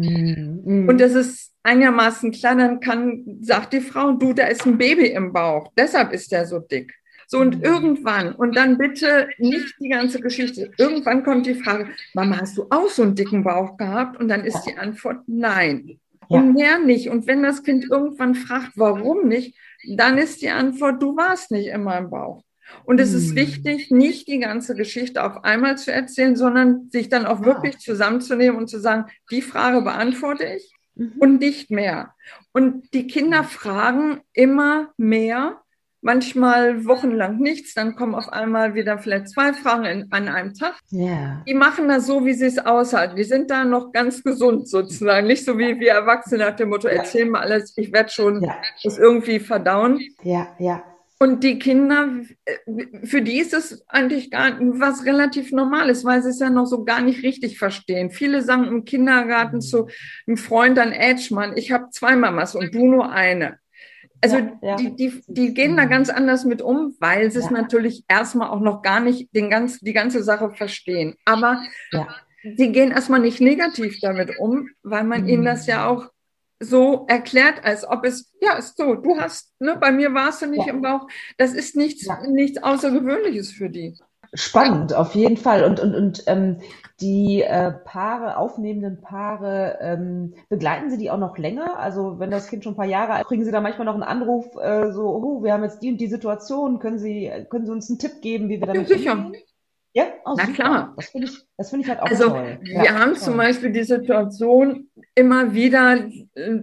Mm, 0.65 0.89
Und 0.89 1.01
das 1.01 1.15
ist 1.15 1.53
einigermaßen 1.65 2.31
klar, 2.31 2.55
dann 2.55 2.79
kann, 2.79 3.25
sagt 3.41 3.73
die 3.73 3.81
Frau, 3.81 4.13
du, 4.13 4.33
da 4.33 4.47
ist 4.47 4.65
ein 4.65 4.79
Baby 4.79 5.09
im 5.09 5.33
Bauch. 5.33 5.73
Deshalb 5.77 6.13
ist 6.13 6.31
der 6.31 6.47
so 6.47 6.61
dick. 6.61 6.95
So, 7.27 7.41
und 7.41 7.59
mm. 7.59 7.65
irgendwann, 7.65 8.33
und 8.33 8.55
dann 8.55 8.79
bitte 8.79 9.29
nicht 9.39 9.75
die 9.81 9.89
ganze 9.89 10.21
Geschichte. 10.21 10.71
Irgendwann 10.79 11.25
kommt 11.25 11.45
die 11.47 11.57
Frage, 11.57 11.89
Mama, 12.15 12.39
hast 12.41 12.57
du 12.59 12.67
auch 12.71 12.89
so 12.89 13.03
einen 13.03 13.17
dicken 13.17 13.43
Bauch 13.43 13.77
gehabt? 13.77 14.21
Und 14.21 14.29
dann 14.29 14.45
ist 14.45 14.63
die 14.63 14.79
Antwort 14.79 15.23
nein. 15.27 15.99
Ja. 16.29 16.39
Und 16.39 16.55
mehr 16.55 16.79
nicht. 16.79 17.11
Und 17.11 17.27
wenn 17.27 17.43
das 17.43 17.65
Kind 17.65 17.87
irgendwann 17.91 18.37
fragt, 18.37 18.73
warum 18.77 19.27
nicht, 19.27 19.59
dann 19.97 20.17
ist 20.17 20.43
die 20.43 20.51
Antwort, 20.51 21.03
du 21.03 21.17
warst 21.17 21.51
nicht 21.51 21.67
immer 21.69 21.99
im 21.99 22.09
Bauch. 22.11 22.45
Und 22.85 23.01
es 23.01 23.13
ist 23.13 23.31
hm. 23.31 23.37
wichtig, 23.37 23.91
nicht 23.91 24.29
die 24.29 24.39
ganze 24.39 24.75
Geschichte 24.75 25.25
auf 25.25 25.45
einmal 25.45 25.77
zu 25.79 25.93
erzählen, 25.93 26.37
sondern 26.37 26.89
sich 26.91 27.09
dann 27.09 27.27
auch 27.27 27.45
wirklich 27.45 27.79
zusammenzunehmen 27.79 28.57
und 28.57 28.69
zu 28.69 28.81
sagen, 28.81 29.07
die 29.31 29.43
Frage 29.43 29.83
beantworte 29.83 30.45
ich 30.45 30.73
mhm. 30.95 31.13
und 31.19 31.41
nicht 31.41 31.71
mehr. 31.71 32.15
Und 32.53 32.93
die 32.95 33.07
Kinder 33.07 33.45
fragen 33.45 34.21
immer 34.33 34.89
mehr, 34.97 35.61
manchmal 36.01 36.87
wochenlang 36.87 37.39
nichts, 37.39 37.75
dann 37.75 37.97
kommen 37.97 38.15
auf 38.15 38.29
einmal 38.29 38.75
wieder 38.75 38.99
vielleicht 38.99 39.29
zwei 39.29 39.53
Fragen 39.53 39.85
in, 39.85 40.13
an 40.13 40.29
einem 40.29 40.55
Tag. 40.55 40.77
Ja. 40.91 41.43
Die 41.47 41.55
machen 41.55 41.89
das 41.89 42.07
so, 42.07 42.25
wie 42.25 42.35
sie 42.35 42.47
es 42.47 42.59
aushalten. 42.59 43.17
Die 43.17 43.25
sind 43.25 43.51
da 43.51 43.65
noch 43.65 43.93
ganz 43.93 44.23
gesund 44.23 44.69
sozusagen, 44.69 45.27
nicht 45.27 45.45
so 45.45 45.59
wie 45.59 45.79
wir 45.81 45.93
Erwachsene 45.93 46.45
nach 46.45 46.57
dem 46.57 46.69
Motto, 46.69 46.89
erzähl 46.89 47.27
mal 47.27 47.41
alles, 47.41 47.77
ich 47.77 47.93
werde 47.93 48.11
schon 48.11 48.43
Ja. 48.43 48.57
das 48.83 48.99
irgendwie 48.99 49.41
verdauen. 49.41 50.01
Ja, 50.23 50.49
ja. 50.59 50.83
Und 51.21 51.43
die 51.43 51.59
Kinder, 51.59 52.11
äh, 52.45 53.07
für 53.07 53.23
die 53.23 53.39
ist 53.39 53.53
es 53.53 53.85
eigentlich 53.89 54.31
gar 54.31 54.57
was 54.61 55.05
relativ 55.05 55.51
Normales, 55.51 56.05
weil 56.05 56.23
sie 56.23 56.31
es 56.31 56.39
ja 56.39 56.49
noch 56.49 56.67
so 56.67 56.85
gar 56.85 57.01
nicht 57.01 57.23
richtig 57.25 57.59
verstehen. 57.59 58.11
Viele 58.11 58.43
sagen 58.43 58.65
im 58.67 58.85
Kindergarten 58.85 59.61
zu 59.61 59.89
einem 60.27 60.37
Freund 60.37 60.79
an 60.79 60.93
Edgemann, 60.93 61.57
ich 61.57 61.73
habe 61.73 61.91
zwei 61.91 62.15
Mamas 62.15 62.55
und 62.55 62.73
du 62.75 62.87
nur 62.87 63.11
eine. 63.11 63.59
Also 64.21 64.37
Ja, 64.37 64.59
ja. 64.63 64.77
Die, 64.77 64.95
die, 64.97 65.23
die 65.27 65.55
gehen 65.55 65.77
da 65.77 65.85
ganz 65.87 66.09
anders 66.09 66.45
mit 66.45 66.63
um, 66.63 66.95
weil 67.01 67.31
sie 67.31 67.39
es 67.39 67.47
Ja. 67.47 67.51
natürlich 67.53 68.05
erstmal 68.09 68.49
auch 68.51 68.61
noch 68.61 68.83
gar 68.83 69.01
nicht 69.01 69.35
den 69.35 69.51
ganz, 69.51 69.81
die 69.81 69.93
ganze 69.93 70.23
Sache 70.23 70.51
verstehen. 70.51 71.15
Aber 71.25 71.63
sie 72.57 72.71
gehen 72.73 72.91
erstmal 72.93 73.21
nicht 73.21 73.41
negativ 73.41 73.99
damit 74.01 74.39
um, 74.39 74.69
weil 74.83 75.05
man 75.05 75.27
ihnen 75.29 75.45
das 75.45 75.67
ja 75.67 75.87
auch 75.87 76.11
so 76.61 77.07
erklärt, 77.09 77.65
als 77.65 77.87
ob 77.89 78.05
es, 78.05 78.33
ja, 78.41 78.55
ist 78.55 78.77
so, 78.77 78.95
du 78.95 79.17
hast, 79.19 79.53
ne, 79.61 79.77
bei 79.81 79.93
mir 79.93 80.13
warst 80.15 80.43
du 80.43 80.47
nicht 80.47 80.67
Ja. 80.67 80.73
im 80.73 80.83
Bauch. 80.83 81.07
Das 81.37 81.53
ist 81.55 81.77
nichts, 81.77 82.07
Ja. 82.07 82.21
nichts 82.27 82.63
Außergewöhnliches 82.63 83.53
für 83.53 83.71
die. 83.71 83.95
Spannend, 84.35 84.93
auf 84.93 85.15
jeden 85.15 85.39
Fall. 85.39 85.65
Und, 85.65 85.81
und, 85.81 85.95
und 85.95 86.25
ähm, 86.27 86.61
die 87.01 87.43
äh, 87.43 87.71
Paare, 87.73 88.37
aufnehmenden 88.37 89.01
Paare, 89.01 89.79
ähm, 89.81 90.35
begleiten 90.51 90.91
Sie 90.91 90.99
die 90.99 91.11
auch 91.11 91.17
noch 91.19 91.39
länger? 91.39 91.79
Also 91.79 92.19
wenn 92.19 92.31
das 92.31 92.49
Kind 92.49 92.63
schon 92.65 92.75
ein 92.75 92.77
paar 92.77 92.85
Jahre 92.85 93.15
alt, 93.15 93.27
kriegen 93.27 93.45
Sie 93.45 93.51
da 93.53 93.61
manchmal 93.63 93.87
noch 93.87 93.95
einen 93.95 94.03
Anruf, 94.03 94.55
äh, 94.61 94.93
so, 94.93 95.07
oh, 95.17 95.43
wir 95.43 95.53
haben 95.55 95.63
jetzt 95.63 95.81
die 95.83 95.93
und 95.93 95.99
die 95.99 96.09
Situation, 96.09 96.79
können 96.79 96.99
Sie, 96.99 97.31
können 97.49 97.65
Sie 97.65 97.73
uns 97.73 97.89
einen 97.89 97.99
Tipp 97.99 98.21
geben, 98.21 98.49
wie 98.51 98.61
wir 98.61 98.67
damit 98.67 98.89
sicher. 98.89 99.13
umgehen? 99.13 99.43
Ja, 99.99 100.07
oh, 100.25 100.35
Na 100.37 100.45
super. 100.47 100.53
klar. 100.55 100.95
Das 100.97 101.09
finde 101.11 101.27
ich, 101.29 101.39
das 101.57 101.71
finde 101.71 101.85
ich 101.85 101.91
halt 101.91 102.01
auch 102.01 102.11
Also 102.11 102.29
toll. 102.29 102.59
wir 102.63 102.85
Ja, 102.85 102.95
haben 102.99 103.13
toll. 103.15 103.23
zum 103.23 103.37
Beispiel 103.37 103.71
die 103.71 103.85
Situation 103.85 104.89
immer 105.15 105.55
wieder, 105.55 106.09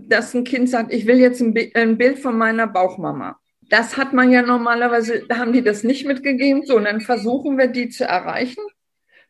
dass 0.08 0.34
ein 0.34 0.44
Kind 0.44 0.70
sagt, 0.70 0.94
ich 0.94 1.06
will 1.06 1.18
jetzt 1.20 1.42
ein, 1.42 1.54
Bi- 1.54 1.72
ein 1.76 1.98
Bild 1.98 2.20
von 2.20 2.38
meiner 2.38 2.68
Bauchmama. 2.68 3.38
Das 3.70 3.98
hat 3.98 4.14
man 4.14 4.32
ja 4.32 4.42
normalerweise, 4.42 5.24
da 5.28 5.38
haben 5.38 5.52
die 5.54 5.64
das 5.64 5.84
nicht 5.84 6.06
mitgegeben, 6.08 6.64
so, 6.66 6.76
und 6.78 6.86
dann 6.86 7.02
versuchen 7.02 7.58
wir 7.58 7.68
die 7.68 7.90
zu 7.90 8.06
erreichen. 8.06 8.62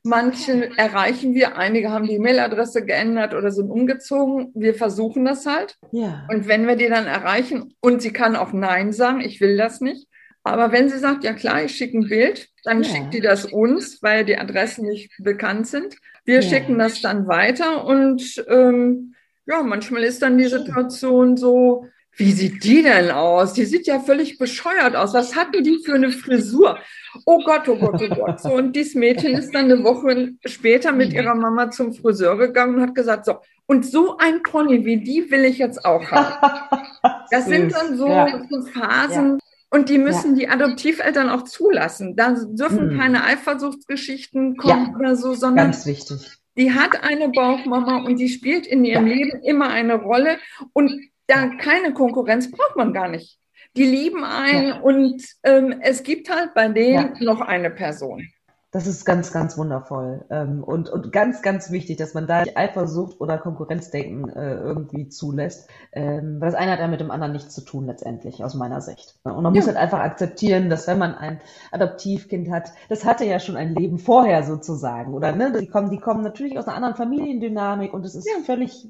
Manche 0.03 0.69
erreichen 0.77 1.33
wir, 1.33 1.57
einige 1.57 1.89
haben 1.89 2.05
die 2.05 2.19
Mailadresse 2.19 2.85
geändert 2.85 3.33
oder 3.33 3.49
sind 3.49 3.71
umgezogen. 3.71 4.51
Wir 4.53 4.75
versuchen 4.75 5.25
das 5.25 5.47
halt. 5.47 5.77
Ja, 5.91 6.27
Und 6.29 6.47
wenn 6.47 6.67
wir 6.67 6.75
die 6.75 6.89
dann 6.89 7.07
erreichen 7.07 7.73
und 7.81 8.03
sie 8.03 8.13
kann 8.13 8.35
auch 8.35 8.53
Nein 8.53 8.91
sagen, 8.93 9.21
ich 9.21 9.41
will 9.41 9.57
das 9.57 9.81
nicht. 9.81 10.07
Aber 10.45 10.71
wenn 10.71 10.89
sie 10.89 10.99
sagt, 10.99 11.23
ja 11.23 11.33
klar, 11.33 11.63
ich 11.63 11.75
schicke 11.75 11.97
ein 11.97 12.07
Bild, 12.07 12.47
dann 12.63 12.83
Ja. 12.83 12.89
schickt 12.89 13.13
die 13.15 13.19
das 13.21 13.45
uns, 13.45 14.01
weil 14.03 14.23
die 14.25 14.37
Adressen 14.37 14.85
nicht 14.87 15.11
bekannt 15.17 15.65
sind. 15.67 15.97
Wir 16.23 16.35
Ja. 16.41 16.41
schicken 16.43 16.77
das 16.77 17.01
dann 17.01 17.27
weiter 17.27 17.83
und 17.85 18.43
ähm, 18.47 19.15
ja, 19.47 19.63
manchmal 19.63 20.03
ist 20.03 20.21
dann 20.21 20.37
die 20.37 20.45
Situation 20.45 21.35
so, 21.35 21.87
wie 22.17 22.31
sieht 22.31 22.63
die 22.63 22.81
denn 22.83 23.09
aus? 23.11 23.53
Die 23.53 23.65
sieht 23.65 23.87
ja 23.87 23.99
völlig 23.99 24.37
bescheuert 24.37 24.95
aus. 24.95 25.13
Was 25.15 25.35
hatten 25.35 25.63
die 25.63 25.79
für 25.83 25.95
eine 25.95 26.11
Frisur? 26.11 26.77
Oh 27.25 27.43
Gott, 27.43 27.67
oh 27.67 27.75
Gott, 27.75 27.99
oh 28.01 28.07
Gott. 28.15 28.39
So, 28.39 28.53
und 28.53 28.75
dieses 28.75 28.95
Mädchen 28.95 29.35
ist 29.35 29.53
dann 29.53 29.65
eine 29.65 29.83
Woche 29.83 30.33
später 30.45 30.91
mit 30.91 31.11
ihrer 31.11 31.35
Mama 31.35 31.71
zum 31.71 31.91
Friseur 31.93 32.37
gegangen 32.37 32.75
und 32.75 32.81
hat 32.81 32.95
gesagt, 32.95 33.25
so, 33.25 33.39
und 33.65 33.85
so 33.85 34.17
ein 34.17 34.43
Pony 34.43 34.85
wie 34.85 34.97
die 35.03 35.29
will 35.31 35.43
ich 35.43 35.57
jetzt 35.57 35.83
auch 35.85 36.11
haben. 36.11 36.35
Das 37.31 37.45
sind 37.45 37.73
dann 37.73 37.97
so, 37.97 38.07
Ja. 38.07 38.39
so 38.49 38.61
Phasen. 38.67 39.39
Und 39.75 39.89
die 39.89 39.97
müssen 39.97 40.35
die 40.35 40.47
Adoptiveltern 40.47 41.29
auch 41.29 41.43
zulassen. 41.43 42.15
Da 42.15 42.33
dürfen 42.33 42.93
Mhm. 42.93 42.97
keine 42.97 43.23
Eifersuchtsgeschichten 43.25 44.55
kommen 44.57 44.95
oder 44.95 45.15
so, 45.15 45.33
sondern 45.33 45.67
Ganz 45.67 45.85
wichtig. 45.85 46.37
die 46.57 46.71
hat 46.71 47.03
eine 47.03 47.29
Bauchmama 47.29 48.05
und 48.05 48.17
die 48.17 48.29
spielt 48.29 48.65
in 48.67 48.85
ihrem 48.85 49.07
Ja. 49.07 49.13
Leben 49.15 49.41
immer 49.43 49.69
eine 49.69 49.95
Rolle. 49.95 50.37
Und 50.73 50.91
da 51.27 51.47
keine 51.57 51.93
Konkurrenz 51.93 52.49
braucht 52.51 52.75
man 52.75 52.93
gar 52.93 53.09
nicht. 53.09 53.37
Die 53.75 53.83
lieben 53.85 54.23
einen 54.23 54.67
Ja. 54.69 54.79
und 54.79 55.21
ähm, 55.43 55.75
es 55.81 56.03
gibt 56.03 56.29
halt 56.33 56.53
bei 56.53 56.69
denen 56.69 57.15
Ja. 57.19 57.23
noch 57.25 57.41
eine 57.41 57.69
Person. 57.69 58.25
Das 58.75 58.87
ist 58.87 59.05
ganz, 59.05 59.31
ganz 59.31 59.57
wundervoll. 59.57 60.25
Ähm, 60.29 60.61
und, 60.61 60.89
und 60.89 61.13
ganz, 61.13 61.41
ganz 61.41 61.71
wichtig, 61.71 61.95
dass 61.95 62.13
man 62.13 62.27
da 62.27 62.43
die 62.43 62.57
Eifersucht 62.57 63.21
oder 63.21 63.37
Konkurrenzdenken 63.37 64.27
äh, 64.27 64.55
irgendwie 64.55 65.07
zulässt. 65.07 65.69
Ähm, 65.93 66.41
weil 66.41 66.51
das 66.51 66.59
eine 66.59 66.71
hat 66.73 66.79
ja 66.79 66.89
mit 66.89 66.99
dem 66.99 67.09
anderen 67.09 67.31
nichts 67.31 67.55
zu 67.55 67.61
tun, 67.61 67.85
letztendlich, 67.85 68.43
aus 68.43 68.53
meiner 68.53 68.81
Sicht. 68.81 69.15
Und 69.23 69.41
man 69.43 69.53
muss 69.53 69.65
Ja. 69.65 69.67
halt 69.67 69.77
einfach 69.77 69.99
akzeptieren, 69.99 70.69
dass 70.69 70.87
wenn 70.87 70.97
man 70.97 71.15
ein 71.15 71.39
Adoptivkind 71.71 72.51
hat, 72.51 72.73
das 72.89 73.05
hatte 73.05 73.23
ja 73.23 73.39
schon 73.39 73.55
ein 73.55 73.73
Leben 73.73 73.97
vorher 73.97 74.43
sozusagen. 74.43 75.13
Oder 75.13 75.31
ne, 75.31 75.53
die 75.57 75.67
kommen, 75.67 75.89
die 75.89 75.99
kommen 75.99 76.21
natürlich 76.21 76.59
aus 76.59 76.67
einer 76.67 76.75
anderen 76.75 76.95
Familiendynamik 76.95 77.93
und 77.93 78.05
es 78.05 78.13
ist 78.13 78.27
Ja. 78.27 78.43
völlig 78.43 78.89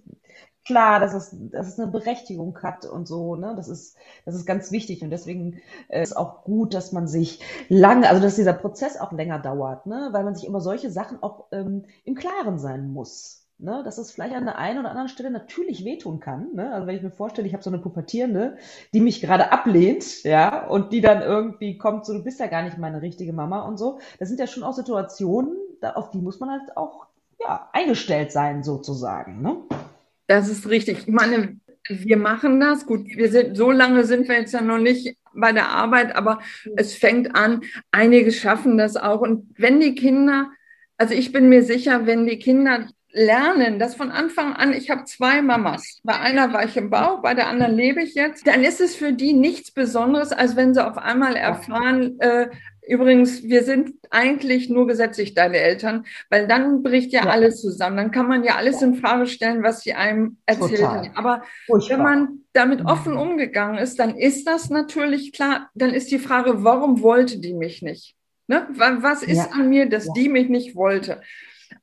klar, 0.66 1.00
dass 1.00 1.14
es, 1.14 1.36
dass 1.52 1.68
es 1.68 1.80
eine 1.80 1.92
Berechtigung 1.92 2.58
hat 2.62 2.86
und 2.86 3.08
so, 3.08 3.36
ne? 3.36 3.54
Das 3.56 3.70
ist, 3.70 3.96
das 4.26 4.36
ist 4.36 4.46
ganz 4.46 4.72
wichtig 4.72 5.04
und 5.04 5.12
deswegen 5.12 5.62
äh, 5.88 6.02
ist 6.02 6.18
auch 6.18 6.44
gut, 6.44 6.74
dass 6.74 6.92
man 6.92 7.08
sich 7.08 7.40
lange, 7.70 8.10
also 8.10 8.22
dass 8.22 8.36
dieser 8.36 8.54
Prozess 8.54 8.98
auch 8.98 9.12
länger 9.12 9.40
dauert, 9.40 9.86
ne? 9.86 10.10
Weil 10.12 10.24
man 10.24 10.36
sich 10.36 10.48
über 10.48 10.62
solche 10.62 10.90
Sachen 10.92 11.22
auch 11.24 11.46
ähm, 11.52 11.86
im 12.04 12.16
Klaren 12.16 12.60
sein 12.60 12.92
muss. 12.92 13.42
Ne, 13.58 13.84
dass 13.86 13.98
es 13.98 14.12
vielleicht 14.12 14.36
an 14.36 14.44
der 14.44 14.58
einen 14.58 14.80
oder 14.80 14.90
anderen 14.90 15.08
Stelle 15.08 15.32
natürlich 15.32 15.86
wehtun 15.86 16.20
kann. 16.20 16.50
Ne? 16.56 16.74
Also 16.74 16.88
wenn 16.88 16.98
ich 16.98 17.02
mir 17.02 17.10
vorstelle, 17.10 17.48
ich 17.48 17.54
habe 17.54 17.64
so 17.64 17.70
eine 17.70 17.80
Pubertierende, 17.80 18.58
die 18.94 19.00
mich 19.00 19.22
gerade 19.22 19.54
ablehnt, 19.54 20.24
ja, 20.24 20.68
und 20.68 20.92
die 20.92 21.00
dann 21.00 21.22
irgendwie 21.22 21.78
kommt, 21.78 22.06
so 22.06 22.12
du 22.12 22.22
bist 22.22 22.42
ja 22.42 22.48
gar 22.48 22.64
nicht 22.64 22.78
meine 22.78 23.02
richtige 23.02 23.32
Mama 23.32 23.62
und 23.62 23.78
so. 23.78 24.00
Das 24.20 24.28
sind 24.28 24.42
ja 24.42 24.48
schon 24.48 24.64
auch 24.64 24.74
Situationen, 24.74 25.56
da, 25.80 25.94
auf 25.94 26.12
die 26.12 26.18
muss 26.18 26.42
man 26.42 26.50
halt 26.50 26.76
auch 26.76 27.06
ja, 27.40 27.70
eingestellt 27.72 28.34
sein, 28.34 28.62
sozusagen. 28.62 29.42
Ne? 29.42 29.56
Das 30.28 30.50
ist 30.50 30.68
richtig. 30.70 31.00
Ich 31.00 31.14
meine, 31.14 31.60
wir 31.88 32.18
machen 32.18 32.60
das. 32.60 32.86
Gut, 32.86 33.06
wir 33.16 33.32
sind, 33.32 33.56
so 33.56 33.72
lange 33.72 34.06
sind 34.06 34.28
wir 34.28 34.40
jetzt 34.40 34.54
ja 34.54 34.62
noch 34.62 34.80
nicht 34.80 35.18
bei 35.34 35.52
der 35.52 35.70
Arbeit, 35.70 36.16
aber 36.16 36.40
es 36.76 36.96
fängt 36.96 37.36
an. 37.36 37.62
Einige 37.92 38.32
schaffen 38.32 38.78
das 38.78 38.96
auch. 38.96 39.22
Und 39.22 39.54
wenn 39.58 39.80
die 39.80 39.96
Kinder, 39.96 40.50
also 40.98 41.14
ich 41.14 41.32
bin 41.32 41.50
mir 41.50 41.64
sicher, 41.64 42.06
wenn 42.06 42.26
die 42.26 42.40
Kinder 42.40 42.88
lernen, 43.12 43.80
dass 43.80 43.96
von 43.96 44.12
Anfang 44.12 44.54
an, 44.54 44.74
ich 44.74 44.90
habe 44.90 45.06
zwei 45.06 45.42
Mamas. 45.42 46.02
Bei 46.04 46.20
einer 46.20 46.52
war 46.52 46.66
ich 46.66 46.76
im 46.76 46.90
Bauch, 46.90 47.22
bei 47.22 47.34
der 47.34 47.48
anderen 47.48 47.76
lebe 47.76 48.02
ich 48.02 48.14
jetzt. 48.14 48.46
Dann 48.46 48.64
ist 48.64 48.82
es 48.82 48.96
für 48.96 49.14
die 49.14 49.34
nichts 49.34 49.72
Besonderes, 49.72 50.34
als 50.34 50.56
wenn 50.56 50.74
sie 50.74 50.86
auf 50.86 50.98
einmal 50.98 51.36
erfahren, 51.36 52.20
äh, 52.20 52.50
übrigens, 52.88 53.44
wir 53.44 53.64
sind 53.64 53.94
eigentlich 54.10 54.70
nur 54.70 54.88
gesetzlich 54.88 55.34
deine 55.34 55.58
Eltern, 55.58 56.06
weil 56.30 56.48
dann 56.48 56.84
bricht 56.84 57.12
ja, 57.14 57.26
Ja. 57.26 57.32
alles 57.32 57.62
zusammen. 57.62 57.98
Dann 57.98 58.12
kann 58.12 58.28
man 58.28 58.44
ja 58.44 58.56
alles 58.56 58.82
in 58.82 58.96
Frage 58.96 59.26
stellen, 59.28 59.64
was 59.64 59.82
sie 59.82 59.94
einem 59.94 60.38
erzählt 60.46 60.80
Total. 60.82 60.98
haben. 61.00 61.12
Aber 61.16 61.44
Furchtbar. 61.66 61.98
wenn 61.98 62.04
man 62.04 62.28
damit 62.54 62.82
Mhm. 62.82 62.86
offen 62.88 63.18
umgegangen 63.18 63.78
ist, 63.78 64.00
dann 64.00 64.16
ist 64.18 64.48
das 64.48 64.70
natürlich 64.70 65.32
klar. 65.34 65.70
Dann 65.76 65.92
ist 65.92 66.12
die 66.12 66.20
Frage, 66.20 66.64
warum 66.64 67.02
wollte 67.02 67.40
die 67.40 67.54
mich 67.54 67.82
nicht? 67.82 68.16
Ne? 68.48 68.68
Wa- 68.74 68.98
Was 69.02 69.24
ist 69.24 69.38
Ja. 69.38 69.50
an 69.54 69.70
mir, 69.70 69.90
dass 69.90 70.06
Ja. 70.08 70.14
die 70.16 70.30
mich 70.30 70.50
nicht 70.50 70.76
wollte? 70.76 71.22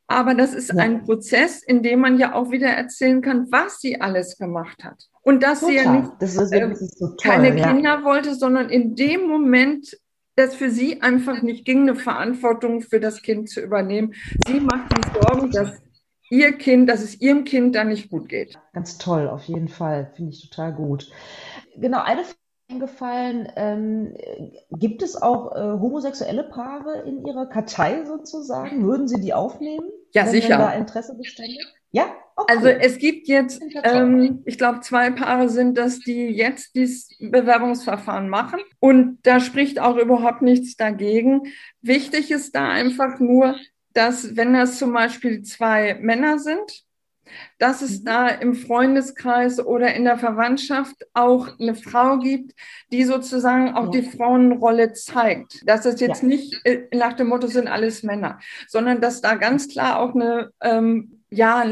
Aber 0.07 0.35
das 0.35 0.55
ist 0.55 0.73
Ja. 0.73 0.83
ein 0.83 1.05
Prozess, 1.05 1.63
in 1.63 1.83
dem 1.83 2.01
man 2.01 2.19
ja 2.19 2.35
auch 2.35 2.51
wieder 2.51 2.69
erzählen 2.69 3.21
kann, 3.23 3.47
was 3.51 3.81
sie 3.81 4.01
alles 4.01 4.37
gemacht 4.39 4.85
hat. 4.85 5.07
Und 5.23 5.43
dass 5.43 5.61
sie 5.61 5.75
ja 5.77 5.83
Total. 5.85 6.01
nicht 6.01 6.13
Das 6.21 6.37
ist, 6.37 6.53
das 6.53 6.81
ist 6.83 6.99
so 6.99 7.07
toll. 7.09 7.17
keine 7.23 7.59
ja. 7.59 7.69
Kinder 7.73 8.05
wollte, 8.05 8.35
sondern 8.35 8.69
in 8.69 8.95
dem 8.95 9.27
Moment, 9.27 9.97
dass 10.37 10.55
für 10.55 10.71
sie 10.71 11.03
einfach 11.03 11.43
nicht 11.43 11.65
ging, 11.65 11.83
eine 11.83 11.95
Verantwortung 11.95 12.81
für 12.81 13.01
das 13.01 13.23
Kind 13.23 13.49
zu 13.49 13.61
übernehmen. 13.61 14.15
Sie 14.47 14.61
macht 14.61 14.95
sich 14.95 15.13
Sorgen, 15.13 15.51
dass 15.51 15.81
ihr 16.31 16.53
Kind, 16.53 16.89
dass 16.89 17.03
es 17.03 17.21
ihrem 17.21 17.45
Kind 17.45 17.75
dann 17.75 17.89
nicht 17.89 18.11
gut 18.11 18.29
geht. 18.29 18.59
Ganz 18.73 18.99
toll, 18.99 19.29
auf 19.29 19.45
jeden 19.45 19.69
Fall. 19.69 20.11
Finde 20.17 20.33
ich 20.33 20.49
total 20.49 20.73
gut. 20.73 21.11
Genau, 21.77 22.03
eine 22.03 22.25
Frage 22.25 22.37
eingefallen, 22.71 23.49
ähm, 23.57 24.15
gibt 24.71 25.03
es 25.03 25.21
auch 25.21 25.55
äh, 25.55 25.79
homosexuelle 25.79 26.45
Paare 26.45 27.03
in 27.07 27.25
Ihrer 27.27 27.47
Kartei 27.47 28.05
sozusagen? 28.07 28.87
Würden 28.87 29.09
Sie 29.09 29.21
die 29.21 29.35
aufnehmen? 29.35 29.91
Ja, 30.13 30.25
wenn, 30.25 30.31
sicher. 30.31 30.51
Wenn 30.51 30.59
da 30.59 30.73
Interesse 30.73 31.15
bestände? 31.17 31.59
Ja? 31.91 32.15
Oh, 32.37 32.45
Also 32.49 32.69
es 32.69 32.99
gibt 32.99 33.29
jetzt, 33.29 33.63
ähm, 33.83 34.43
ich 34.47 34.57
glaube, 34.57 34.81
zwei 34.81 35.11
Paare 35.11 35.51
sind 35.51 35.77
das, 35.77 36.01
die 36.01 36.29
jetzt 36.29 36.75
dieses 36.75 37.09
Bewerbungsverfahren 37.19 38.29
machen. 38.29 38.61
Und 38.81 39.19
da 39.23 39.39
spricht 39.41 39.79
auch 39.79 39.97
überhaupt 39.97 40.41
nichts 40.41 40.77
dagegen. 40.77 41.43
Wichtig 41.83 42.31
ist 42.31 42.55
da 42.55 42.69
einfach 42.71 43.19
nur, 43.21 43.57
dass 43.93 44.35
wenn 44.37 44.55
das 44.55 44.79
zum 44.79 44.95
Beispiel 44.95 45.43
zwei 45.43 45.95
Männer 46.01 46.39
sind, 46.39 46.85
dass 47.59 47.83
es 47.83 48.01
Mhm. 48.01 48.05
da 48.05 48.29
im 48.29 48.55
Freundeskreis 48.55 49.59
oder 49.65 49.95
in 49.95 50.05
der 50.05 50.19
Verwandtschaft 50.19 50.95
auch 51.15 51.49
eine 51.59 51.75
Frau 51.75 52.19
gibt, 52.19 52.53
die 52.93 53.05
sozusagen 53.05 53.75
auch 53.75 53.85
Ja. 53.95 54.01
die 54.01 54.03
Frauenrolle 54.03 54.93
zeigt. 54.93 55.61
Dass 55.69 55.85
es 55.87 56.01
jetzt 56.01 56.23
Ja. 56.23 56.29
nicht 56.29 56.61
äh, 56.65 56.83
nach 56.95 57.15
dem 57.15 57.29
Motto 57.29 57.47
sind 57.47 57.69
alles 57.69 58.03
Männer, 58.03 58.39
sondern 58.69 59.01
dass 59.01 59.21
da 59.21 59.35
ganz 59.37 59.69
klar 59.69 59.99
auch 60.01 60.15
eine 60.15 60.51
ähm, 60.63 61.19
ja, 61.35 61.65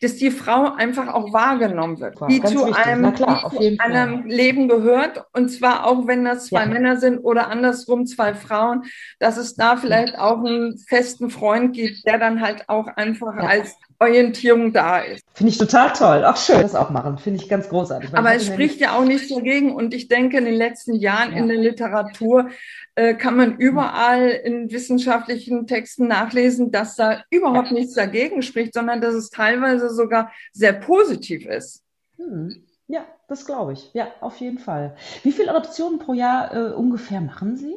dass 0.00 0.16
die 0.16 0.32
Frau 0.32 0.72
einfach 0.74 1.06
auch 1.14 1.32
wahrgenommen 1.32 2.00
wird, 2.00 2.14
Super, 2.14 2.26
die 2.26 2.42
zu 2.42 2.66
wichtig. 2.66 2.76
einem, 2.84 3.14
klar, 3.14 3.52
die 3.56 3.76
zu 3.76 3.80
einem 3.84 4.26
Leben 4.26 4.66
gehört. 4.66 5.24
Und 5.32 5.50
zwar 5.50 5.86
auch, 5.86 6.08
wenn 6.08 6.24
das 6.24 6.46
zwei 6.46 6.62
Ja. 6.62 6.66
Männer 6.66 6.96
sind 6.96 7.18
oder 7.20 7.48
andersrum 7.48 8.06
zwei 8.06 8.34
Frauen, 8.34 8.82
dass 9.20 9.36
es 9.36 9.54
da 9.54 9.76
vielleicht 9.76 10.18
auch 10.18 10.38
einen 10.44 10.78
festen 10.78 11.30
Freund 11.30 11.74
gibt, 11.76 12.04
der 12.06 12.18
dann 12.18 12.40
halt 12.40 12.68
auch 12.68 12.88
einfach 12.88 13.36
Ja. 13.36 13.42
als 13.46 13.76
Orientierung 14.02 14.72
da 14.72 14.98
ist. 14.98 15.24
Finde 15.34 15.50
ich 15.50 15.58
total 15.58 15.92
toll. 15.92 16.24
Auch 16.24 16.36
schön, 16.36 16.60
das 16.60 16.74
auch 16.74 16.90
machen. 16.90 17.18
Finde 17.18 17.42
ich 17.42 17.48
ganz 17.48 17.68
großartig. 17.68 18.12
Weil 18.12 18.18
Aber 18.18 18.34
es 18.34 18.46
spricht 18.46 18.80
ja 18.80 18.96
auch 18.98 19.04
nichts 19.04 19.28
dagegen. 19.28 19.74
Und 19.74 19.94
ich 19.94 20.08
denke, 20.08 20.38
in 20.38 20.44
den 20.44 20.54
letzten 20.54 20.94
Jahren 20.94 21.32
Ja. 21.32 21.38
in 21.38 21.48
der 21.48 21.56
Literatur 21.56 22.50
äh, 22.94 23.14
kann 23.14 23.36
man 23.36 23.56
überall 23.56 24.28
in 24.28 24.70
wissenschaftlichen 24.70 25.66
Texten 25.66 26.08
nachlesen, 26.08 26.70
dass 26.70 26.96
da 26.96 27.22
überhaupt 27.30 27.72
nichts 27.72 27.94
dagegen 27.94 28.42
spricht, 28.42 28.74
sondern 28.74 29.00
dass 29.00 29.14
es 29.14 29.30
teilweise 29.30 29.88
sogar 29.88 30.30
sehr 30.52 30.74
positiv 30.74 31.46
ist. 31.46 31.82
Hm. 32.16 32.64
Ja, 32.88 33.06
das 33.28 33.46
glaube 33.46 33.72
ich. 33.72 33.90
Ja, 33.94 34.08
auf 34.20 34.36
jeden 34.36 34.58
Fall. 34.58 34.94
Wie 35.22 35.32
viele 35.32 35.50
Adoptionen 35.54 35.98
pro 35.98 36.12
Jahr 36.12 36.54
äh, 36.54 36.72
ungefähr 36.74 37.22
machen 37.22 37.56
Sie? 37.56 37.74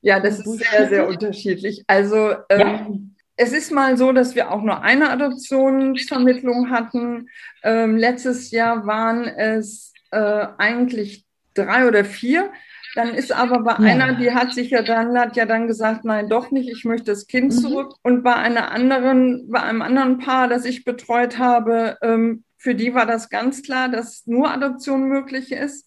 Ja, 0.00 0.20
das 0.20 0.38
ist 0.40 0.58
sehr, 0.70 0.88
sehr 0.88 1.08
unterschiedlich. 1.08 1.84
Also 1.86 2.34
ähm, 2.48 3.05
es 3.36 3.52
ist 3.52 3.70
mal 3.72 3.96
so, 3.96 4.12
dass 4.12 4.34
wir 4.34 4.50
auch 4.50 4.62
nur 4.62 4.82
eine 4.82 5.10
Adoptionsvermittlung 5.10 6.70
hatten. 6.70 7.28
Ähm, 7.62 7.96
letztes 7.96 8.50
Jahr 8.50 8.86
waren 8.86 9.24
es 9.24 9.92
äh, 10.10 10.46
eigentlich 10.58 11.24
drei 11.54 11.86
oder 11.86 12.04
vier. 12.04 12.50
Dann 12.94 13.10
ist 13.14 13.30
aber 13.32 13.60
bei 13.60 13.72
Ja. 13.72 13.78
einer, 13.92 14.14
die 14.14 14.32
hat 14.32 14.54
sich 14.54 14.70
ja 14.70 14.82
dann, 14.82 15.18
hat 15.18 15.36
ja 15.36 15.44
dann 15.44 15.66
gesagt, 15.66 16.04
nein, 16.04 16.28
doch 16.28 16.50
nicht, 16.50 16.70
ich 16.70 16.84
möchte 16.84 17.06
das 17.12 17.26
Kind 17.26 17.46
Mhm. 17.52 17.56
zurück. 17.58 17.94
Und 18.02 18.22
bei 18.22 18.34
einer 18.34 18.70
anderen, 18.70 19.48
bei 19.50 19.62
einem 19.62 19.82
anderen 19.82 20.18
Paar, 20.18 20.48
das 20.48 20.64
ich 20.64 20.84
betreut 20.84 21.38
habe, 21.38 21.98
ähm, 22.02 22.44
für 22.56 22.74
die 22.74 22.94
war 22.94 23.04
das 23.06 23.28
ganz 23.28 23.62
klar, 23.62 23.88
dass 23.90 24.26
nur 24.26 24.50
Adoption 24.50 25.08
möglich 25.08 25.52
ist. 25.52 25.86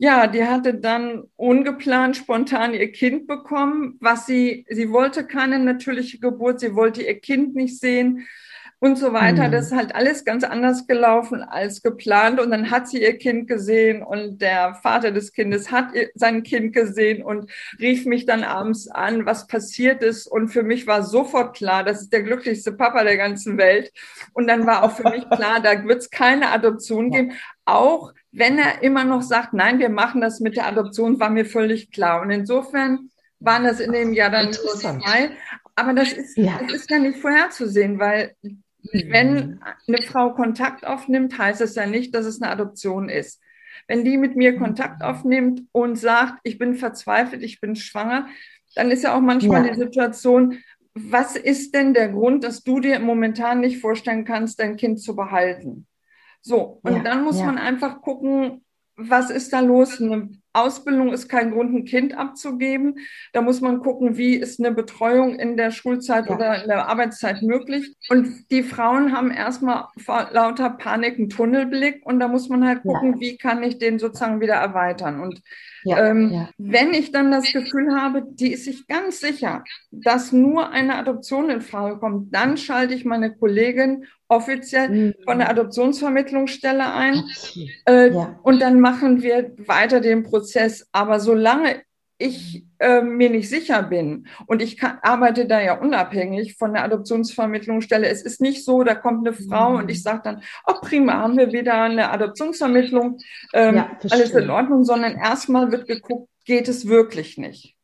Ja, 0.00 0.28
die 0.28 0.44
hatte 0.44 0.74
dann 0.74 1.24
ungeplant, 1.34 2.16
spontan 2.16 2.72
ihr 2.72 2.92
Kind 2.92 3.26
bekommen, 3.26 3.96
was 4.00 4.26
sie, 4.26 4.64
sie 4.70 4.90
wollte 4.92 5.26
keine 5.26 5.58
natürliche 5.58 6.20
Geburt, 6.20 6.60
sie 6.60 6.76
wollte 6.76 7.02
ihr 7.02 7.18
Kind 7.18 7.56
nicht 7.56 7.80
sehen 7.80 8.26
und 8.80 8.96
so 8.96 9.12
weiter. 9.12 9.48
Mhm. 9.48 9.52
Das 9.52 9.66
ist 9.66 9.76
halt 9.76 9.94
alles 9.94 10.24
ganz 10.24 10.44
anders 10.44 10.86
gelaufen 10.86 11.42
als 11.42 11.82
geplant. 11.82 12.38
Und 12.38 12.50
dann 12.50 12.70
hat 12.70 12.88
sie 12.88 13.02
ihr 13.02 13.18
Kind 13.18 13.48
gesehen 13.48 14.02
und 14.02 14.40
der 14.40 14.74
Vater 14.74 15.10
des 15.10 15.32
Kindes 15.32 15.72
hat 15.72 15.94
ihr, 15.94 16.10
sein 16.14 16.42
Kind 16.44 16.72
gesehen 16.72 17.22
und 17.22 17.50
rief 17.80 18.06
mich 18.06 18.24
dann 18.24 18.44
abends 18.44 18.88
an, 18.88 19.26
was 19.26 19.48
passiert 19.48 20.02
ist. 20.02 20.26
Und 20.26 20.48
für 20.48 20.62
mich 20.62 20.86
war 20.86 21.02
sofort 21.02 21.56
klar, 21.56 21.82
das 21.82 22.02
ist 22.02 22.12
der 22.12 22.22
glücklichste 22.22 22.72
Papa 22.72 23.02
der 23.02 23.16
ganzen 23.16 23.58
Welt. 23.58 23.92
Und 24.32 24.46
dann 24.46 24.66
war 24.66 24.84
auch 24.84 24.92
für 24.92 25.10
mich 25.10 25.28
klar, 25.28 25.60
da 25.60 25.84
wird 25.84 25.98
es 25.98 26.10
keine 26.10 26.50
Adoption 26.52 27.10
geben. 27.10 27.32
Auch 27.64 28.12
wenn 28.38 28.58
er 28.58 28.82
immer 28.82 29.04
noch 29.04 29.22
sagt, 29.22 29.52
nein, 29.52 29.78
wir 29.78 29.88
machen 29.88 30.20
das 30.20 30.40
mit 30.40 30.56
der 30.56 30.66
Adoption, 30.66 31.18
war 31.20 31.30
mir 31.30 31.44
völlig 31.44 31.90
klar. 31.90 32.22
Und 32.22 32.30
insofern 32.30 33.10
waren 33.40 33.64
das 33.64 33.80
in 33.80 33.92
dem 33.92 34.12
Jahr 34.12 34.30
dann 34.30 34.52
zwei. 34.52 35.30
Aber 35.74 35.92
das 35.92 36.12
ist, 36.12 36.36
Ja. 36.36 36.58
das 36.60 36.72
ist 36.72 36.90
ja 36.90 36.98
nicht 36.98 37.18
vorherzusehen, 37.18 37.98
weil 37.98 38.34
wenn 38.92 39.60
eine 39.86 40.02
Frau 40.02 40.32
Kontakt 40.34 40.86
aufnimmt, 40.86 41.36
heißt 41.38 41.60
es 41.60 41.74
ja 41.74 41.86
nicht, 41.86 42.14
dass 42.14 42.26
es 42.26 42.40
eine 42.40 42.50
Adoption 42.50 43.08
ist. 43.08 43.40
Wenn 43.86 44.04
die 44.04 44.16
mit 44.16 44.36
mir 44.36 44.56
Kontakt 44.56 45.02
aufnimmt 45.02 45.62
und 45.72 45.96
sagt, 45.96 46.34
ich 46.42 46.58
bin 46.58 46.74
verzweifelt, 46.74 47.42
ich 47.42 47.60
bin 47.60 47.76
schwanger, 47.76 48.28
dann 48.74 48.90
ist 48.90 49.02
ja 49.04 49.14
auch 49.16 49.20
manchmal 49.20 49.66
Ja. 49.66 49.72
die 49.72 49.78
Situation, 49.80 50.58
was 50.94 51.36
ist 51.36 51.74
denn 51.74 51.94
der 51.94 52.08
Grund, 52.08 52.44
dass 52.44 52.62
du 52.64 52.80
dir 52.80 52.98
momentan 52.98 53.60
nicht 53.60 53.80
vorstellen 53.80 54.24
kannst, 54.24 54.60
dein 54.60 54.76
Kind 54.76 55.00
zu 55.00 55.14
behalten? 55.16 55.86
So, 56.48 56.80
und 56.82 56.96
Ja, 56.96 57.02
dann 57.02 57.24
muss 57.24 57.38
ja. 57.38 57.44
man 57.44 57.58
einfach 57.58 58.00
gucken, 58.00 58.64
was 58.96 59.28
ist 59.28 59.52
da 59.52 59.60
los? 59.60 60.00
Eine 60.00 60.30
Ausbildung 60.52 61.12
ist 61.12 61.28
kein 61.28 61.50
Grund, 61.52 61.74
ein 61.74 61.84
Kind 61.84 62.16
abzugeben. 62.16 62.96
Da 63.32 63.42
muss 63.42 63.60
man 63.60 63.80
gucken, 63.80 64.16
wie 64.16 64.34
ist 64.34 64.58
eine 64.60 64.72
Betreuung 64.72 65.36
in 65.38 65.56
der 65.56 65.70
Schulzeit 65.70 66.26
Ja. 66.28 66.34
oder 66.34 66.62
in 66.62 66.68
der 66.68 66.88
Arbeitszeit 66.88 67.42
möglich. 67.42 67.94
Und 68.08 68.50
die 68.50 68.62
Frauen 68.62 69.12
haben 69.16 69.30
erstmal 69.30 69.84
vor 69.98 70.28
lauter 70.32 70.70
Panik 70.70 71.18
einen 71.18 71.28
Tunnelblick 71.28 72.04
und 72.04 72.18
da 72.20 72.28
muss 72.28 72.48
man 72.48 72.66
halt 72.66 72.80
Ja. 72.84 72.92
gucken, 72.92 73.20
wie 73.20 73.36
kann 73.36 73.62
ich 73.62 73.78
den 73.78 73.98
sozusagen 73.98 74.40
wieder 74.40 74.54
erweitern. 74.54 75.20
Und 75.20 75.40
Ja, 75.84 76.06
ähm, 76.06 76.30
ja. 76.32 76.48
wenn 76.58 76.92
ich 76.92 77.12
dann 77.12 77.30
das 77.30 77.52
Gefühl 77.52 77.94
habe, 77.94 78.24
die 78.28 78.52
ist 78.52 78.64
sich 78.64 78.86
ganz 78.88 79.20
sicher, 79.20 79.62
dass 79.92 80.32
nur 80.32 80.70
eine 80.70 80.96
Adoption 80.96 81.50
in 81.50 81.60
Frage 81.60 81.98
kommt, 81.98 82.34
dann 82.34 82.56
schalte 82.56 82.94
ich 82.94 83.04
meine 83.04 83.32
Kollegin 83.34 84.04
offiziell 84.26 84.88
Mhm. 84.90 85.14
von 85.24 85.38
der 85.38 85.48
Adoptionsvermittlungsstelle 85.50 86.92
ein. 86.92 87.22
Äh, 87.86 88.10
Ja. 88.12 88.38
Und 88.42 88.60
dann 88.60 88.80
machen 88.80 89.22
wir 89.22 89.52
weiter 89.66 90.00
den 90.00 90.22
Prozess. 90.24 90.47
Aber 90.92 91.20
solange 91.20 91.82
ich 92.20 92.64
äh, 92.80 93.00
mir 93.00 93.30
nicht 93.30 93.48
sicher 93.48 93.80
bin 93.84 94.26
und 94.46 94.60
ich 94.60 94.76
kann, 94.76 94.98
arbeite 95.02 95.46
da 95.46 95.60
ja 95.60 95.78
unabhängig 95.78 96.56
von 96.56 96.72
der 96.74 96.82
Adoptionsvermittlungsstelle, 96.82 98.08
es 98.08 98.22
ist 98.22 98.40
nicht 98.40 98.64
so, 98.64 98.82
da 98.82 98.96
kommt 98.96 99.26
eine 99.26 99.36
Frau 99.36 99.70
Mhm. 99.70 99.76
und 99.78 99.88
ich 99.90 100.02
sage 100.02 100.22
dann, 100.24 100.42
oh 100.66 100.74
prima, 100.80 101.12
haben 101.14 101.36
wir 101.38 101.52
wieder 101.52 101.74
eine 101.80 102.10
Adoptionsvermittlung, 102.10 103.18
ähm, 103.52 103.76
Ja, 103.76 103.90
alles 104.10 104.30
in 104.32 104.50
Ordnung, 104.50 104.82
sondern 104.84 105.16
erstmal 105.16 105.70
wird 105.70 105.86
geguckt, 105.86 106.28
geht 106.44 106.66
es 106.68 106.88
wirklich 106.88 107.38
nicht. 107.38 107.76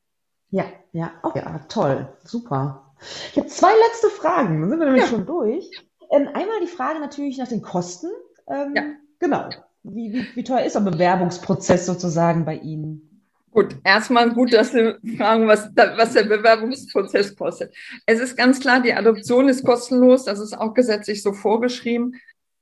Ja, 0.50 0.64
ja, 0.92 1.12
oh, 1.22 1.30
ja, 1.36 1.60
toll, 1.68 2.08
super. 2.24 2.92
Ich 3.32 3.36
habe 3.38 3.48
zwei 3.48 3.72
letzte 3.88 4.08
Fragen, 4.08 4.60
dann 4.60 4.70
sind 4.70 4.78
wir 4.80 4.86
nämlich 4.86 5.02
Ja. 5.04 5.08
schon 5.10 5.26
durch. 5.26 5.70
Ähm, 6.10 6.28
einmal 6.34 6.60
die 6.60 6.66
Frage 6.66 6.98
natürlich 7.00 7.38
nach 7.38 7.48
den 7.48 7.62
Kosten. 7.62 8.08
Ähm, 8.48 8.72
Ja. 8.74 8.82
Genau. 9.20 9.48
Wie, 9.84 10.12
wie, 10.12 10.26
wie 10.34 10.44
teuer 10.44 10.64
ist 10.64 10.74
der 10.74 10.80
Bewerbungsprozess 10.80 11.84
sozusagen 11.84 12.44
bei 12.44 12.56
Ihnen? 12.56 13.22
Gut, 13.50 13.76
erstmal 13.84 14.32
gut, 14.32 14.52
dass 14.52 14.72
Sie 14.72 14.94
fragen, 15.16 15.46
was, 15.46 15.70
was 15.76 16.14
der 16.14 16.24
Bewerbungsprozess 16.24 17.36
kostet. 17.36 17.72
Es 18.06 18.18
ist 18.18 18.36
ganz 18.36 18.58
klar, 18.60 18.80
die 18.80 18.94
Adoption 18.94 19.48
ist 19.48 19.64
kostenlos, 19.64 20.24
das 20.24 20.40
ist 20.40 20.58
auch 20.58 20.74
gesetzlich 20.74 21.22
so 21.22 21.32
vorgeschrieben. 21.34 22.16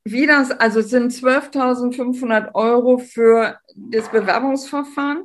Wie 0.04 0.26
das, 0.26 0.50
also 0.50 0.82
sind 0.82 1.12
12.500 1.12 2.54
Euro 2.54 2.98
für 2.98 3.56
das 3.74 4.10
Bewerbungsverfahren. 4.10 5.24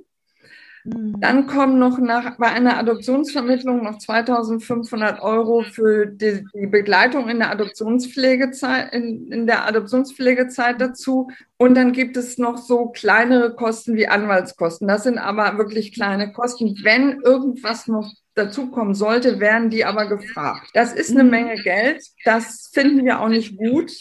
Mhm. 0.83 1.19
Dann 1.19 1.47
kommen 1.47 1.79
noch 1.79 1.97
nach, 1.97 2.37
bei 2.37 2.47
einer 2.47 2.77
Adoptionsvermittlung 2.77 3.83
noch 3.83 3.97
2.500 3.99 5.21
Euro 5.21 5.63
für 5.63 6.05
die, 6.05 6.45
die 6.53 6.67
Begleitung 6.67 7.29
in 7.29 7.39
der 7.39 7.51
Adoptionspflegezeit, 7.51 8.93
in, 8.93 9.31
in 9.31 9.47
der 9.47 9.67
Adoptionspflegezeit 9.67 10.79
dazu. 10.79 11.29
Und 11.57 11.75
dann 11.75 11.91
gibt 11.91 12.17
es 12.17 12.37
noch 12.37 12.57
so 12.57 12.87
kleinere 12.87 13.55
Kosten 13.55 13.95
wie 13.95 14.07
Anwaltskosten. 14.07 14.87
Das 14.87 15.03
sind 15.03 15.17
aber 15.17 15.57
wirklich 15.57 15.93
kleine 15.93 16.31
Kosten. 16.31 16.77
Wenn 16.83 17.21
irgendwas 17.21 17.87
noch 17.87 18.11
dazukommen 18.35 18.93
sollte, 18.93 19.39
werden 19.39 19.69
die 19.69 19.83
aber 19.83 20.07
gefragt. 20.07 20.69
Das 20.73 20.93
ist 20.93 21.11
eine 21.11 21.23
Mhm. 21.23 21.29
Menge 21.31 21.55
Geld. 21.63 22.03
Das 22.23 22.69
finden 22.71 23.03
wir 23.03 23.19
auch 23.19 23.29
nicht 23.29 23.57
gut. 23.57 23.91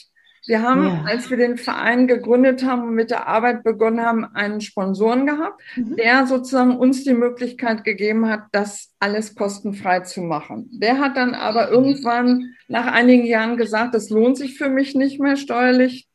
Wir 0.47 0.63
haben, 0.63 0.85
Ja. 0.85 1.05
als 1.07 1.29
wir 1.31 1.37
den 1.37 1.57
Verein 1.57 2.07
gegründet 2.07 2.65
haben 2.65 2.83
und 2.89 2.95
mit 2.95 3.11
der 3.11 3.27
Arbeit 3.27 3.65
begonnen 3.65 4.01
haben, 4.05 4.25
einen 4.25 4.61
Sponsoren 4.61 5.27
gehabt 5.27 5.61
Mhm. 5.77 5.97
der 5.97 6.27
sozusagen 6.27 6.77
uns 6.77 7.05
die 7.05 7.15
Möglichkeit 7.15 7.85
gegeben 7.85 8.29
hat, 8.29 8.45
das 8.53 8.95
alles 9.01 9.35
kostenfrei 9.35 10.01
zu 10.01 10.21
machen. 10.23 10.69
Der 10.73 10.99
hat 10.99 11.17
dann 11.17 11.35
aber 11.35 11.71
irgendwann 11.71 12.55
nach 12.69 12.87
einigen 12.93 13.27
Jahren 13.27 13.57
gesagt, 13.57 13.95
das 13.95 14.11
lohnt 14.11 14.37
sich 14.37 14.57
für 14.59 14.69
mich 14.69 14.95
nicht 14.95 15.21
mehr 15.21 15.37
steuerlich. 15.37 16.09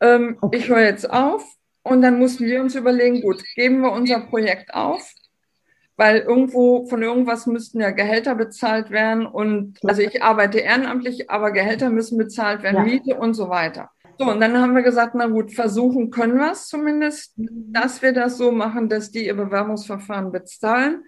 Ähm, 0.00 0.36
Okay. 0.40 0.58
Ich 0.58 0.68
höre 0.68 0.80
jetzt 0.84 1.10
auf. 1.10 1.44
Und 1.82 2.02
dann 2.02 2.18
mussten 2.18 2.44
wir 2.44 2.60
uns 2.60 2.74
überlegen, 2.74 3.22
gut, 3.22 3.42
geben 3.54 3.80
wir 3.80 3.92
unser 3.92 4.20
Projekt 4.20 4.74
auf, 4.74 5.10
weil 6.00 6.20
irgendwo 6.20 6.86
von 6.86 7.02
irgendwas 7.02 7.46
müssten 7.46 7.78
ja 7.78 7.90
Gehälter 7.90 8.34
bezahlt 8.34 8.90
werden. 8.90 9.26
Und 9.26 9.76
also 9.84 10.00
ich 10.00 10.22
arbeite 10.22 10.58
ehrenamtlich, 10.58 11.28
aber 11.28 11.50
Gehälter 11.50 11.90
müssen 11.90 12.16
bezahlt 12.16 12.62
werden, 12.62 12.76
Ja. 12.76 12.84
Miete 12.84 13.16
und 13.16 13.34
so 13.34 13.50
weiter. 13.50 13.90
So, 14.18 14.24
und 14.30 14.40
dann 14.40 14.56
haben 14.58 14.74
wir 14.74 14.82
gesagt, 14.82 15.14
na 15.14 15.26
gut, 15.26 15.52
versuchen 15.52 16.10
können 16.10 16.38
wir 16.38 16.52
es 16.52 16.68
zumindest 16.68 17.34
dass 17.36 18.00
wir 18.00 18.12
das 18.14 18.38
so 18.38 18.50
machen, 18.50 18.88
dass 18.88 19.10
die 19.10 19.26
ihr 19.26 19.34
Bewerbungsverfahren 19.36 20.32
bezahlen. 20.32 21.04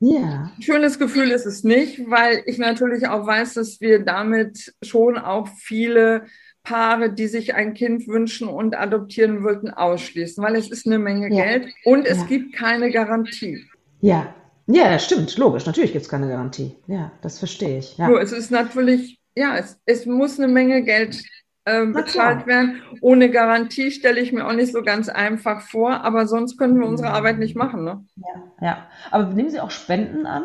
Ja, 0.00 0.50
Ein 0.56 0.62
schönes 0.62 0.98
Gefühl 0.98 1.30
ist 1.30 1.44
es 1.44 1.62
nicht, 1.62 2.08
weil 2.10 2.42
ich 2.46 2.56
natürlich 2.56 3.06
auch 3.08 3.26
weiß, 3.26 3.54
dass 3.54 3.82
wir 3.82 3.98
damit 4.02 4.74
schon 4.82 5.18
auch 5.18 5.46
viele 5.58 6.24
Paare, 6.62 7.12
die 7.12 7.26
sich 7.26 7.54
ein 7.54 7.74
Kind 7.74 8.08
wünschen 8.08 8.48
und 8.48 8.76
adoptieren 8.78 9.44
wollten, 9.44 9.68
ausschließen, 9.70 10.42
weil 10.42 10.56
es 10.56 10.70
ist 10.70 10.86
eine 10.86 10.98
Menge 10.98 11.28
Ja. 11.34 11.44
Geld 11.44 11.68
und 11.84 12.06
es 12.06 12.20
Ja. 12.20 12.26
gibt 12.28 12.54
keine 12.54 12.90
Garantie. 12.90 13.66
Ja. 14.02 14.34
Ja, 14.66 14.90
das 14.90 15.04
stimmt, 15.04 15.36
logisch. 15.38 15.66
Natürlich 15.66 15.92
gibt 15.92 16.04
es 16.04 16.08
keine 16.08 16.28
Garantie. 16.28 16.76
Ja, 16.86 17.10
das 17.20 17.38
verstehe 17.38 17.78
ich. 17.78 17.98
Ja. 17.98 18.08
Nur 18.08 18.20
es 18.20 18.32
ist 18.32 18.50
natürlich, 18.50 19.18
ja, 19.34 19.56
es, 19.56 19.78
es 19.86 20.06
muss 20.06 20.38
eine 20.38 20.46
Menge 20.46 20.82
Geld 20.82 21.20
äh, 21.64 21.86
bezahlt 21.86 22.46
werden. 22.46 22.80
Ohne 23.00 23.30
Garantie 23.30 23.90
stelle 23.90 24.20
ich 24.20 24.32
mir 24.32 24.46
auch 24.46 24.52
nicht 24.52 24.72
so 24.72 24.82
ganz 24.82 25.08
einfach 25.08 25.62
vor, 25.62 26.04
aber 26.04 26.26
sonst 26.26 26.58
können 26.58 26.78
wir 26.78 26.86
unsere 26.86 27.10
Arbeit 27.10 27.38
nicht 27.38 27.56
machen. 27.56 27.84
Ne? 27.84 28.04
Ja, 28.16 28.66
ja. 28.66 28.86
Aber 29.10 29.32
nehmen 29.32 29.50
Sie 29.50 29.60
auch 29.60 29.70
Spenden 29.70 30.26
an? 30.26 30.44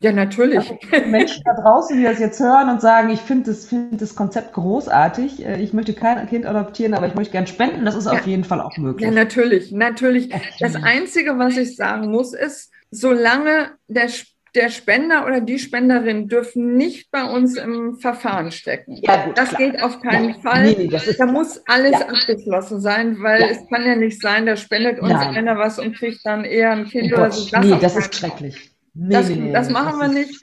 Ja, 0.00 0.12
natürlich. 0.12 0.58
Also 0.58 0.78
Menschen 1.08 1.42
da 1.44 1.60
draußen, 1.60 1.96
die 1.96 2.04
das 2.04 2.20
jetzt 2.20 2.38
hören 2.38 2.70
und 2.70 2.80
sagen, 2.80 3.10
ich 3.10 3.20
finde 3.20 3.50
das, 3.50 3.66
find 3.66 4.00
das 4.00 4.14
Konzept 4.14 4.52
großartig, 4.52 5.44
äh, 5.44 5.60
ich 5.60 5.72
möchte 5.72 5.92
kein 5.92 6.24
Kind 6.28 6.46
adoptieren, 6.46 6.94
aber 6.94 7.08
ich 7.08 7.16
möchte 7.16 7.32
gern 7.32 7.48
spenden, 7.48 7.84
das 7.84 7.96
ist 7.96 8.04
ja. 8.04 8.12
auf 8.12 8.26
jeden 8.26 8.44
Fall 8.44 8.60
auch 8.60 8.76
möglich. 8.76 9.08
Ja, 9.08 9.12
natürlich, 9.12 9.72
natürlich. 9.72 10.32
Das 10.60 10.76
Einzige, 10.76 11.36
was 11.38 11.56
ich 11.56 11.74
sagen 11.74 12.12
muss, 12.12 12.32
ist, 12.32 12.70
solange 12.90 13.72
der 13.88 14.08
der 14.54 14.70
Spender 14.70 15.26
oder 15.26 15.40
die 15.40 15.58
Spenderin 15.58 16.28
dürfen 16.28 16.76
nicht 16.76 17.10
bei 17.10 17.22
uns 17.22 17.56
im 17.56 17.96
Verfahren 17.96 18.50
stecken. 18.50 18.98
Ja, 19.02 19.26
gut, 19.26 19.38
das 19.38 19.50
klar. 19.50 19.60
geht 19.60 19.82
auf 19.82 20.00
keinen 20.00 20.30
ja. 20.30 20.40
Fall. 20.40 20.62
Nee, 20.62 20.90
da 21.18 21.26
muss 21.26 21.62
alles 21.66 21.92
ja. 21.92 22.08
abgeschlossen 22.08 22.80
sein, 22.80 23.22
weil 23.22 23.42
ja. 23.42 23.48
es 23.48 23.58
kann 23.68 23.86
ja 23.86 23.94
nicht 23.94 24.20
sein, 24.20 24.46
da 24.46 24.56
spendet 24.56 25.00
uns 25.00 25.12
Nein. 25.12 25.36
einer 25.36 25.58
was 25.58 25.78
und 25.78 25.94
kriegt 25.94 26.20
dann 26.24 26.44
eher 26.44 26.72
ein 26.72 26.86
Kind 26.86 27.12
oh 27.12 27.16
oder 27.16 27.30
so. 27.30 27.48
Das 27.50 27.64
nee, 27.64 27.78
das 27.80 27.96
ist 27.96 28.14
schrecklich. 28.14 28.72
Nee, 28.94 29.14
das, 29.14 29.28
nee, 29.28 29.52
das 29.52 29.70
machen 29.70 30.00
wir 30.00 30.08
nicht. 30.08 30.40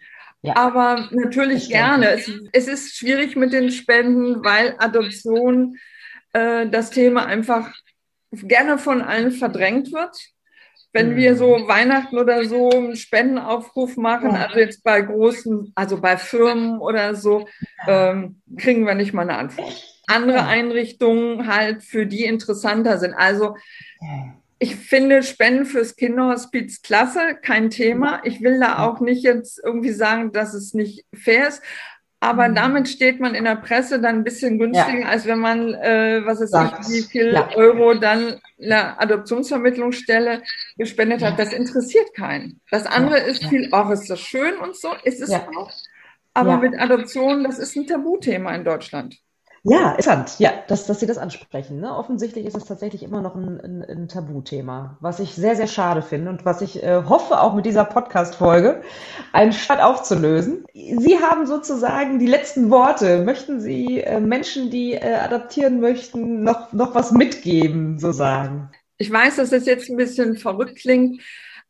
Aber 0.53 1.09
natürlich 1.11 1.69
gerne. 1.69 2.11
Es, 2.11 2.31
es, 2.51 2.67
ist 2.67 2.95
schwierig 2.95 3.35
mit 3.35 3.51
den 3.51 3.71
Spenden, 3.71 4.45
weil 4.45 4.75
Adoption 4.77 5.75
äh, 6.33 6.67
das 6.67 6.91
Thema 6.91 7.25
einfach 7.25 7.73
gerne 8.31 8.77
von 8.77 9.01
allen 9.01 9.31
verdrängt 9.31 9.91
wird 9.91 10.15
wenn 10.95 11.17
wir 11.17 11.35
so 11.35 11.57
mhm. 11.57 11.67
Weihnachten 11.67 12.17
oder 12.17 12.45
so 12.45 12.69
einen 12.69 12.95
Spendenaufruf 12.95 13.97
machen, 13.97 14.31
also 14.31 14.57
jetzt 14.57 14.81
bei 14.81 15.01
großen, 15.01 15.73
also 15.75 15.99
bei 15.99 16.15
Firmen 16.15 16.79
oder 16.79 17.15
so, 17.15 17.49
ähm, 17.85 18.41
kriegen 18.57 18.87
wir 18.87 18.95
nicht 18.95 19.13
mal 19.13 19.23
eine 19.23 19.37
Antwort. 19.37 19.83
Andere 20.07 20.45
Einrichtungen 20.45 21.47
halt, 21.47 21.83
für 21.83 22.05
die 22.05 22.23
interessanter 22.23 22.97
sind. 22.97 23.13
Also 23.13 23.57
ich 24.57 24.77
finde 24.77 25.21
Spenden 25.21 25.65
fürs 25.65 25.97
Kinderhospiz 25.97 26.81
klasse, 26.81 27.35
kein 27.41 27.69
Thema. 27.69 28.21
Ich 28.23 28.41
will 28.41 28.57
da 28.57 28.79
auch 28.79 29.01
nicht 29.01 29.23
jetzt 29.23 29.61
irgendwie 29.61 29.91
sagen, 29.91 30.31
dass 30.31 30.53
es 30.53 30.73
nicht 30.73 31.05
fair 31.13 31.49
ist. 31.49 31.61
Aber 32.19 32.47
mhm. 32.47 32.55
damit 32.55 32.87
steht 32.87 33.19
man 33.19 33.35
in 33.35 33.43
der 33.43 33.57
Presse 33.57 33.99
dann 33.99 34.15
ein 34.15 34.23
bisschen 34.23 34.57
günstiger, 34.57 35.01
ja. 35.01 35.07
als 35.07 35.25
wenn 35.25 35.39
man, 35.39 35.73
äh, 35.73 36.21
was 36.25 36.41
ist 36.41 36.55
ich, 36.55 36.89
wie 36.89 37.01
viel 37.03 37.33
ja. 37.33 37.49
Euro 37.55 37.93
dann 37.93 38.39
einer 38.61 38.99
Adoptionsvermittlungsstelle 39.01 40.41
gespendet 40.77 41.21
hat. 41.21 41.37
Das 41.37 41.53
interessiert 41.53 42.13
keinen. 42.15 42.61
Das 42.71 42.85
andere 42.85 43.19
ja. 43.19 43.25
ist 43.25 43.45
viel, 43.45 43.69
ach, 43.71 43.89
ist 43.91 44.09
das 44.09 44.19
schön 44.19 44.57
und 44.57 44.75
so, 44.75 44.89
ist 45.03 45.21
es 45.21 45.31
auch. 45.31 45.71
Aber 46.33 46.57
mit 46.57 46.77
Adoption, 46.77 47.43
das 47.43 47.59
ist 47.59 47.75
ein 47.77 47.87
Tabuthema 47.87 48.53
in 48.55 48.65
Deutschland. 48.65 49.17
Ja, 49.67 49.91
interessant. 49.91 50.35
Ja, 50.37 50.51
dass, 50.67 50.85
dass 50.85 50.99
Sie 50.99 51.07
das 51.07 51.17
ansprechen. 51.17 51.79
Ne? 51.79 51.91
Offensichtlich 51.91 52.45
ist 52.45 52.55
es 52.55 52.65
tatsächlich 52.65 53.01
immer 53.01 53.21
noch 53.21 53.33
ein, 53.33 53.59
ein, 53.59 53.83
ein 53.83 54.07
Tabuthema, 54.07 54.95
was 54.99 55.19
ich 55.19 55.33
sehr, 55.33 55.55
sehr 55.55 55.65
schade 55.65 56.03
finde 56.03 56.29
und 56.29 56.45
was 56.45 56.61
ich 56.61 56.83
äh, 56.83 57.01
hoffe, 57.09 57.41
auch 57.41 57.55
mit 57.55 57.65
dieser 57.65 57.83
Podcast-Folge 57.83 58.83
einen 59.33 59.53
Start 59.53 59.81
aufzulösen. 59.81 60.65
Sie 60.73 61.17
haben 61.19 61.47
sozusagen 61.47 62.19
die 62.19 62.27
letzten 62.27 62.69
Worte. 62.69 63.23
Möchten 63.23 63.59
Sie 63.59 64.01
äh, 64.01 64.19
Menschen, 64.19 64.69
die 64.69 64.93
äh, 64.93 65.15
adaptieren 65.15 65.79
möchten, 65.79 66.43
noch, 66.43 66.71
noch 66.71 66.93
was 66.93 67.11
mitgeben, 67.11 67.97
so 67.97 68.11
sagen? 68.11 68.69
Ich 68.99 69.11
weiß, 69.11 69.37
dass 69.37 69.49
das 69.49 69.65
jetzt 69.65 69.89
ein 69.89 69.97
bisschen 69.97 70.37
verrückt 70.37 70.75
klingt, 70.75 71.21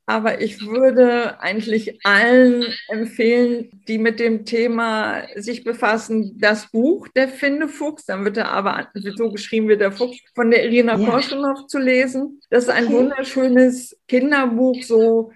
aber 0.08 0.42
ich 0.42 0.66
würde 0.66 1.40
eigentlich 1.42 2.00
allen 2.06 2.66
empfehlen, 2.90 3.70
die 3.88 3.98
mit 3.98 4.20
dem 4.20 4.46
Thema 4.46 5.24
sich 5.36 5.64
befassen, 5.64 6.40
das 6.40 6.70
Buch 6.72 7.08
Der 7.16 7.28
Findefuchs, 7.28 8.06
dann 8.06 8.24
wird 8.24 8.38
er 8.38 8.52
aber 8.52 8.88
so 9.16 9.32
geschrieben 9.32 9.68
wie 9.68 9.78
der 9.78 9.92
Fuchs, 9.92 10.20
von 10.36 10.52
der 10.52 10.64
Irina 10.64 10.98
ja. 10.98 11.10
Korschunov 11.10 11.66
zu 11.68 11.80
lesen. 11.80 12.40
Das 12.52 12.66
ist 12.66 12.70
ein 12.70 12.92
wunderschönes 12.92 13.98
Kinderbuch, 14.08 14.84
so 14.84 15.32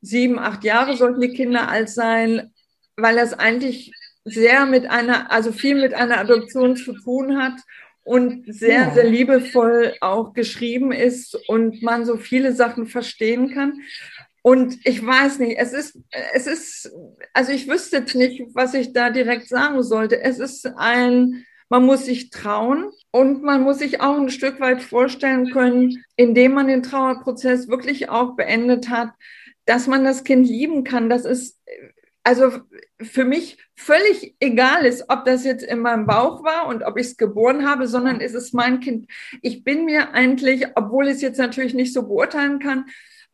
sieben, 0.00 0.38
acht 0.38 0.62
Jahre 0.62 0.96
sollten 0.96 1.20
die 1.20 1.32
Kinder 1.32 1.68
alt 1.68 1.88
sein, 1.88 2.52
weil 2.96 3.16
das 3.16 3.34
eigentlich 3.34 3.92
sehr 4.24 4.66
mit 4.66 4.88
einer, 4.88 5.32
also 5.32 5.50
viel 5.50 5.74
mit 5.74 5.94
einer 5.94 6.18
Adoption 6.18 6.76
zu 6.76 6.92
tun 6.92 7.42
hat 7.42 7.54
und 8.04 8.52
sehr, 8.52 8.90
sehr 8.92 9.04
liebevoll 9.04 9.94
auch 10.00 10.32
geschrieben 10.32 10.92
ist 10.92 11.36
und 11.48 11.82
man 11.82 12.04
so 12.04 12.16
viele 12.16 12.52
Sachen 12.52 12.86
verstehen 12.86 13.54
kann. 13.54 13.80
Und 14.42 14.84
ich 14.84 15.04
weiß 15.04 15.38
nicht, 15.38 15.56
es 15.58 15.72
ist, 15.72 15.98
es 16.34 16.46
ist, 16.48 16.92
also 17.32 17.52
ich 17.52 17.68
wüsste 17.68 17.98
jetzt 17.98 18.16
nicht, 18.16 18.42
was 18.54 18.74
ich 18.74 18.92
da 18.92 19.10
direkt 19.10 19.48
sagen 19.48 19.82
sollte. 19.84 20.20
Es 20.20 20.40
ist 20.40 20.66
ein, 20.76 21.44
man 21.68 21.86
muss 21.86 22.06
sich 22.06 22.30
trauen 22.30 22.90
und 23.12 23.42
man 23.44 23.62
muss 23.62 23.78
sich 23.78 24.00
auch 24.00 24.18
ein 24.18 24.30
Stück 24.30 24.58
weit 24.60 24.82
vorstellen 24.82 25.50
können, 25.50 26.04
indem 26.16 26.54
man 26.54 26.66
den 26.66 26.82
Trauerprozess 26.82 27.68
wirklich 27.68 28.08
auch 28.08 28.34
beendet 28.34 28.88
hat, 28.88 29.10
dass 29.64 29.86
man 29.86 30.02
das 30.02 30.24
Kind 30.24 30.48
lieben 30.48 30.82
kann. 30.82 31.08
Das 31.08 31.24
ist, 31.24 31.60
also 32.24 32.50
für 33.04 33.24
mich 33.24 33.58
völlig 33.74 34.34
egal 34.40 34.84
ist, 34.84 35.04
ob 35.08 35.24
das 35.24 35.44
jetzt 35.44 35.62
in 35.62 35.80
meinem 35.80 36.06
Bauch 36.06 36.44
war 36.44 36.66
und 36.66 36.82
ob 36.82 36.98
ich 36.98 37.06
es 37.06 37.16
geboren 37.16 37.68
habe, 37.68 37.86
sondern 37.86 38.20
es 38.20 38.34
ist 38.34 38.54
mein 38.54 38.80
Kind. 38.80 39.06
Ich 39.40 39.64
bin 39.64 39.84
mir 39.84 40.14
eigentlich, 40.14 40.66
obwohl 40.74 41.08
ich 41.08 41.16
es 41.16 41.22
jetzt 41.22 41.38
natürlich 41.38 41.74
nicht 41.74 41.92
so 41.92 42.04
beurteilen 42.04 42.58
kann, 42.58 42.86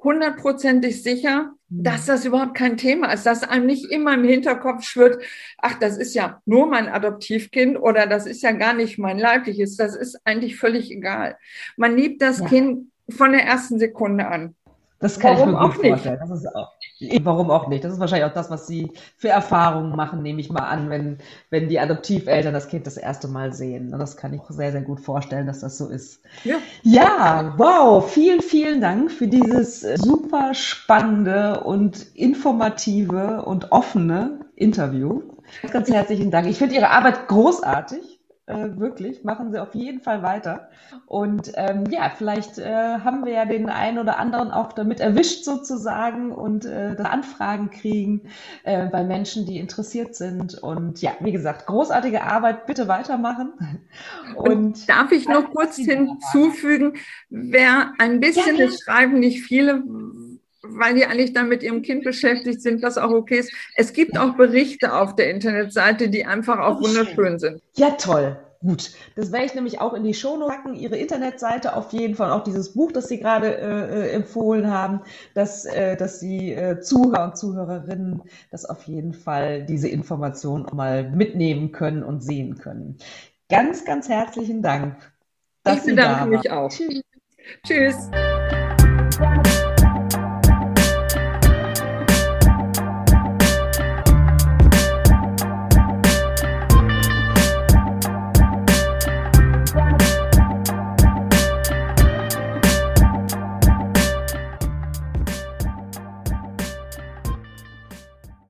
hundertprozentig 0.03 1.03
sicher, 1.03 1.53
mhm. 1.69 1.83
dass 1.83 2.07
das 2.07 2.25
überhaupt 2.25 2.55
kein 2.55 2.77
Thema 2.77 3.13
ist, 3.13 3.27
dass 3.27 3.43
einem 3.43 3.67
nicht 3.67 3.91
immer 3.91 4.15
im 4.15 4.25
Hinterkopf 4.25 4.85
schwirrt, 4.85 5.23
ach, 5.59 5.79
das 5.79 5.97
ist 5.97 6.15
ja 6.15 6.41
nur 6.47 6.67
mein 6.67 6.89
Adoptivkind 6.89 7.79
oder 7.81 8.07
das 8.07 8.27
ist 8.27 8.43
ja 8.43 8.53
gar 8.53 8.75
nicht 8.75 8.99
mein 8.99 9.19
leibliches, 9.19 9.77
das 9.77 9.97
ist 9.97 10.21
eigentlich 10.25 10.57
völlig 10.57 10.91
egal. 10.91 11.37
Man 11.77 11.97
liebt 11.97 12.23
das 12.23 12.39
ja. 12.39 12.47
Kind 12.47 12.93
von 13.11 13.33
der 13.33 13.45
ersten 13.45 13.79
Sekunde 13.79 14.29
an. 14.29 14.55
Das 15.01 15.19
kann 15.19 15.37
warum 15.37 15.51
ich 15.51 15.55
mir 15.55 15.63
gut 15.63 15.89
vorstellen. 15.89 16.19
Das 16.21 16.31
ist 16.31 16.47
auch, 16.55 16.73
warum 17.23 17.51
auch 17.51 17.69
nicht? 17.69 17.85
Das 17.85 17.93
ist 17.93 18.01
wahrscheinlich 18.01 18.29
auch 18.29 18.35
das, 18.35 18.51
was 18.51 18.67
Sie 18.67 18.91
für 19.17 19.29
Erfahrungen 19.29 19.95
machen, 19.95 20.23
nehme 20.23 20.41
ich 20.41 20.51
mal 20.51 20.65
an, 20.65 20.91
wenn, 20.91 21.19
wenn 21.51 21.69
die 21.69 21.79
Adoptiveltern 21.79 22.53
das 22.53 22.69
Kind 22.69 22.87
das 22.87 22.97
erste 22.97 23.29
Mal 23.29 23.53
sehen. 23.53 23.91
Das 23.91 24.17
kann 24.17 24.35
ich 24.35 24.41
sehr, 24.49 24.73
sehr 24.73 24.83
gut 24.83 25.01
vorstellen, 25.01 25.47
dass 25.47 25.61
das 25.61 25.79
so 25.79 25.89
ist. 25.89 26.21
Ja, 26.45 26.57
ja 26.83 27.55
wow. 27.57 28.09
Vielen, 28.11 28.41
vielen 28.41 28.81
Dank 28.81 29.11
für 29.11 29.29
dieses 29.29 29.81
super 29.81 30.55
spannende 30.55 31.61
und 31.61 32.07
informative 32.15 33.43
und 33.45 33.73
offene 33.73 34.41
Interview. 34.57 35.23
Ganz 35.71 35.89
herzlichen 35.89 36.31
Dank. 36.31 36.47
Ich 36.47 36.59
finde 36.59 36.75
Ihre 36.75 36.91
Arbeit 36.91 37.29
großartig. 37.29 38.18
Äh, 38.49 38.79
wirklich, 38.79 39.25
machen 39.25 39.53
Sie 39.53 39.61
auf 39.61 39.75
jeden 39.75 40.01
Fall 40.01 40.23
weiter. 40.23 40.71
Und 41.05 41.53
ähm, 41.57 41.85
ja, 41.91 42.11
vielleicht 42.17 42.57
äh, 42.57 42.99
haben 42.99 43.27
wir 43.27 43.33
ja 43.35 43.45
den 43.45 43.69
einen 43.69 43.99
oder 43.99 44.19
anderen 44.19 44.51
auch 44.51 44.73
damit 44.73 45.01
erwischt 45.01 45.45
sozusagen 45.45 46.33
und 46.33 46.65
äh, 46.65 46.97
Anfragen 46.99 47.69
kriegen 47.71 48.23
äh, 48.65 48.87
bei 48.87 49.05
Menschen, 49.05 49.45
die 49.45 49.59
interessiert 49.59 50.15
sind. 50.15 50.55
Und 50.55 51.03
ja, 51.03 51.13
wie 51.21 51.33
gesagt, 51.33 51.67
großartige 51.67 52.23
Arbeit, 52.23 52.67
bitte 52.67 52.89
weitermachen. 52.89 53.53
Und, 54.35 54.49
und 54.49 54.89
darf 54.89 55.13
ich 55.13 55.29
noch 55.29 55.51
kurz 55.51 55.77
hinzufügen, 55.77 56.95
wer 57.29 57.93
ein 57.99 58.19
bisschen, 58.19 58.57
ja, 58.57 58.65
es 58.65 58.81
schreiben 58.81 59.21
nicht 59.21 59.43
viele, 59.43 59.83
weil 60.63 60.95
die 60.95 61.07
eigentlich 61.07 61.33
dann 61.33 61.49
mit 61.49 61.63
ihrem 61.63 61.83
Kind 61.83 62.05
beschäftigt 62.05 62.61
sind, 62.63 62.83
was 62.83 62.99
auch 62.99 63.11
okay 63.11 63.39
ist. 63.39 63.53
Es 63.77 63.93
gibt 63.93 64.19
auch 64.19 64.35
Berichte 64.35 64.95
auf 64.95 65.15
der 65.15 65.31
Internetseite, 65.31 66.09
die 66.09 66.25
einfach 66.25 66.59
auch 66.59 66.81
wunderschön 66.81 67.39
sind. 67.39 67.63
Ja, 67.77 67.91
toll. 67.91 68.37
Gut, 68.61 68.91
das 69.15 69.31
werde 69.31 69.47
ich 69.47 69.55
nämlich 69.55 69.81
auch 69.81 69.95
in 69.95 70.03
die 70.03 70.15
Show 70.15 70.37
packen, 70.49 70.75
Ihre 70.75 70.97
Internetseite 70.97 71.77
auf 71.77 71.93
jeden 71.93 72.17
Fall, 72.17 72.33
auch 72.33 72.43
dieses 72.43 72.75
Buch, 72.75 72.91
das 72.91 73.07
Sie 73.07 73.21
gerade 73.21 73.57
äh, 73.57 74.09
äh, 74.09 74.11
empfohlen 74.11 74.69
haben, 74.69 75.01
dass, 75.35 75.65
äh, 75.65 75.97
dass 75.97 76.19
Sie 76.19 76.53
äh, 76.55 76.81
Zuhörer 76.81 77.27
und 77.27 77.39
Zuhörerinnen 77.39 78.23
das 78.51 78.65
auf 78.65 78.83
jeden 78.85 79.15
Fall 79.15 79.63
diese 79.65 79.89
Information 79.89 80.67
mal 80.73 81.09
mitnehmen 81.09 81.71
können 81.71 82.03
und 82.03 82.21
sehen 82.21 82.59
können. 82.59 82.99
Ganz, 83.49 83.85
ganz 83.85 84.09
herzlichen 84.09 84.61
Dank. 84.61 84.97
Dass 85.63 85.87
ich 85.87 85.95
bedanke 85.95 86.29
mich 86.29 86.51
auch. 86.51 86.69
Tschüss. 86.69 87.03
Tschüss. 87.65 88.11